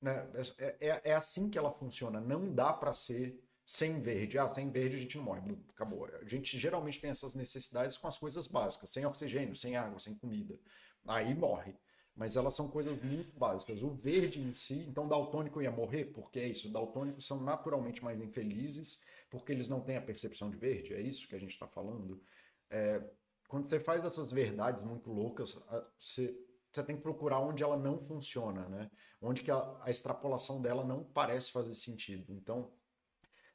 né, 0.00 0.28
é, 0.58 0.76
é, 0.80 1.10
é 1.10 1.14
assim 1.14 1.48
que 1.48 1.58
ela 1.58 1.70
funciona. 1.70 2.20
Não 2.20 2.52
dá 2.52 2.72
para 2.72 2.92
ser 2.92 3.40
sem 3.64 4.00
verde. 4.00 4.38
Ah, 4.38 4.48
sem 4.48 4.70
verde 4.70 4.96
a 4.96 4.98
gente 4.98 5.16
não 5.16 5.24
morre. 5.24 5.40
Acabou. 5.70 6.06
A 6.06 6.24
gente 6.26 6.58
geralmente 6.58 7.00
tem 7.00 7.10
essas 7.10 7.34
necessidades 7.34 7.96
com 7.96 8.08
as 8.08 8.18
coisas 8.18 8.46
básicas, 8.46 8.90
sem 8.90 9.06
oxigênio, 9.06 9.56
sem 9.56 9.76
água, 9.76 9.98
sem 9.98 10.14
comida. 10.14 10.58
Aí 11.06 11.34
morre 11.34 11.74
mas 12.14 12.36
elas 12.36 12.54
são 12.54 12.68
coisas 12.68 13.00
muito 13.02 13.36
básicas. 13.38 13.82
O 13.82 13.90
verde 13.90 14.40
em 14.40 14.52
si, 14.52 14.74
então 14.88 15.08
daltônico 15.08 15.62
ia 15.62 15.70
morrer, 15.70 16.06
porque 16.06 16.38
é 16.38 16.46
isso, 16.46 16.70
daltônicos 16.70 17.26
são 17.26 17.40
naturalmente 17.40 18.04
mais 18.04 18.20
infelizes, 18.20 19.00
porque 19.30 19.52
eles 19.52 19.68
não 19.68 19.80
têm 19.80 19.96
a 19.96 20.02
percepção 20.02 20.50
de 20.50 20.56
verde, 20.56 20.92
é 20.92 21.00
isso 21.00 21.26
que 21.26 21.34
a 21.34 21.38
gente 21.38 21.52
está 21.52 21.66
falando. 21.66 22.22
É, 22.70 23.02
quando 23.48 23.68
você 23.68 23.80
faz 23.80 24.04
essas 24.04 24.30
verdades 24.30 24.82
muito 24.82 25.10
loucas, 25.10 25.54
você, 25.98 26.36
você 26.70 26.82
tem 26.82 26.96
que 26.96 27.02
procurar 27.02 27.40
onde 27.40 27.62
ela 27.62 27.76
não 27.76 27.98
funciona, 27.98 28.68
né? 28.68 28.90
Onde 29.20 29.42
que 29.42 29.50
a, 29.50 29.76
a 29.82 29.90
extrapolação 29.90 30.60
dela 30.60 30.84
não 30.84 31.04
parece 31.04 31.50
fazer 31.50 31.74
sentido. 31.74 32.32
Então, 32.32 32.72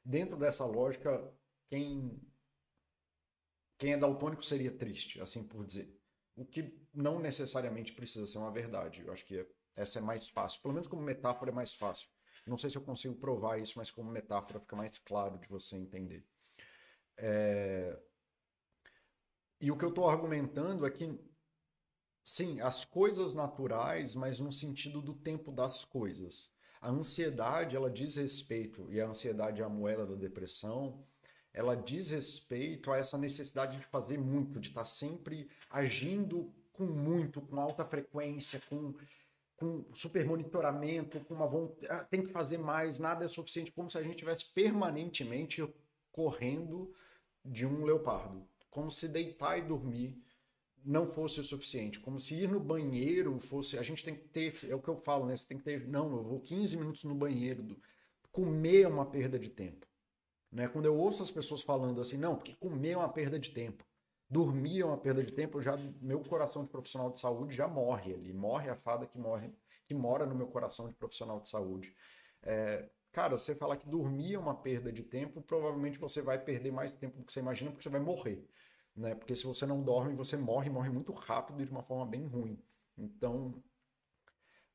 dentro 0.08 0.38
dessa 0.38 0.66
lógica, 0.66 1.34
quem 1.70 2.20
quem 3.78 3.93
é 3.93 3.97
daltônico 3.97 4.43
seria 4.43 4.72
triste, 4.72 5.22
assim 5.22 5.43
por 5.43 5.64
dizer. 5.64 5.95
O 6.36 6.43
que 6.43 6.76
não 6.91 7.20
necessariamente 7.20 7.93
precisa 7.93 8.26
ser 8.26 8.39
uma 8.39 8.51
verdade. 8.51 9.03
Eu 9.05 9.14
acho 9.14 9.24
que 9.26 9.45
essa 9.76 9.99
é 9.99 10.01
mais 10.01 10.28
fácil. 10.28 10.62
Pelo 10.62 10.74
menos 10.74 10.88
como 10.88 11.01
metáfora 11.03 11.51
é 11.51 11.53
mais 11.53 11.76
fácil. 11.76 12.10
Não 12.47 12.58
sei 12.58 12.70
se 12.70 12.78
eu 12.78 12.82
consigo 12.82 13.16
provar 13.16 13.60
isso, 13.60 13.74
mas 13.78 13.91
como 13.91 14.10
metáfora 14.10 14.60
fica 14.60 14.76
mais 14.76 14.97
claro 14.97 15.38
de 15.38 15.47
você 15.47 15.76
entender. 15.76 16.26
É... 17.18 17.99
E 19.60 19.72
o 19.72 19.78
que 19.78 19.86
eu 19.86 19.89
estou 19.89 20.08
argumentando 20.08 20.86
é 20.86 20.89
que, 20.89 21.20
sim, 22.24 22.62
as 22.62 22.84
coisas 22.86 23.34
naturais, 23.36 24.16
mas 24.16 24.39
no 24.39 24.51
sentido 24.51 25.01
do 25.01 25.14
tempo 25.14 25.51
das 25.51 25.86
coisas. 25.86 26.51
A 26.82 26.90
ansiedade, 26.90 27.76
ela 27.76 27.90
diz 27.90 28.16
respeito, 28.16 28.86
e 28.90 29.02
a 29.02 29.08
ansiedade 29.08 29.62
é 29.62 29.66
a 29.66 29.70
moeda 29.70 30.06
da 30.06 30.16
depressão, 30.16 31.04
ela 31.54 31.76
diz 31.76 32.12
respeito 32.12 32.92
a 32.92 32.98
essa 32.98 33.18
necessidade 33.18 33.78
de 33.78 33.86
fazer 33.86 34.18
muito, 34.18 34.60
de 34.60 34.70
estar 34.70 34.86
sempre 34.86 35.50
agindo 35.70 36.54
com 36.72 36.86
muito, 36.86 37.42
com 37.42 37.60
alta 37.60 37.84
frequência, 37.84 38.62
com, 38.70 38.94
com 39.56 39.86
super 39.92 40.24
monitoramento, 40.24 41.20
com 41.22 41.34
uma 41.34 41.48
vontade, 41.48 41.88
ah, 41.92 42.04
tem 42.04 42.22
que 42.22 42.32
fazer 42.32 42.60
mais, 42.60 43.00
nada 43.00 43.26
é 43.26 43.28
suficiente, 43.28 43.72
como 43.72 43.90
se 43.90 43.98
a 43.98 44.04
gente 44.04 44.12
estivesse 44.12 44.54
permanentemente 44.54 45.68
correndo 46.12 46.94
de 47.44 47.66
um 47.66 47.84
leopardo, 47.84 48.48
como 48.70 48.92
se 48.92 49.08
deitar 49.08 49.58
e 49.58 49.64
dormir 49.64 50.22
não 50.88 51.06
fosse 51.06 51.42
o 51.42 51.44
suficiente, 51.44 52.00
como 52.00 52.18
se 52.18 52.34
ir 52.34 52.50
no 52.50 52.62
banheiro 52.62 53.38
fosse, 53.40 53.78
a 53.78 53.84
gente 53.84 54.06
tem 54.06 54.16
que 54.16 54.24
ter, 54.30 54.54
é 54.70 54.74
o 54.74 54.82
que 54.82 54.88
eu 54.88 54.96
falo, 54.96 55.26
né? 55.26 55.36
Você 55.36 55.46
tem 55.46 55.58
que 55.58 55.64
ter, 55.66 55.86
não, 55.86 56.16
eu 56.16 56.24
vou 56.24 56.40
15 56.40 56.78
minutos 56.78 57.04
no 57.04 57.14
banheiro, 57.14 57.78
comer 58.32 58.84
é 58.84 58.88
uma 58.88 59.06
perda 59.06 59.38
de 59.38 59.50
tempo. 59.50 59.86
Né? 60.50 60.66
Quando 60.70 60.86
eu 60.86 60.98
ouço 60.98 61.22
as 61.22 61.30
pessoas 61.30 61.62
falando 61.62 62.00
assim, 62.00 62.18
não, 62.18 62.38
porque 62.38 62.54
comer 62.54 62.92
é 62.92 62.98
uma 62.98 63.10
perda 63.10 63.38
de 63.38 63.50
tempo, 63.50 63.84
dormir 64.30 64.80
é 64.80 64.86
uma 64.86 64.98
perda 64.98 65.22
de 65.22 65.34
tempo, 65.34 65.62
já 65.62 65.76
meu 66.02 66.22
coração 66.22 66.64
de 66.64 66.70
profissional 66.70 67.12
de 67.12 67.20
saúde 67.20 67.54
já 67.54 67.68
morre 67.68 68.14
ali, 68.14 68.32
morre 68.32 68.70
a 68.70 68.76
fada 68.78 69.06
que 69.06 69.18
morre, 69.18 69.52
que 69.86 69.94
mora 69.94 70.26
no 70.26 70.36
meu 70.36 70.48
coração 70.48 70.88
de 70.88 70.96
profissional 70.96 71.42
de 71.42 71.50
saúde. 71.50 71.94
É, 72.44 72.90
cara, 73.12 73.38
você 73.38 73.54
falar 73.54 73.76
que 73.76 73.90
dormir 73.90 74.36
é 74.36 74.40
uma 74.40 74.56
perda 74.56 74.90
de 74.90 75.04
tempo, 75.04 75.42
provavelmente 75.42 76.00
você 76.00 76.22
vai 76.22 76.40
perder 76.40 76.72
mais 76.72 76.94
tempo 76.94 77.18
do 77.18 77.26
que 77.26 77.34
você 77.34 77.42
imagina, 77.42 77.72
porque 77.72 77.84
você 77.84 77.90
vai 77.90 78.00
morrer. 78.00 78.48
Né? 78.98 79.14
Porque 79.14 79.36
se 79.36 79.45
você 79.45 79.66
não 79.66 79.84
dorme, 79.84 80.16
você 80.16 80.36
morre, 80.36 80.70
morre 80.72 80.89
muito 80.89 81.14
rápido 81.14 81.62
e 81.62 81.66
de 81.66 81.72
uma 81.72 81.84
forma 81.84 82.06
bem 82.06 82.26
ruim. 82.26 82.60
Então, 82.98 83.64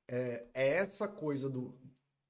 é, 0.07 0.47
é 0.55 0.68
essa 0.77 1.09
coisa 1.09 1.51
do, 1.51 1.77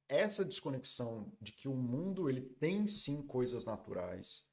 essa 0.08 0.44
desconexão 0.44 1.30
de 1.40 1.52
que 1.52 1.68
o 1.68 1.74
mundo 1.74 2.30
ele 2.30 2.40
tem 2.40 2.86
sim 2.86 3.20
coisas 3.22 3.64
naturais, 3.64 4.46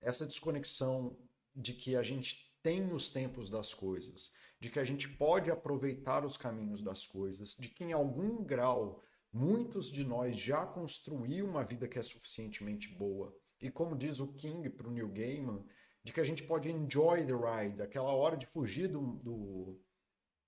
essa 0.00 0.24
desconexão 0.24 1.18
de 1.54 1.72
que 1.72 1.96
a 1.96 2.02
gente 2.04 2.54
tem 2.62 2.92
os 2.92 3.08
tempos 3.08 3.50
das 3.50 3.74
coisas, 3.74 4.32
de 4.60 4.70
que 4.70 4.78
a 4.78 4.84
gente 4.84 5.08
pode 5.08 5.50
aproveitar 5.50 6.24
os 6.24 6.36
caminhos 6.36 6.82
das 6.82 7.04
coisas, 7.04 7.56
de 7.56 7.68
que 7.68 7.82
em 7.82 7.92
algum 7.92 8.44
grau 8.44 9.02
muitos 9.32 9.90
de 9.90 10.04
nós 10.04 10.36
já 10.36 10.64
construíram 10.64 11.48
uma 11.48 11.64
vida 11.64 11.88
que 11.88 11.98
é 11.98 12.02
suficientemente 12.02 12.88
boa. 12.88 13.36
E 13.60 13.70
como 13.70 13.96
diz 13.96 14.20
o 14.20 14.32
King 14.34 14.68
para 14.70 14.88
o 14.88 14.90
Neil 14.90 15.08
Gaiman, 15.08 15.64
de 16.06 16.12
que 16.12 16.20
a 16.20 16.24
gente 16.24 16.44
pode 16.44 16.70
enjoy 16.70 17.26
the 17.26 17.32
ride, 17.32 17.82
aquela 17.82 18.12
hora 18.12 18.36
de 18.36 18.46
fugir 18.46 18.86
do, 18.86 19.00
do, 19.16 19.80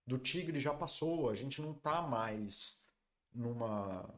do 0.07 0.17
tigre 0.17 0.61
já 0.61 0.73
passou, 0.73 1.29
a 1.29 1.35
gente 1.35 1.61
não 1.61 1.73
está 1.73 2.01
mais 2.01 2.81
numa 3.35 4.09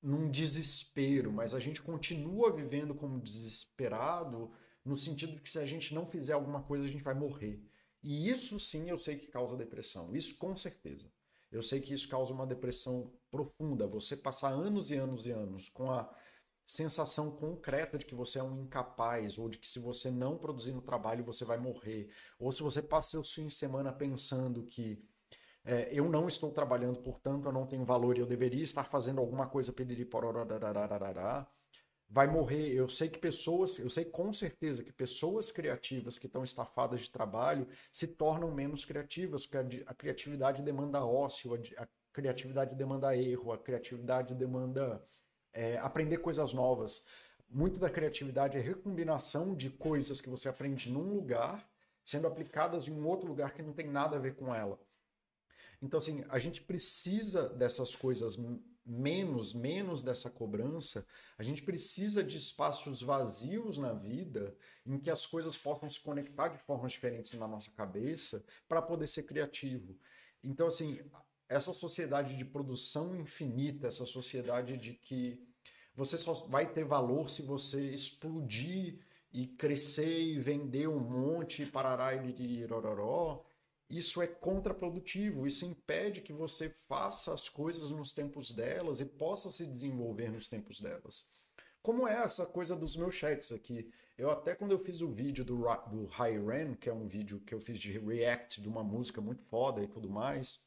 num 0.00 0.30
desespero, 0.30 1.32
mas 1.32 1.52
a 1.52 1.58
gente 1.58 1.82
continua 1.82 2.52
vivendo 2.52 2.94
como 2.94 3.20
desesperado 3.20 4.52
no 4.84 4.96
sentido 4.96 5.32
de 5.32 5.40
que 5.40 5.50
se 5.50 5.58
a 5.58 5.66
gente 5.66 5.92
não 5.92 6.06
fizer 6.06 6.34
alguma 6.34 6.62
coisa 6.62 6.84
a 6.84 6.88
gente 6.88 7.02
vai 7.02 7.12
morrer. 7.12 7.60
E 8.00 8.30
isso 8.30 8.60
sim 8.60 8.88
eu 8.88 8.96
sei 8.96 9.18
que 9.18 9.26
causa 9.26 9.56
depressão, 9.56 10.14
isso 10.14 10.36
com 10.36 10.56
certeza. 10.56 11.12
Eu 11.50 11.64
sei 11.64 11.80
que 11.80 11.92
isso 11.92 12.08
causa 12.08 12.32
uma 12.32 12.46
depressão 12.46 13.12
profunda. 13.28 13.88
Você 13.88 14.16
passar 14.16 14.50
anos 14.50 14.92
e 14.92 14.94
anos 14.94 15.26
e 15.26 15.32
anos 15.32 15.68
com 15.68 15.90
a 15.90 16.08
sensação 16.70 17.32
concreta 17.32 17.98
de 17.98 18.06
que 18.06 18.14
você 18.14 18.38
é 18.38 18.42
um 18.42 18.62
incapaz, 18.62 19.38
ou 19.38 19.48
de 19.48 19.58
que 19.58 19.68
se 19.68 19.80
você 19.80 20.10
não 20.10 20.38
produzir 20.38 20.72
no 20.72 20.80
trabalho 20.80 21.24
você 21.24 21.44
vai 21.44 21.58
morrer, 21.58 22.08
ou 22.38 22.52
se 22.52 22.62
você 22.62 22.80
passa 22.80 23.10
seus 23.10 23.32
fins 23.32 23.48
de 23.48 23.54
semana 23.54 23.92
pensando 23.92 24.62
que 24.62 25.02
é, 25.64 25.88
eu 25.92 26.08
não 26.08 26.28
estou 26.28 26.52
trabalhando, 26.52 27.00
portanto 27.00 27.46
eu 27.46 27.52
não 27.52 27.66
tenho 27.66 27.84
valor 27.84 28.16
e 28.16 28.20
eu 28.20 28.26
deveria 28.26 28.62
estar 28.62 28.84
fazendo 28.84 29.20
alguma 29.20 29.48
coisa 29.48 29.72
vai 32.08 32.26
morrer. 32.28 32.72
Eu 32.72 32.88
sei 32.88 33.08
que 33.08 33.18
pessoas, 33.18 33.78
eu 33.78 33.90
sei 33.90 34.04
com 34.04 34.32
certeza 34.32 34.84
que 34.84 34.92
pessoas 34.92 35.50
criativas 35.50 36.18
que 36.18 36.26
estão 36.26 36.44
estafadas 36.44 37.00
de 37.00 37.10
trabalho 37.10 37.66
se 37.90 38.06
tornam 38.06 38.50
menos 38.52 38.84
criativas, 38.84 39.44
porque 39.46 39.82
a, 39.86 39.94
criatividade 39.94 40.62
demanda 40.62 41.04
ócio, 41.04 41.54
a, 41.54 41.88
criatividade 42.12 42.76
demanda 42.76 43.16
erro, 43.16 43.52
a 43.52 43.58
criatividade 43.58 44.34
demanda 44.34 45.04
é, 45.52 45.78
aprender 45.78 46.18
coisas 46.18 46.52
novas. 46.52 47.04
Muito 47.48 47.80
da 47.80 47.90
criatividade 47.90 48.56
é 48.56 48.60
recombinação 48.60 49.54
de 49.54 49.70
coisas 49.70 50.20
que 50.20 50.28
você 50.28 50.48
aprende 50.48 50.90
num 50.90 51.14
lugar, 51.14 51.68
sendo 52.02 52.26
aplicadas 52.26 52.86
em 52.86 52.92
um 52.92 53.06
outro 53.06 53.26
lugar 53.26 53.52
que 53.52 53.62
não 53.62 53.72
tem 53.72 53.88
nada 53.88 54.16
a 54.16 54.20
ver 54.20 54.36
com 54.36 54.54
ela. 54.54 54.80
Então, 55.82 55.98
assim, 55.98 56.24
a 56.28 56.38
gente 56.38 56.60
precisa 56.60 57.48
dessas 57.48 57.96
coisas 57.96 58.36
menos, 58.84 59.54
menos 59.54 60.02
dessa 60.02 60.28
cobrança, 60.28 61.06
a 61.38 61.42
gente 61.42 61.62
precisa 61.62 62.24
de 62.24 62.36
espaços 62.36 63.02
vazios 63.02 63.78
na 63.78 63.92
vida 63.92 64.56
em 64.84 64.98
que 64.98 65.10
as 65.10 65.24
coisas 65.24 65.56
possam 65.56 65.88
se 65.88 66.00
conectar 66.00 66.48
de 66.48 66.58
formas 66.58 66.92
diferentes 66.92 67.32
na 67.34 67.46
nossa 67.46 67.70
cabeça 67.70 68.44
para 68.68 68.82
poder 68.82 69.06
ser 69.06 69.22
criativo. 69.22 69.96
Então, 70.42 70.66
assim, 70.66 71.00
essa 71.50 71.74
sociedade 71.74 72.36
de 72.36 72.44
produção 72.44 73.16
infinita, 73.16 73.88
essa 73.88 74.06
sociedade 74.06 74.76
de 74.76 74.94
que 74.94 75.44
você 75.96 76.16
só 76.16 76.32
vai 76.46 76.72
ter 76.72 76.84
valor 76.84 77.28
se 77.28 77.42
você 77.42 77.90
explodir 77.90 79.00
e 79.32 79.48
crescer 79.48 80.22
e 80.22 80.38
vender 80.38 80.88
um 80.88 81.00
monte, 81.00 81.66
parará 81.66 82.14
e 82.14 82.64
rororó, 82.64 83.44
isso 83.88 84.22
é 84.22 84.28
contraprodutivo, 84.28 85.44
isso 85.44 85.66
impede 85.66 86.20
que 86.20 86.32
você 86.32 86.70
faça 86.88 87.34
as 87.34 87.48
coisas 87.48 87.90
nos 87.90 88.12
tempos 88.12 88.52
delas 88.52 89.00
e 89.00 89.04
possa 89.04 89.50
se 89.50 89.66
desenvolver 89.66 90.30
nos 90.30 90.46
tempos 90.46 90.80
delas. 90.80 91.26
Como 91.82 92.06
é 92.06 92.22
essa 92.22 92.46
coisa 92.46 92.76
dos 92.76 92.94
meus 92.94 93.16
chats 93.16 93.50
aqui? 93.50 93.90
Eu 94.16 94.30
até 94.30 94.54
quando 94.54 94.70
eu 94.70 94.78
fiz 94.78 95.00
o 95.00 95.10
vídeo 95.10 95.44
do, 95.44 95.64
do 95.90 96.06
High 96.06 96.38
Ren, 96.46 96.74
que 96.74 96.88
é 96.88 96.92
um 96.92 97.08
vídeo 97.08 97.40
que 97.40 97.52
eu 97.52 97.60
fiz 97.60 97.80
de 97.80 97.98
react 97.98 98.60
de 98.60 98.68
uma 98.68 98.84
música 98.84 99.20
muito 99.20 99.42
foda 99.42 99.82
e 99.82 99.88
tudo 99.88 100.08
mais, 100.08 100.60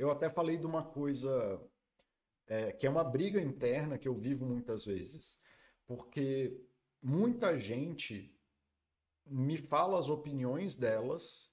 eu 0.00 0.10
até 0.10 0.30
falei 0.30 0.56
de 0.56 0.64
uma 0.64 0.82
coisa 0.82 1.60
é, 2.46 2.72
que 2.72 2.86
é 2.86 2.90
uma 2.90 3.04
briga 3.04 3.38
interna 3.38 3.98
que 3.98 4.08
eu 4.08 4.14
vivo 4.14 4.46
muitas 4.46 4.86
vezes. 4.86 5.38
Porque 5.86 6.58
muita 7.02 7.58
gente 7.58 8.34
me 9.26 9.58
fala 9.58 9.98
as 9.98 10.08
opiniões 10.08 10.74
delas 10.74 11.52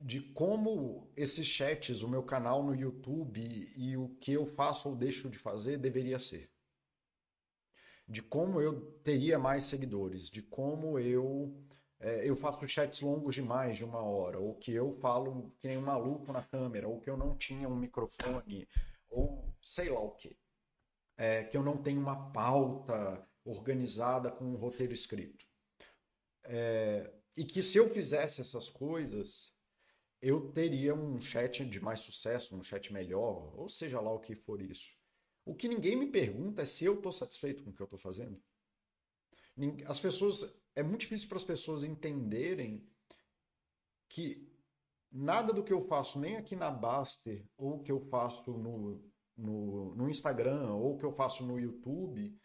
de 0.00 0.22
como 0.32 1.12
esses 1.14 1.46
chats, 1.46 2.02
o 2.02 2.08
meu 2.08 2.22
canal 2.22 2.62
no 2.62 2.74
YouTube 2.74 3.70
e 3.76 3.98
o 3.98 4.08
que 4.16 4.32
eu 4.32 4.46
faço 4.46 4.88
ou 4.88 4.96
deixo 4.96 5.28
de 5.28 5.38
fazer 5.38 5.76
deveria 5.76 6.18
ser. 6.18 6.50
De 8.08 8.22
como 8.22 8.62
eu 8.62 8.92
teria 9.02 9.38
mais 9.38 9.64
seguidores, 9.64 10.30
de 10.30 10.40
como 10.40 10.98
eu 10.98 11.54
é, 12.00 12.28
eu 12.28 12.36
faço 12.36 12.66
chats 12.68 13.00
longos 13.00 13.34
de 13.34 13.42
mais 13.42 13.76
de 13.76 13.84
uma 13.84 14.02
hora, 14.02 14.38
ou 14.38 14.54
que 14.54 14.72
eu 14.72 14.92
falo 15.00 15.52
que 15.58 15.68
nem 15.68 15.78
um 15.78 15.82
maluco 15.82 16.32
na 16.32 16.42
câmera, 16.42 16.88
ou 16.88 17.00
que 17.00 17.08
eu 17.08 17.16
não 17.16 17.36
tinha 17.36 17.68
um 17.68 17.76
microfone, 17.76 18.68
ou 19.08 19.44
sei 19.62 19.88
lá 19.88 20.00
o 20.00 20.10
que. 20.12 20.36
É, 21.16 21.44
que 21.44 21.56
eu 21.56 21.62
não 21.62 21.78
tenho 21.78 22.00
uma 22.00 22.30
pauta 22.30 23.26
organizada 23.44 24.30
com 24.30 24.44
um 24.44 24.56
roteiro 24.56 24.92
escrito. 24.92 25.46
É, 26.44 27.10
e 27.36 27.44
que 27.44 27.62
se 27.62 27.78
eu 27.78 27.88
fizesse 27.88 28.40
essas 28.40 28.68
coisas, 28.68 29.52
eu 30.20 30.52
teria 30.52 30.94
um 30.94 31.20
chat 31.20 31.64
de 31.64 31.80
mais 31.80 32.00
sucesso, 32.00 32.56
um 32.56 32.62
chat 32.62 32.92
melhor, 32.92 33.58
ou 33.58 33.68
seja 33.68 34.00
lá 34.00 34.12
o 34.12 34.20
que 34.20 34.34
for 34.34 34.60
isso. 34.60 34.90
O 35.44 35.54
que 35.54 35.68
ninguém 35.68 35.96
me 35.96 36.06
pergunta 36.10 36.62
é 36.62 36.66
se 36.66 36.84
eu 36.84 36.94
estou 36.94 37.12
satisfeito 37.12 37.62
com 37.62 37.70
o 37.70 37.72
que 37.72 37.80
eu 37.80 37.84
estou 37.84 37.98
fazendo. 37.98 38.42
As 39.86 40.00
pessoas. 40.00 40.62
É 40.74 40.82
muito 40.82 41.00
difícil 41.00 41.28
para 41.28 41.38
as 41.38 41.44
pessoas 41.44 41.82
entenderem 41.82 42.86
que 44.08 44.46
nada 45.10 45.52
do 45.52 45.64
que 45.64 45.72
eu 45.72 45.80
faço, 45.86 46.20
nem 46.20 46.36
aqui 46.36 46.54
na 46.54 46.70
Baster, 46.70 47.44
ou 47.56 47.82
que 47.82 47.90
eu 47.90 47.98
faço 47.98 48.52
no, 48.52 49.02
no, 49.36 49.94
no 49.94 50.10
Instagram, 50.10 50.74
ou 50.74 50.98
que 50.98 51.04
eu 51.04 51.12
faço 51.12 51.44
no 51.46 51.58
YouTube, 51.58 52.38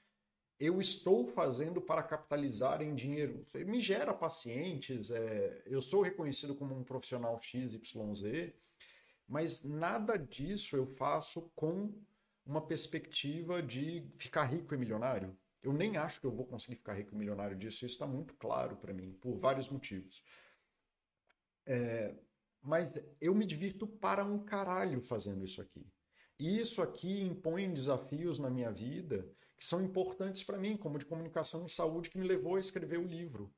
eu 0.59 0.79
estou 0.79 1.25
fazendo 1.25 1.81
para 1.81 2.03
capitalizar 2.03 2.81
em 2.81 2.93
dinheiro. 2.93 3.45
Me 3.65 3.81
gera 3.81 4.13
pacientes, 4.13 5.09
é, 5.09 5.63
eu 5.65 5.81
sou 5.81 6.01
reconhecido 6.01 6.55
como 6.55 6.75
um 6.75 6.83
profissional 6.83 7.39
XYZ, 7.41 8.53
mas 9.27 9.63
nada 9.63 10.17
disso 10.17 10.75
eu 10.75 10.85
faço 10.85 11.51
com 11.55 11.91
uma 12.45 12.61
perspectiva 12.61 13.61
de 13.61 14.07
ficar 14.17 14.43
rico 14.43 14.73
e 14.73 14.77
milionário. 14.77 15.35
Eu 15.61 15.73
nem 15.73 15.97
acho 15.97 16.19
que 16.19 16.25
eu 16.25 16.31
vou 16.31 16.45
conseguir 16.45 16.77
ficar 16.77 16.93
rico 16.93 17.13
e 17.13 17.17
milionário 17.17 17.55
disso, 17.55 17.85
isso 17.85 17.95
está 17.95 18.07
muito 18.07 18.33
claro 18.35 18.75
para 18.77 18.93
mim, 18.93 19.13
por 19.21 19.37
vários 19.37 19.69
motivos. 19.69 20.23
É, 21.65 22.15
mas 22.61 22.93
eu 23.19 23.35
me 23.35 23.45
divirto 23.45 23.87
para 23.87 24.23
um 24.25 24.39
caralho 24.43 25.01
fazendo 25.01 25.43
isso 25.43 25.61
aqui. 25.61 25.85
E 26.39 26.59
isso 26.59 26.81
aqui 26.81 27.21
impõe 27.21 27.71
desafios 27.71 28.39
na 28.39 28.49
minha 28.49 28.71
vida 28.71 29.29
que 29.57 29.67
são 29.67 29.83
importantes 29.83 30.43
para 30.43 30.57
mim, 30.57 30.75
como 30.75 30.97
de 30.97 31.05
comunicação 31.05 31.67
e 31.67 31.69
saúde, 31.69 32.09
que 32.09 32.17
me 32.17 32.27
levou 32.27 32.55
a 32.55 32.59
escrever 32.59 32.97
o 32.97 33.05
livro. 33.05 33.53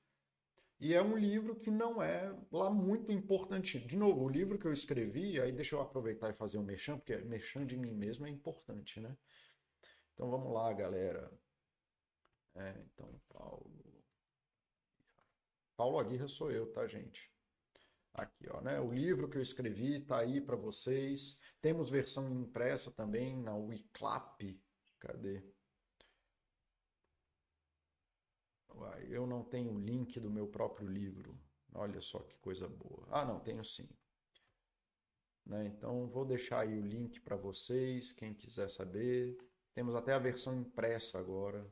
E 0.78 0.94
é 0.94 1.02
um 1.02 1.16
livro 1.16 1.56
que 1.56 1.72
não 1.72 2.04
é 2.04 2.36
lá 2.52 2.70
muito 2.70 3.10
importante. 3.10 3.80
De 3.80 3.96
novo, 3.96 4.26
o 4.26 4.30
livro 4.30 4.58
que 4.58 4.66
eu 4.66 4.74
escrevi, 4.74 5.40
aí 5.40 5.54
deixa 5.54 5.76
eu 5.76 5.82
aproveitar 5.82 6.30
e 6.30 6.34
fazer 6.34 6.58
um 6.58 6.64
merchan, 6.64 6.98
porque 6.98 7.16
merchan 7.20 7.66
de 7.66 7.78
mim 7.78 7.94
mesmo 7.94 8.26
é 8.26 8.30
importante, 8.30 9.00
né? 9.00 9.16
Então 10.14 10.30
vamos 10.30 10.52
lá, 10.52 10.74
galera. 10.74 11.32
É, 12.56 12.84
então, 12.86 13.20
Paulo. 13.30 14.04
Paulo 15.76 16.00
Aguirre 16.00 16.28
sou 16.28 16.52
eu, 16.52 16.72
tá, 16.72 16.88
gente? 16.88 17.32
Aqui, 18.14 18.48
ó, 18.50 18.62
né? 18.62 18.80
O 18.80 18.92
livro 18.92 19.28
que 19.28 19.38
eu 19.38 19.42
escrevi 19.42 20.00
tá 20.00 20.20
aí 20.20 20.40
para 20.40 20.56
vocês. 20.56 21.40
Temos 21.62 21.90
versão 21.90 22.30
impressa 22.30 22.92
também 22.92 23.36
na 23.42 23.56
Wiclap. 23.56 24.40
Cadê? 25.00 25.44
Uai, 28.76 29.08
eu 29.10 29.26
não 29.26 29.44
tenho 29.44 29.72
o 29.74 29.80
link 29.80 30.20
do 30.20 30.30
meu 30.30 30.48
próprio 30.48 30.88
livro. 30.88 31.38
Olha 31.74 32.02
só 32.02 32.20
que 32.20 32.38
coisa 32.38 32.68
boa. 32.68 33.08
Ah, 33.10 33.26
não, 33.26 33.40
tenho 33.40 33.66
sim. 33.66 33.90
Né? 35.46 35.66
Então, 35.66 36.08
vou 36.08 36.26
deixar 36.26 36.62
aí 36.62 36.78
o 36.78 36.86
link 36.86 37.20
para 37.20 37.36
vocês, 37.36 38.12
quem 38.12 38.34
quiser 38.34 38.70
saber. 38.70 39.38
Temos 39.74 39.96
até 39.96 40.14
a 40.14 40.20
versão 40.20 40.56
impressa 40.56 41.20
agora. 41.20 41.68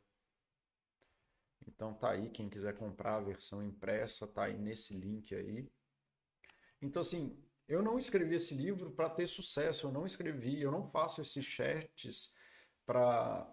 Então 1.68 1.94
tá 1.94 2.12
aí, 2.12 2.30
quem 2.30 2.50
quiser 2.50 2.76
comprar 2.76 3.16
a 3.18 3.22
versão 3.22 3.64
impressa, 3.64 4.28
tá 4.28 4.44
aí 4.46 4.58
nesse 4.58 4.94
link 4.94 5.34
aí. 5.36 5.68
Então 6.82 7.02
assim, 7.02 7.38
eu 7.68 7.82
não 7.82 7.98
escrevi 7.98 8.36
esse 8.36 8.54
livro 8.54 8.92
para 8.92 9.10
ter 9.10 9.28
sucesso, 9.28 9.88
eu 9.88 9.92
não 9.92 10.06
escrevi, 10.06 10.62
eu 10.62 10.72
não 10.72 10.86
faço 10.86 11.22
esses 11.22 11.46
chats 11.46 12.34
para 12.86 13.48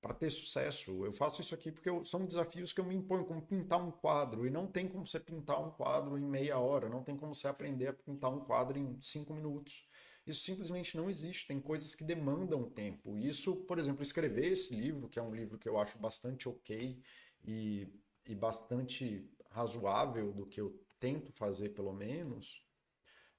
para 0.00 0.14
ter 0.14 0.30
sucesso. 0.30 1.04
Eu 1.04 1.12
faço 1.12 1.40
isso 1.42 1.54
aqui 1.54 1.70
porque 1.70 1.88
eu, 1.88 2.02
são 2.02 2.24
desafios 2.24 2.72
que 2.72 2.80
eu 2.80 2.84
me 2.84 2.94
imponho, 2.94 3.24
como 3.24 3.42
pintar 3.42 3.78
um 3.80 3.90
quadro. 3.90 4.46
E 4.46 4.50
não 4.50 4.66
tem 4.66 4.88
como 4.88 5.06
você 5.06 5.20
pintar 5.20 5.60
um 5.62 5.70
quadro 5.70 6.16
em 6.18 6.24
meia 6.24 6.58
hora, 6.58 6.88
não 6.88 7.02
tem 7.02 7.16
como 7.16 7.34
você 7.34 7.48
aprender 7.48 7.88
a 7.88 7.92
pintar 7.92 8.32
um 8.32 8.40
quadro 8.40 8.78
em 8.78 8.98
cinco 9.00 9.34
minutos. 9.34 9.86
Isso 10.26 10.42
simplesmente 10.42 10.96
não 10.96 11.10
existe. 11.10 11.46
Tem 11.46 11.60
coisas 11.60 11.94
que 11.94 12.04
demandam 12.04 12.70
tempo. 12.70 13.16
Isso, 13.18 13.56
por 13.56 13.78
exemplo, 13.78 14.02
escrever 14.02 14.46
esse 14.52 14.74
livro, 14.74 15.08
que 15.08 15.18
é 15.18 15.22
um 15.22 15.34
livro 15.34 15.58
que 15.58 15.68
eu 15.68 15.78
acho 15.78 15.98
bastante 15.98 16.48
ok 16.48 17.02
e, 17.44 17.88
e 18.26 18.34
bastante 18.34 19.30
razoável 19.50 20.32
do 20.32 20.46
que 20.46 20.60
eu 20.60 20.78
tento 20.98 21.32
fazer, 21.32 21.70
pelo 21.70 21.92
menos. 21.92 22.64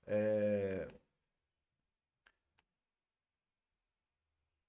É, 0.07 0.87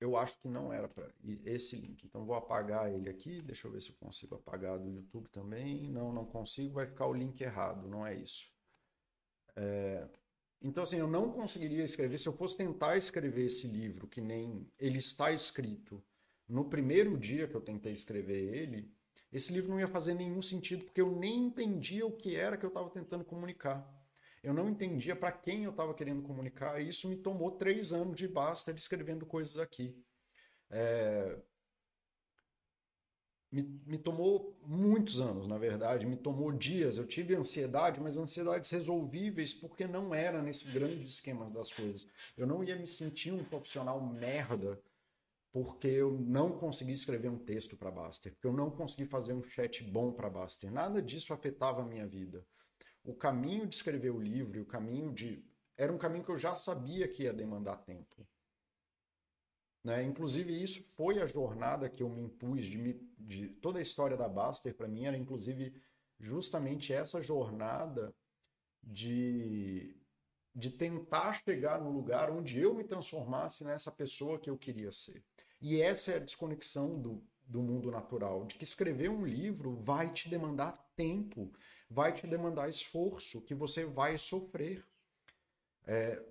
eu 0.03 0.17
acho 0.17 0.39
que 0.41 0.49
não 0.49 0.73
era 0.73 0.89
para 0.89 1.09
esse 1.45 1.77
link. 1.77 2.05
Então 2.05 2.25
vou 2.25 2.35
apagar 2.35 2.93
ele 2.93 3.09
aqui. 3.09 3.41
Deixa 3.41 3.67
eu 3.67 3.73
ver 3.73 3.81
se 3.81 3.91
eu 3.91 3.97
consigo 3.97 4.35
apagar 4.35 4.79
do 4.79 4.91
YouTube 4.91 5.29
também. 5.29 5.89
Não, 5.91 6.13
não 6.13 6.27
consigo. 6.27 6.75
Vai 6.75 6.87
ficar 6.87 7.07
o 7.07 7.15
link 7.15 7.41
errado. 7.41 7.89
Não 7.89 8.07
é 8.07 8.15
isso. 8.15 8.51
É... 9.55 10.09
então, 10.61 10.83
assim, 10.83 10.97
eu 10.97 11.07
não 11.07 11.31
conseguiria 11.31 11.85
escrever, 11.85 12.19
se 12.19 12.27
eu 12.27 12.33
fosse 12.33 12.57
tentar 12.57 12.97
escrever 12.97 13.45
esse 13.47 13.67
livro, 13.67 14.09
que 14.09 14.21
nem 14.21 14.67
ele 14.79 14.99
está 14.99 15.31
escrito, 15.31 16.03
no 16.49 16.65
primeiro 16.71 17.19
dia 17.19 17.47
que 17.47 17.55
eu 17.55 17.61
tentei 17.61 17.93
escrever 17.93 18.55
ele, 18.55 18.91
esse 19.33 19.53
livro 19.53 19.71
não 19.71 19.81
ia 19.81 19.89
fazer 19.89 20.15
nenhum 20.15 20.43
sentido, 20.43 20.85
porque 20.85 21.01
eu 21.01 21.17
nem 21.17 21.47
entendia 21.47 22.07
o 22.07 22.13
que 22.13 22.37
era 22.37 22.57
que 22.57 22.65
eu 22.65 22.69
estava 22.69 22.91
tentando 22.91 23.25
comunicar. 23.25 23.89
Eu 24.43 24.53
não 24.53 24.69
entendia 24.69 25.15
para 25.15 25.33
quem 25.33 25.65
eu 25.65 25.71
estava 25.71 25.95
querendo 25.95 26.23
comunicar, 26.23 26.81
e 26.81 26.89
isso 26.89 27.09
me 27.09 27.17
tomou 27.17 27.53
três 27.53 27.93
anos 27.93 28.17
de 28.17 28.27
basta 28.27 28.73
escrevendo 28.73 29.25
coisas 29.25 29.57
aqui. 29.59 29.97
É, 30.69 31.39
me, 33.53 33.63
me 33.87 33.99
tomou 33.99 34.59
muitos 34.67 35.21
anos, 35.21 35.47
na 35.47 35.59
verdade, 35.59 36.07
me 36.07 36.17
tomou 36.17 36.51
dias. 36.51 36.97
Eu 36.97 37.07
tive 37.07 37.37
ansiedade, 37.37 38.01
mas 38.01 38.17
ansiedades 38.17 38.71
resolvíveis, 38.71 39.53
porque 39.53 39.87
não 39.87 40.15
era 40.15 40.43
nesse 40.43 40.65
grande 40.71 41.05
esquema 41.05 41.51
das 41.51 41.71
coisas. 41.71 42.09
Eu 42.37 42.47
não 42.47 42.65
ia 42.65 42.75
me 42.75 42.87
sentir 42.87 43.31
um 43.31 43.45
profissional 43.45 44.01
merda 44.01 44.81
porque 45.53 45.87
eu 45.87 46.11
não 46.19 46.59
consegui 46.59 46.93
escrever 46.93 47.29
um 47.29 47.39
texto 47.39 47.77
para 47.77 47.91
Baster, 47.91 48.33
porque 48.33 48.47
eu 48.47 48.55
não 48.55 48.71
consegui 48.71 49.07
fazer 49.07 49.35
um 49.35 49.43
chat 49.43 49.85
bom 49.85 50.11
para 50.11 50.31
Baster. 50.31 50.73
Nada 50.73 51.03
disso 51.03 51.35
afetava 51.35 51.83
a 51.83 51.87
minha 51.87 52.07
vida. 52.07 52.45
O 53.05 53.15
caminho 53.15 53.67
de 53.67 53.75
escrever 53.75 54.11
o 54.11 54.19
livro 54.19 54.63
o 54.63 54.67
caminho 54.67 55.13
de. 55.13 55.45
Era 55.77 55.93
um 55.93 55.99
caminho 55.99 56.25
que 56.25 56.31
eu 56.31 56.39
já 56.39 56.57
sabia 56.57 57.07
que 57.07 57.25
ia 57.25 57.33
demandar 57.33 57.77
tempo. 57.79 58.27
Né? 59.85 60.03
Inclusive, 60.05 60.63
isso 60.63 60.83
foi 60.95 61.21
a 61.21 61.27
jornada 61.27 61.89
que 61.89 62.03
eu 62.03 62.09
me 62.09 62.23
impus 62.23 62.65
de, 62.65 62.79
me, 62.79 62.95
de 63.19 63.49
toda 63.49 63.79
a 63.79 63.83
história 63.83 64.17
da 64.17 64.29
Baster 64.29 64.75
para 64.75 64.89
mim 64.89 65.07
era 65.07 65.17
inclusive 65.17 65.75
justamente 66.19 66.93
essa 66.93 67.21
jornada 67.21 68.15
de, 68.83 69.97
de 70.55 70.71
tentar 70.71 71.35
chegar 71.45 71.81
no 71.81 71.91
lugar 71.91 72.31
onde 72.31 72.61
eu 72.61 72.75
me 72.75 72.85
transformasse 72.85 73.65
nessa 73.65 73.91
pessoa 73.91 74.39
que 74.39 74.49
eu 74.49 74.57
queria 74.57 74.93
ser. 74.93 75.23
E 75.63 75.81
essa 75.81 76.11
é 76.11 76.17
a 76.17 76.19
desconexão 76.19 77.01
do, 77.01 77.23
do 77.47 77.63
mundo 77.63 77.91
natural, 77.91 78.45
de 78.45 78.57
que 78.57 78.65
escrever 78.65 79.09
um 79.09 79.25
livro 79.25 79.77
vai 79.77 80.13
te 80.13 80.29
demandar 80.29 80.73
tempo, 80.97 81.53
vai 81.89 82.13
te 82.13 82.27
demandar 82.27 82.69
esforço, 82.69 83.41
que 83.41 83.55
você 83.55 83.85
vai 83.85 84.19
sofrer. 84.19 84.85
É, 85.87 86.23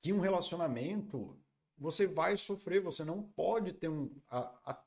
que 0.00 0.12
um 0.12 0.20
relacionamento 0.20 1.36
você 1.76 2.06
vai 2.06 2.36
sofrer, 2.36 2.80
você 2.80 3.04
não 3.04 3.22
pode 3.22 3.72
ter 3.72 3.88
um, 3.88 4.10
a, 4.28 4.38
a, 4.70 4.84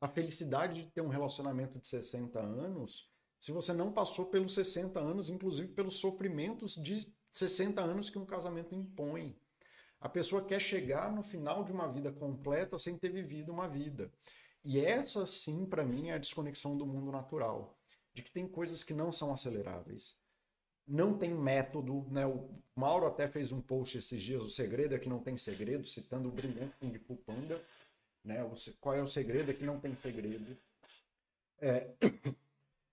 a 0.00 0.08
felicidade 0.08 0.84
de 0.84 0.90
ter 0.90 1.00
um 1.00 1.08
relacionamento 1.08 1.78
de 1.78 1.86
60 1.86 2.38
anos 2.38 3.10
se 3.38 3.52
você 3.52 3.72
não 3.72 3.90
passou 3.90 4.26
pelos 4.26 4.52
60 4.52 5.00
anos, 5.00 5.30
inclusive 5.30 5.72
pelos 5.72 5.94
sofrimentos 5.94 6.74
de 6.74 7.10
60 7.32 7.80
anos 7.80 8.10
que 8.10 8.18
um 8.18 8.26
casamento 8.26 8.74
impõe. 8.74 9.34
A 10.00 10.08
pessoa 10.08 10.44
quer 10.44 10.60
chegar 10.60 11.12
no 11.12 11.22
final 11.22 11.62
de 11.62 11.72
uma 11.72 11.86
vida 11.86 12.10
completa 12.10 12.78
sem 12.78 12.96
ter 12.96 13.10
vivido 13.10 13.52
uma 13.52 13.68
vida. 13.68 14.10
E 14.64 14.80
essa, 14.80 15.26
sim, 15.26 15.66
para 15.66 15.84
mim, 15.84 16.08
é 16.08 16.14
a 16.14 16.18
desconexão 16.18 16.76
do 16.76 16.86
mundo 16.86 17.12
natural. 17.12 17.78
De 18.12 18.22
que 18.22 18.32
tem 18.32 18.48
coisas 18.48 18.82
que 18.82 18.94
não 18.94 19.12
são 19.12 19.32
aceleráveis 19.32 20.20
não 20.90 21.16
tem 21.16 21.32
método, 21.32 22.04
né? 22.10 22.26
O 22.26 22.50
Mauro 22.74 23.06
até 23.06 23.28
fez 23.28 23.52
um 23.52 23.60
post 23.60 23.96
esses 23.96 24.20
dias, 24.20 24.42
o 24.42 24.50
segredo 24.50 24.94
é 24.94 24.98
que 24.98 25.08
não 25.08 25.20
tem 25.20 25.36
segredo, 25.36 25.86
citando 25.86 26.28
o 26.28 26.32
brilhante 26.32 26.74
Kung 26.80 26.98
Fu 26.98 27.16
Panda, 27.16 27.64
né? 28.24 28.38
Qual 28.80 28.94
é 28.94 29.00
o 29.00 29.06
segredo 29.06 29.52
é 29.52 29.54
que 29.54 29.64
não 29.64 29.78
tem 29.78 29.94
segredo. 29.94 30.56
É, 31.60 31.94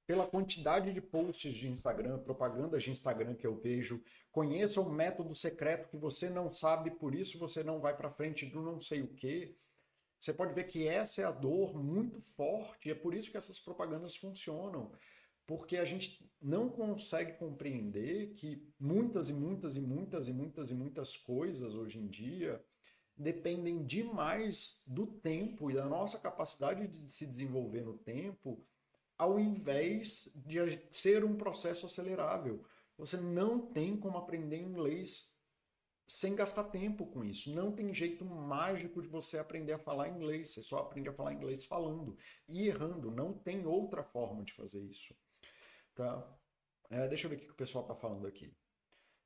pela 0.07 0.25
quantidade 0.25 0.93
de 0.93 1.01
posts 1.01 1.53
de 1.53 1.67
Instagram, 1.67 2.19
propagandas 2.19 2.81
de 2.83 2.89
Instagram 2.89 3.35
que 3.35 3.45
eu 3.45 3.55
vejo, 3.55 4.01
conheça 4.31 4.81
o 4.81 4.89
método 4.89 5.35
secreto 5.35 5.89
que 5.89 5.97
você 5.97 6.29
não 6.29 6.51
sabe, 6.51 6.91
por 6.91 7.13
isso 7.13 7.37
você 7.37 7.63
não 7.63 7.79
vai 7.79 7.95
para 7.95 8.09
frente 8.09 8.45
do 8.45 8.61
não 8.61 8.79
sei 8.79 9.01
o 9.01 9.13
que. 9.13 9.55
Você 10.19 10.33
pode 10.33 10.53
ver 10.53 10.63
que 10.63 10.87
essa 10.87 11.21
é 11.21 11.25
a 11.25 11.31
dor 11.31 11.77
muito 11.77 12.19
forte, 12.21 12.87
e 12.87 12.91
é 12.91 12.95
por 12.95 13.13
isso 13.13 13.29
que 13.29 13.37
essas 13.37 13.59
propagandas 13.59 14.15
funcionam 14.15 14.91
porque 15.47 15.77
a 15.77 15.85
gente 15.85 16.29
não 16.41 16.69
consegue 16.69 17.37
compreender 17.37 18.33
que 18.33 18.61
muitas 18.77 19.29
e 19.29 19.33
muitas 19.33 19.77
e 19.77 19.81
muitas 19.81 20.27
e 20.27 20.33
muitas 20.33 20.69
e 20.69 20.75
muitas 20.75 21.15
coisas 21.15 21.73
hoje 21.73 21.97
em 21.97 22.07
dia 22.07 22.61
dependem 23.15 23.83
demais 23.83 24.83
do 24.85 25.07
tempo 25.07 25.71
e 25.71 25.73
da 25.73 25.85
nossa 25.85 26.19
capacidade 26.19 26.87
de 26.87 27.09
se 27.09 27.25
desenvolver 27.25 27.81
no 27.81 27.97
tempo, 27.97 28.61
ao 29.17 29.39
invés 29.39 30.31
de 30.35 30.81
ser 30.91 31.23
um 31.23 31.35
processo 31.35 31.85
acelerável. 31.85 32.63
Você 32.97 33.17
não 33.17 33.59
tem 33.59 33.97
como 33.97 34.17
aprender 34.17 34.57
inglês 34.57 35.35
sem 36.07 36.35
gastar 36.35 36.63
tempo 36.65 37.05
com 37.05 37.23
isso. 37.23 37.53
Não 37.53 37.71
tem 37.71 37.93
jeito 37.93 38.23
mágico 38.23 39.01
de 39.01 39.07
você 39.09 39.37
aprender 39.37 39.73
a 39.73 39.79
falar 39.79 40.07
inglês. 40.07 40.49
Você 40.49 40.63
só 40.63 40.79
aprende 40.79 41.09
a 41.09 41.13
falar 41.13 41.33
inglês 41.33 41.65
falando 41.65 42.17
e 42.47 42.67
errando. 42.67 43.11
Não 43.11 43.33
tem 43.33 43.65
outra 43.65 44.03
forma 44.03 44.43
de 44.43 44.53
fazer 44.53 44.81
isso. 44.81 45.13
Tá? 45.93 46.25
É, 46.89 47.07
deixa 47.07 47.25
eu 47.25 47.29
ver 47.29 47.35
o 47.35 47.39
que 47.39 47.51
o 47.51 47.55
pessoal 47.55 47.83
está 47.83 47.95
falando 47.95 48.25
aqui. 48.25 48.55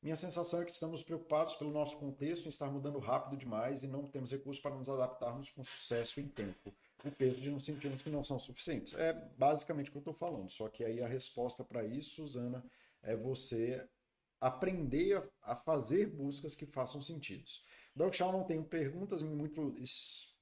Minha 0.01 0.15
sensação 0.15 0.61
é 0.61 0.65
que 0.65 0.71
estamos 0.71 1.03
preocupados 1.03 1.55
pelo 1.55 1.69
nosso 1.69 1.95
contexto 1.97 2.45
em 2.45 2.49
estar 2.49 2.71
mudando 2.71 2.97
rápido 2.97 3.37
demais 3.37 3.83
e 3.83 3.87
não 3.87 4.07
temos 4.07 4.31
recursos 4.31 4.61
para 4.61 4.73
nos 4.73 4.89
adaptarmos 4.89 5.49
com 5.51 5.63
sucesso 5.63 6.19
em 6.19 6.27
tempo. 6.27 6.73
O 7.03 7.11
peso 7.11 7.41
de 7.41 7.49
nos 7.49 7.65
sentirmos 7.65 8.01
que 8.01 8.09
não 8.09 8.23
são 8.23 8.39
suficientes. 8.39 8.93
É 8.93 9.13
basicamente 9.37 9.89
o 9.89 9.91
que 9.91 9.97
eu 9.97 10.01
estou 10.01 10.13
falando. 10.13 10.51
Só 10.51 10.69
que 10.69 10.83
aí 10.83 11.01
a 11.01 11.07
resposta 11.07 11.63
para 11.63 11.83
isso, 11.83 12.15
Suzana, 12.15 12.63
é 13.01 13.15
você 13.15 13.87
aprender 14.39 15.23
a, 15.43 15.55
fazer 15.55 16.07
buscas 16.07 16.55
que 16.55 16.65
façam 16.65 17.01
sentido. 17.01 17.43
Doc 17.95 18.13
Shaw 18.13 18.31
não 18.31 18.43
tenho 18.43 18.63
perguntas 18.63 19.21
muito, 19.21 19.73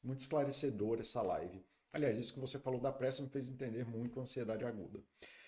muito 0.04 0.20
esclarecedor 0.20 1.00
essa 1.00 1.22
live. 1.22 1.66
Aliás, 1.92 2.18
isso 2.18 2.34
que 2.34 2.40
você 2.40 2.60
falou 2.60 2.80
da 2.80 2.92
pressa 2.92 3.24
me 3.24 3.30
fez 3.30 3.50
entender 3.50 3.86
muito 3.86 4.20
a 4.20 4.24
ansiedade 4.24 4.64
aguda. 4.64 5.02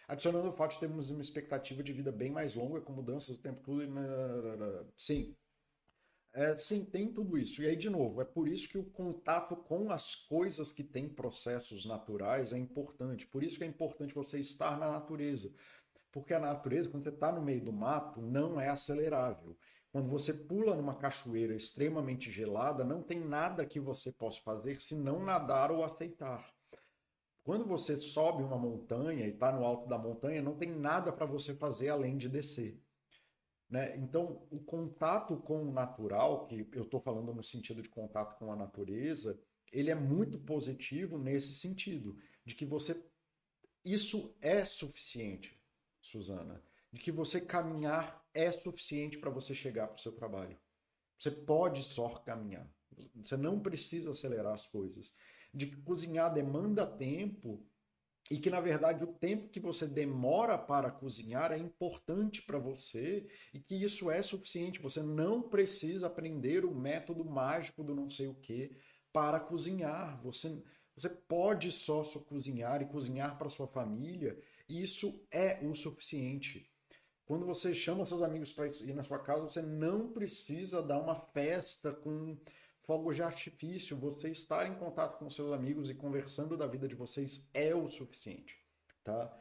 Adicionando 0.07 0.49
o 0.49 0.53
fato 0.53 0.74
de 0.74 0.80
termos 0.80 1.09
uma 1.12 1.22
expectativa 1.22 1.82
de 1.84 1.93
vida 1.93 2.12
bem 2.12 2.32
mais 2.32 2.55
longa, 2.55 2.82
com 2.82 2.91
mudanças 2.91 3.38
o 3.38 3.41
tempo 3.41 3.62
todo. 3.64 3.84
Sim. 4.97 5.36
É, 6.34 6.55
sim, 6.55 6.86
tem 6.86 7.11
tudo 7.11 7.38
isso. 7.38 7.61
E 7.61 7.67
aí, 7.67 7.75
de 7.75 7.89
novo, 7.89 8.21
é 8.21 8.25
por 8.25 8.47
isso 8.47 8.69
que 8.69 8.77
o 8.77 8.86
contato 8.86 9.55
com 9.55 9.91
as 9.91 10.15
coisas 10.15 10.71
que 10.71 10.84
têm 10.84 11.09
processos 11.09 11.86
naturais 11.86 12.53
é 12.53 12.57
importante. 12.57 13.27
Por 13.27 13.43
isso 13.43 13.57
que 13.57 13.63
é 13.65 13.67
importante 13.67 14.15
você 14.15 14.39
estar 14.39 14.79
na 14.79 14.89
natureza. 14.89 15.51
Porque 16.11 16.34
a 16.34 16.39
natureza, 16.39 16.89
quando 16.89 17.03
você 17.03 17.09
está 17.09 17.32
no 17.32 17.41
meio 17.41 17.63
do 17.63 17.73
mato, 17.73 18.21
não 18.21 18.59
é 18.59 18.69
acelerável. 18.69 19.57
Quando 19.91 20.09
você 20.09 20.34
pula 20.34 20.73
numa 20.73 20.95
cachoeira 20.95 21.53
extremamente 21.53 22.32
gelada, 22.32 22.84
não 22.84 23.03
tem 23.03 23.19
nada 23.19 23.65
que 23.65 23.79
você 23.79 24.09
possa 24.09 24.41
fazer 24.41 24.82
se 24.82 24.95
não 24.95 25.23
nadar 25.23 25.69
ou 25.69 25.84
aceitar. 25.84 26.49
Quando 27.43 27.65
você 27.65 27.97
sobe 27.97 28.41
uma 28.41 28.57
montanha 28.57 29.25
e 29.25 29.32
está 29.32 29.51
no 29.51 29.65
alto 29.65 29.89
da 29.89 29.97
montanha, 29.97 30.41
não 30.41 30.55
tem 30.55 30.69
nada 30.69 31.11
para 31.11 31.25
você 31.25 31.53
fazer 31.55 31.89
além 31.89 32.15
de 32.17 32.29
descer. 32.29 32.79
Né? 33.72 33.95
Então, 33.95 34.45
o 34.51 34.59
contato 34.59 35.38
com 35.38 35.63
o 35.63 35.72
natural, 35.72 36.45
que 36.45 36.67
eu 36.74 36.84
estou 36.84 36.99
falando 36.99 37.34
no 37.34 37.41
sentido 37.41 37.82
de 37.82 37.88
contato 37.88 38.38
com 38.38 38.51
a 38.51 38.55
natureza, 38.55 39.39
ele 39.72 39.89
é 39.89 39.95
muito 39.95 40.38
positivo 40.38 41.17
nesse 41.17 41.53
sentido, 41.53 42.17
de 42.45 42.53
que 42.53 42.65
você. 42.65 43.01
Isso 43.84 44.36
é 44.41 44.65
suficiente, 44.65 45.57
Suzana. 46.01 46.61
De 46.91 46.99
que 46.99 47.11
você 47.11 47.39
caminhar 47.39 48.28
é 48.34 48.51
suficiente 48.51 49.17
para 49.17 49.30
você 49.30 49.55
chegar 49.55 49.88
para 49.88 49.95
o 49.95 50.01
seu 50.01 50.11
trabalho. 50.11 50.59
Você 51.17 51.32
pode 51.32 51.82
só 51.82 52.09
caminhar. 52.09 52.69
Você 53.15 53.38
não 53.38 53.59
precisa 53.59 54.11
acelerar 54.11 54.53
as 54.53 54.67
coisas 54.67 55.15
de 55.53 55.67
que 55.67 55.78
cozinhar 55.78 56.34
demanda 56.34 56.86
tempo 56.86 57.65
e 58.32 58.39
que 58.39 58.49
na 58.49 58.61
verdade 58.61 59.03
o 59.03 59.07
tempo 59.07 59.49
que 59.49 59.59
você 59.59 59.86
demora 59.86 60.57
para 60.57 60.89
cozinhar 60.89 61.51
é 61.51 61.57
importante 61.57 62.41
para 62.41 62.57
você 62.57 63.27
e 63.53 63.59
que 63.59 63.75
isso 63.75 64.09
é 64.09 64.21
suficiente. 64.21 64.82
Você 64.82 65.03
não 65.03 65.41
precisa 65.41 66.07
aprender 66.07 66.63
o 66.63 66.73
método 66.73 67.25
mágico 67.25 67.84
do 67.84 67.93
não 67.93 68.09
sei 68.09 68.27
o 68.27 68.34
que 68.36 68.71
para 69.11 69.38
cozinhar. 69.38 70.17
Você 70.23 70.63
você 70.95 71.09
pode 71.09 71.71
só, 71.71 72.03
só 72.03 72.19
cozinhar 72.19 72.82
e 72.82 72.86
cozinhar 72.86 73.38
para 73.38 73.49
sua 73.49 73.67
família. 73.67 74.39
E 74.69 74.82
isso 74.82 75.25
é 75.32 75.59
o 75.65 75.75
suficiente. 75.75 76.69
Quando 77.25 77.45
você 77.45 77.73
chama 77.73 78.05
seus 78.05 78.21
amigos 78.21 78.53
para 78.53 78.67
ir 78.67 78.93
na 78.93 79.03
sua 79.03 79.19
casa, 79.19 79.43
você 79.43 79.61
não 79.61 80.11
precisa 80.11 80.82
dar 80.82 80.99
uma 80.99 81.15
festa 81.15 81.91
com 81.91 82.38
fogos 82.91 83.15
de 83.15 83.23
artifício, 83.23 83.95
você 83.95 84.29
estar 84.29 84.67
em 84.67 84.75
contato 84.75 85.17
com 85.17 85.29
seus 85.29 85.53
amigos 85.53 85.89
e 85.89 85.95
conversando 85.95 86.57
da 86.57 86.67
vida 86.67 86.89
de 86.89 86.93
vocês 86.93 87.49
é 87.53 87.73
o 87.73 87.89
suficiente, 87.89 88.59
tá? 89.01 89.33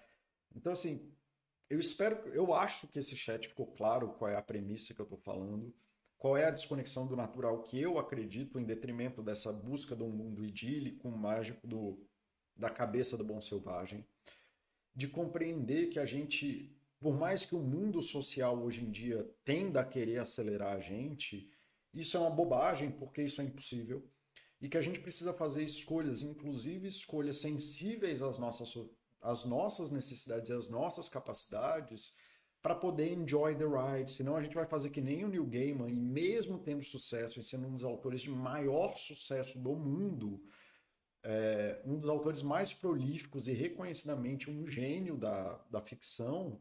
Então, 0.55 0.73
assim, 0.73 1.13
eu 1.69 1.81
espero, 1.81 2.29
eu 2.29 2.55
acho 2.55 2.87
que 2.87 3.01
esse 3.01 3.17
chat 3.17 3.49
ficou 3.49 3.67
claro 3.67 4.11
qual 4.11 4.31
é 4.31 4.37
a 4.37 4.43
premissa 4.43 4.95
que 4.95 5.01
eu 5.01 5.05
estou 5.05 5.19
falando, 5.19 5.75
qual 6.17 6.37
é 6.37 6.45
a 6.45 6.53
desconexão 6.53 7.09
do 7.09 7.17
natural 7.17 7.61
que 7.65 7.81
eu 7.81 7.99
acredito 7.99 8.57
em 8.61 8.65
detrimento 8.65 9.21
dessa 9.21 9.53
busca 9.53 9.97
um 9.97 10.11
mundo 10.11 10.45
idílico, 10.45 11.11
mágico 11.11 11.67
do, 11.67 11.99
da 12.55 12.71
cabeça 12.71 13.17
do 13.17 13.25
bom 13.25 13.41
selvagem, 13.41 14.07
de 14.95 15.09
compreender 15.09 15.89
que 15.89 15.99
a 15.99 16.07
gente 16.07 16.73
por 17.01 17.19
mais 17.19 17.47
que 17.47 17.57
o 17.57 17.61
mundo 17.61 18.01
social 18.01 18.63
hoje 18.63 18.85
em 18.85 18.91
dia 18.91 19.29
tenda 19.43 19.81
a 19.81 19.85
querer 19.85 20.19
acelerar 20.19 20.77
a 20.77 20.81
gente, 20.81 21.51
isso 21.93 22.17
é 22.17 22.21
uma 22.21 22.31
bobagem, 22.31 22.91
porque 22.91 23.23
isso 23.23 23.41
é 23.41 23.45
impossível. 23.45 24.09
E 24.61 24.69
que 24.69 24.77
a 24.77 24.83
gente 24.83 25.01
precisa 25.01 25.33
fazer 25.33 25.65
escolhas, 25.65 26.23
inclusive 26.23 26.87
escolhas 26.87 27.39
sensíveis 27.39 28.23
às 28.23 28.39
nossas, 28.39 28.75
às 29.21 29.45
nossas 29.45 29.91
necessidades 29.91 30.51
e 30.51 30.53
às 30.53 30.69
nossas 30.69 31.09
capacidades, 31.09 32.13
para 32.63 32.75
poder 32.75 33.13
enjoy 33.13 33.57
the 33.57 33.65
ride. 33.65 34.11
Senão 34.11 34.37
a 34.37 34.43
gente 34.43 34.55
vai 34.55 34.67
fazer 34.67 34.91
que 34.91 35.01
nem 35.01 35.25
o 35.25 35.29
Neil 35.29 35.47
Gaiman, 35.47 35.89
e 35.89 36.01
mesmo 36.01 36.59
tendo 36.59 36.85
sucesso 36.85 37.41
e 37.41 37.45
sendo 37.45 37.67
um 37.67 37.73
dos 37.73 37.85
autores 37.85 38.21
de 38.21 38.31
maior 38.31 38.97
sucesso 38.97 39.59
do 39.59 39.75
mundo, 39.75 40.43
é, 41.23 41.81
um 41.85 41.99
dos 41.99 42.09
autores 42.09 42.43
mais 42.43 42.73
prolíficos 42.73 43.49
e 43.49 43.53
reconhecidamente 43.53 44.51
um 44.51 44.67
gênio 44.67 45.17
da, 45.17 45.55
da 45.71 45.81
ficção, 45.81 46.61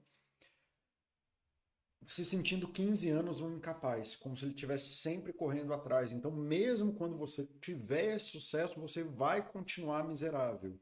se 2.08 2.26
sentindo 2.26 2.68
15 2.68 3.10
anos 3.10 3.42
um 3.42 3.56
incapaz, 3.56 4.16
como 4.16 4.36
se 4.36 4.46
ele 4.46 4.54
estivesse 4.54 4.98
sempre 4.98 5.32
correndo 5.32 5.74
atrás. 5.74 6.12
Então, 6.12 6.32
mesmo 6.32 6.94
quando 6.94 7.18
você 7.18 7.46
tiver 7.62 8.16
esse 8.16 8.26
sucesso, 8.28 8.80
você 8.80 9.04
vai 9.04 9.48
continuar 9.48 10.08
miserável. 10.08 10.80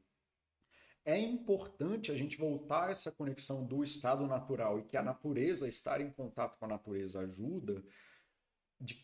É 1.04 1.18
importante 1.18 2.12
a 2.12 2.16
gente 2.16 2.36
voltar 2.36 2.88
a 2.88 2.90
essa 2.90 3.10
conexão 3.10 3.64
do 3.64 3.82
estado 3.82 4.26
natural 4.26 4.78
e 4.78 4.84
que 4.84 4.96
a 4.96 5.02
natureza, 5.02 5.66
estar 5.66 6.00
em 6.00 6.10
contato 6.10 6.58
com 6.58 6.66
a 6.66 6.68
natureza 6.68 7.20
ajuda, 7.20 7.82
de 8.80 9.00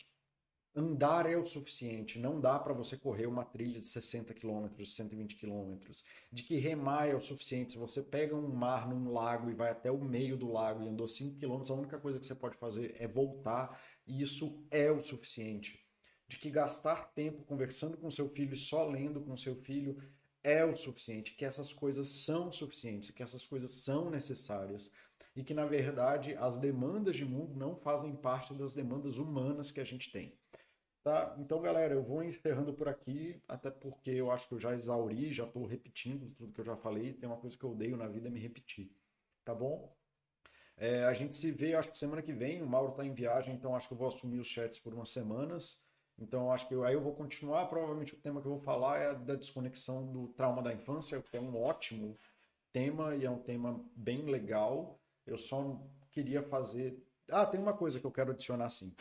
andar 0.76 1.30
é 1.30 1.36
o 1.36 1.44
suficiente. 1.44 2.18
Não 2.18 2.40
dá 2.40 2.58
para 2.58 2.74
você 2.74 2.96
correr 2.96 3.26
uma 3.26 3.44
trilha 3.44 3.80
de 3.80 3.86
60 3.86 4.34
quilômetros, 4.34 4.96
120 4.96 5.36
quilômetros. 5.36 6.02
De 6.32 6.42
que 6.42 6.56
remar 6.56 7.06
é 7.06 7.14
o 7.14 7.20
suficiente. 7.20 7.72
Se 7.72 7.78
você 7.78 8.02
pega 8.02 8.34
um 8.34 8.48
mar 8.48 8.88
num 8.88 9.12
lago 9.12 9.48
e 9.48 9.54
vai 9.54 9.70
até 9.70 9.90
o 9.90 10.02
meio 10.02 10.36
do 10.36 10.50
lago 10.50 10.82
e 10.82 10.88
andou 10.88 11.06
5 11.06 11.36
quilômetros, 11.36 11.70
a 11.70 11.74
única 11.74 11.98
coisa 11.98 12.18
que 12.18 12.26
você 12.26 12.34
pode 12.34 12.56
fazer 12.56 12.94
é 12.98 13.06
voltar. 13.06 13.80
E 14.06 14.20
isso 14.20 14.66
é 14.70 14.90
o 14.90 15.00
suficiente. 15.00 15.80
De 16.26 16.38
que 16.38 16.50
gastar 16.50 17.12
tempo 17.14 17.44
conversando 17.44 17.96
com 17.96 18.10
seu 18.10 18.28
filho, 18.28 18.56
só 18.56 18.84
lendo 18.84 19.20
com 19.20 19.36
seu 19.36 19.54
filho, 19.54 19.96
é 20.42 20.64
o 20.64 20.74
suficiente. 20.74 21.36
Que 21.36 21.44
essas 21.44 21.72
coisas 21.72 22.08
são 22.08 22.50
suficientes, 22.50 23.10
que 23.10 23.22
essas 23.22 23.46
coisas 23.46 23.70
são 23.70 24.10
necessárias. 24.10 24.90
E 25.36 25.44
que, 25.44 25.54
na 25.54 25.66
verdade, 25.66 26.34
as 26.34 26.56
demandas 26.58 27.14
de 27.14 27.24
mundo 27.24 27.54
não 27.56 27.76
fazem 27.76 28.14
parte 28.16 28.54
das 28.54 28.74
demandas 28.74 29.18
humanas 29.18 29.70
que 29.70 29.80
a 29.80 29.84
gente 29.84 30.10
tem. 30.10 30.36
Tá? 31.04 31.36
Então, 31.38 31.60
galera, 31.60 31.92
eu 31.92 32.02
vou 32.02 32.24
encerrando 32.24 32.72
por 32.72 32.88
aqui, 32.88 33.38
até 33.46 33.70
porque 33.70 34.10
eu 34.10 34.30
acho 34.30 34.48
que 34.48 34.54
eu 34.54 34.58
já 34.58 34.74
exauri, 34.74 35.34
já 35.34 35.44
estou 35.44 35.66
repetindo 35.66 36.34
tudo 36.34 36.54
que 36.54 36.62
eu 36.62 36.64
já 36.64 36.76
falei. 36.76 37.12
Tem 37.12 37.28
uma 37.28 37.36
coisa 37.36 37.58
que 37.58 37.62
eu 37.62 37.72
odeio 37.72 37.94
na 37.94 38.08
vida 38.08 38.28
é 38.28 38.30
me 38.30 38.40
repetir. 38.40 38.90
Tá 39.44 39.54
bom? 39.54 39.94
É, 40.78 41.04
a 41.04 41.12
gente 41.12 41.36
se 41.36 41.52
vê, 41.52 41.74
acho 41.74 41.90
que 41.90 41.98
semana 41.98 42.22
que 42.22 42.32
vem. 42.32 42.62
O 42.62 42.66
Mauro 42.66 42.92
está 42.92 43.04
em 43.04 43.12
viagem, 43.12 43.54
então 43.54 43.76
acho 43.76 43.86
que 43.86 43.92
eu 43.92 43.98
vou 43.98 44.08
assumir 44.08 44.38
os 44.38 44.48
chats 44.48 44.78
por 44.78 44.94
umas 44.94 45.10
semanas. 45.10 45.78
Então, 46.18 46.50
acho 46.50 46.66
que 46.66 46.74
eu, 46.74 46.82
aí 46.84 46.94
eu 46.94 47.02
vou 47.02 47.14
continuar. 47.14 47.66
Provavelmente 47.66 48.14
o 48.14 48.18
tema 48.18 48.40
que 48.40 48.46
eu 48.46 48.52
vou 48.52 48.60
falar 48.62 48.96
é 48.96 49.14
da 49.14 49.34
desconexão 49.34 50.10
do 50.10 50.28
trauma 50.28 50.62
da 50.62 50.72
infância, 50.72 51.20
que 51.20 51.36
é 51.36 51.40
um 51.40 51.54
ótimo 51.62 52.16
tema 52.72 53.14
e 53.14 53.26
é 53.26 53.30
um 53.30 53.42
tema 53.42 53.78
bem 53.94 54.22
legal. 54.22 54.98
Eu 55.26 55.36
só 55.36 55.78
queria 56.10 56.42
fazer. 56.42 56.96
Ah, 57.30 57.44
tem 57.44 57.60
uma 57.60 57.74
coisa 57.74 58.00
que 58.00 58.06
eu 58.06 58.10
quero 58.10 58.30
adicionar 58.30 58.70
sim. 58.70 58.94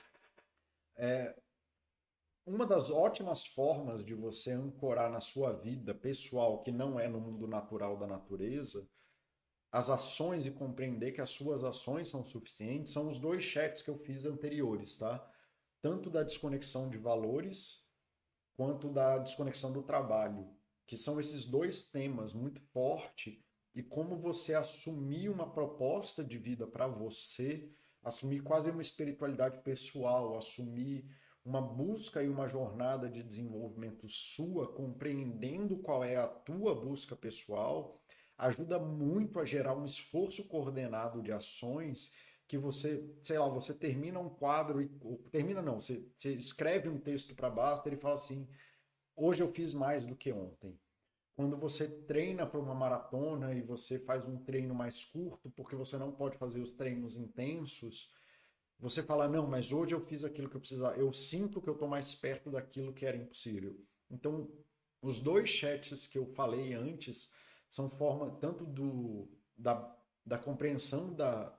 É, 0.97 1.33
uma 2.45 2.65
das 2.65 2.89
ótimas 2.89 3.45
formas 3.45 4.03
de 4.03 4.13
você 4.13 4.51
ancorar 4.51 5.09
na 5.09 5.21
sua 5.21 5.53
vida 5.53 5.95
pessoal, 5.95 6.61
que 6.61 6.71
não 6.71 6.99
é 6.99 7.07
no 7.07 7.19
mundo 7.19 7.47
natural 7.47 7.97
da 7.97 8.05
natureza, 8.05 8.87
as 9.71 9.89
ações 9.89 10.45
e 10.45 10.51
compreender 10.51 11.13
que 11.13 11.21
as 11.21 11.31
suas 11.31 11.63
ações 11.63 12.09
são 12.09 12.23
suficientes, 12.23 12.93
são 12.93 13.09
os 13.09 13.17
dois 13.17 13.43
chats 13.43 13.81
que 13.81 13.89
eu 13.89 13.97
fiz 13.97 14.25
anteriores, 14.25 14.97
tá? 14.97 15.25
Tanto 15.81 16.09
da 16.09 16.21
desconexão 16.21 16.89
de 16.89 16.97
valores, 16.97 17.83
quanto 18.55 18.89
da 18.89 19.17
desconexão 19.17 19.71
do 19.71 19.81
trabalho, 19.81 20.47
que 20.85 20.95
são 20.95 21.19
esses 21.19 21.45
dois 21.45 21.85
temas 21.89 22.33
muito 22.33 22.61
fortes 22.61 23.41
e 23.73 23.81
como 23.81 24.17
você 24.17 24.53
assumir 24.53 25.29
uma 25.29 25.51
proposta 25.51 26.23
de 26.23 26.37
vida 26.37 26.67
para 26.67 26.87
você, 26.87 27.71
assumir 28.03 28.41
quase 28.41 28.69
uma 28.69 28.81
espiritualidade 28.81 29.63
pessoal, 29.63 30.37
assumir 30.37 31.09
uma 31.45 31.61
busca 31.61 32.23
e 32.23 32.29
uma 32.29 32.47
jornada 32.47 33.09
de 33.09 33.21
desenvolvimento 33.21 34.07
sua, 34.07 34.71
compreendendo 34.71 35.77
qual 35.77 36.03
é 36.03 36.15
a 36.15 36.27
tua 36.27 36.73
busca 36.73 37.15
pessoal, 37.15 38.01
ajuda 38.37 38.79
muito 38.79 39.39
a 39.39 39.45
gerar 39.45 39.75
um 39.75 39.85
esforço 39.85 40.47
coordenado 40.47 41.21
de 41.21 41.31
ações 41.31 42.13
que 42.47 42.57
você, 42.57 43.03
sei 43.21 43.39
lá, 43.39 43.47
você 43.49 43.73
termina 43.73 44.19
um 44.19 44.29
quadro 44.29 44.81
e 44.81 44.89
termina 45.31 45.61
não, 45.61 45.79
você, 45.79 46.05
você 46.15 46.33
escreve 46.33 46.89
um 46.89 46.99
texto 46.99 47.35
para 47.35 47.49
baixo, 47.49 47.83
ele 47.85 47.97
fala 47.97 48.15
assim: 48.15 48.47
"Hoje 49.15 49.41
eu 49.41 49.51
fiz 49.51 49.73
mais 49.73 50.05
do 50.05 50.15
que 50.15 50.31
ontem". 50.31 50.77
Quando 51.35 51.57
você 51.57 51.87
treina 51.87 52.45
para 52.45 52.59
uma 52.59 52.75
maratona 52.75 53.55
e 53.55 53.61
você 53.61 53.97
faz 53.97 54.23
um 54.23 54.37
treino 54.37 54.75
mais 54.75 55.03
curto, 55.03 55.49
porque 55.51 55.75
você 55.75 55.97
não 55.97 56.11
pode 56.11 56.37
fazer 56.37 56.61
os 56.61 56.73
treinos 56.73 57.17
intensos, 57.17 58.11
você 58.83 59.01
fala, 59.01 59.29
não, 59.29 59.47
mas 59.47 59.71
hoje 59.71 59.95
eu 59.95 60.01
fiz 60.01 60.25
aquilo 60.25 60.49
que 60.49 60.57
eu 60.57 60.59
precisava, 60.59 60.97
eu 60.97 61.13
sinto 61.13 61.61
que 61.61 61.69
eu 61.69 61.73
estou 61.73 61.87
mais 61.87 62.13
perto 62.13 62.51
daquilo 62.51 62.93
que 62.93 63.05
era 63.05 63.15
impossível. 63.15 63.79
Então, 64.11 64.51
os 65.01 65.21
dois 65.21 65.49
chats 65.49 66.05
que 66.05 66.17
eu 66.17 66.27
falei 66.33 66.73
antes 66.73 67.29
são 67.69 67.89
forma 67.89 68.29
tanto 68.41 68.65
do, 68.65 69.31
da, 69.55 69.89
da 70.25 70.37
compreensão 70.37 71.15
da, 71.15 71.57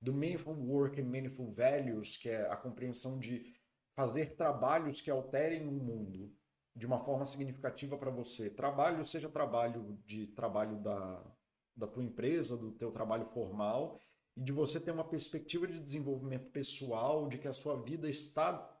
do 0.00 0.14
Meaningful 0.14 0.54
Work 0.54 1.00
and 1.00 1.06
Meaningful 1.06 1.52
Values, 1.52 2.16
que 2.16 2.28
é 2.28 2.48
a 2.48 2.56
compreensão 2.56 3.18
de 3.18 3.52
fazer 3.96 4.36
trabalhos 4.36 5.00
que 5.00 5.10
alterem 5.10 5.66
o 5.66 5.72
mundo 5.72 6.32
de 6.76 6.86
uma 6.86 7.00
forma 7.00 7.26
significativa 7.26 7.98
para 7.98 8.12
você. 8.12 8.48
Trabalho, 8.48 9.04
seja 9.04 9.28
trabalho 9.28 10.00
de 10.06 10.28
trabalho 10.28 10.80
da, 10.80 11.24
da 11.74 11.88
tua 11.88 12.04
empresa, 12.04 12.56
do 12.56 12.70
teu 12.70 12.92
trabalho 12.92 13.26
formal, 13.26 14.00
de 14.38 14.52
você 14.52 14.78
ter 14.78 14.92
uma 14.92 15.04
perspectiva 15.04 15.66
de 15.66 15.80
desenvolvimento 15.80 16.50
pessoal, 16.50 17.28
de 17.28 17.38
que 17.38 17.48
a 17.48 17.52
sua 17.52 17.76
vida 17.82 18.08
está 18.08 18.72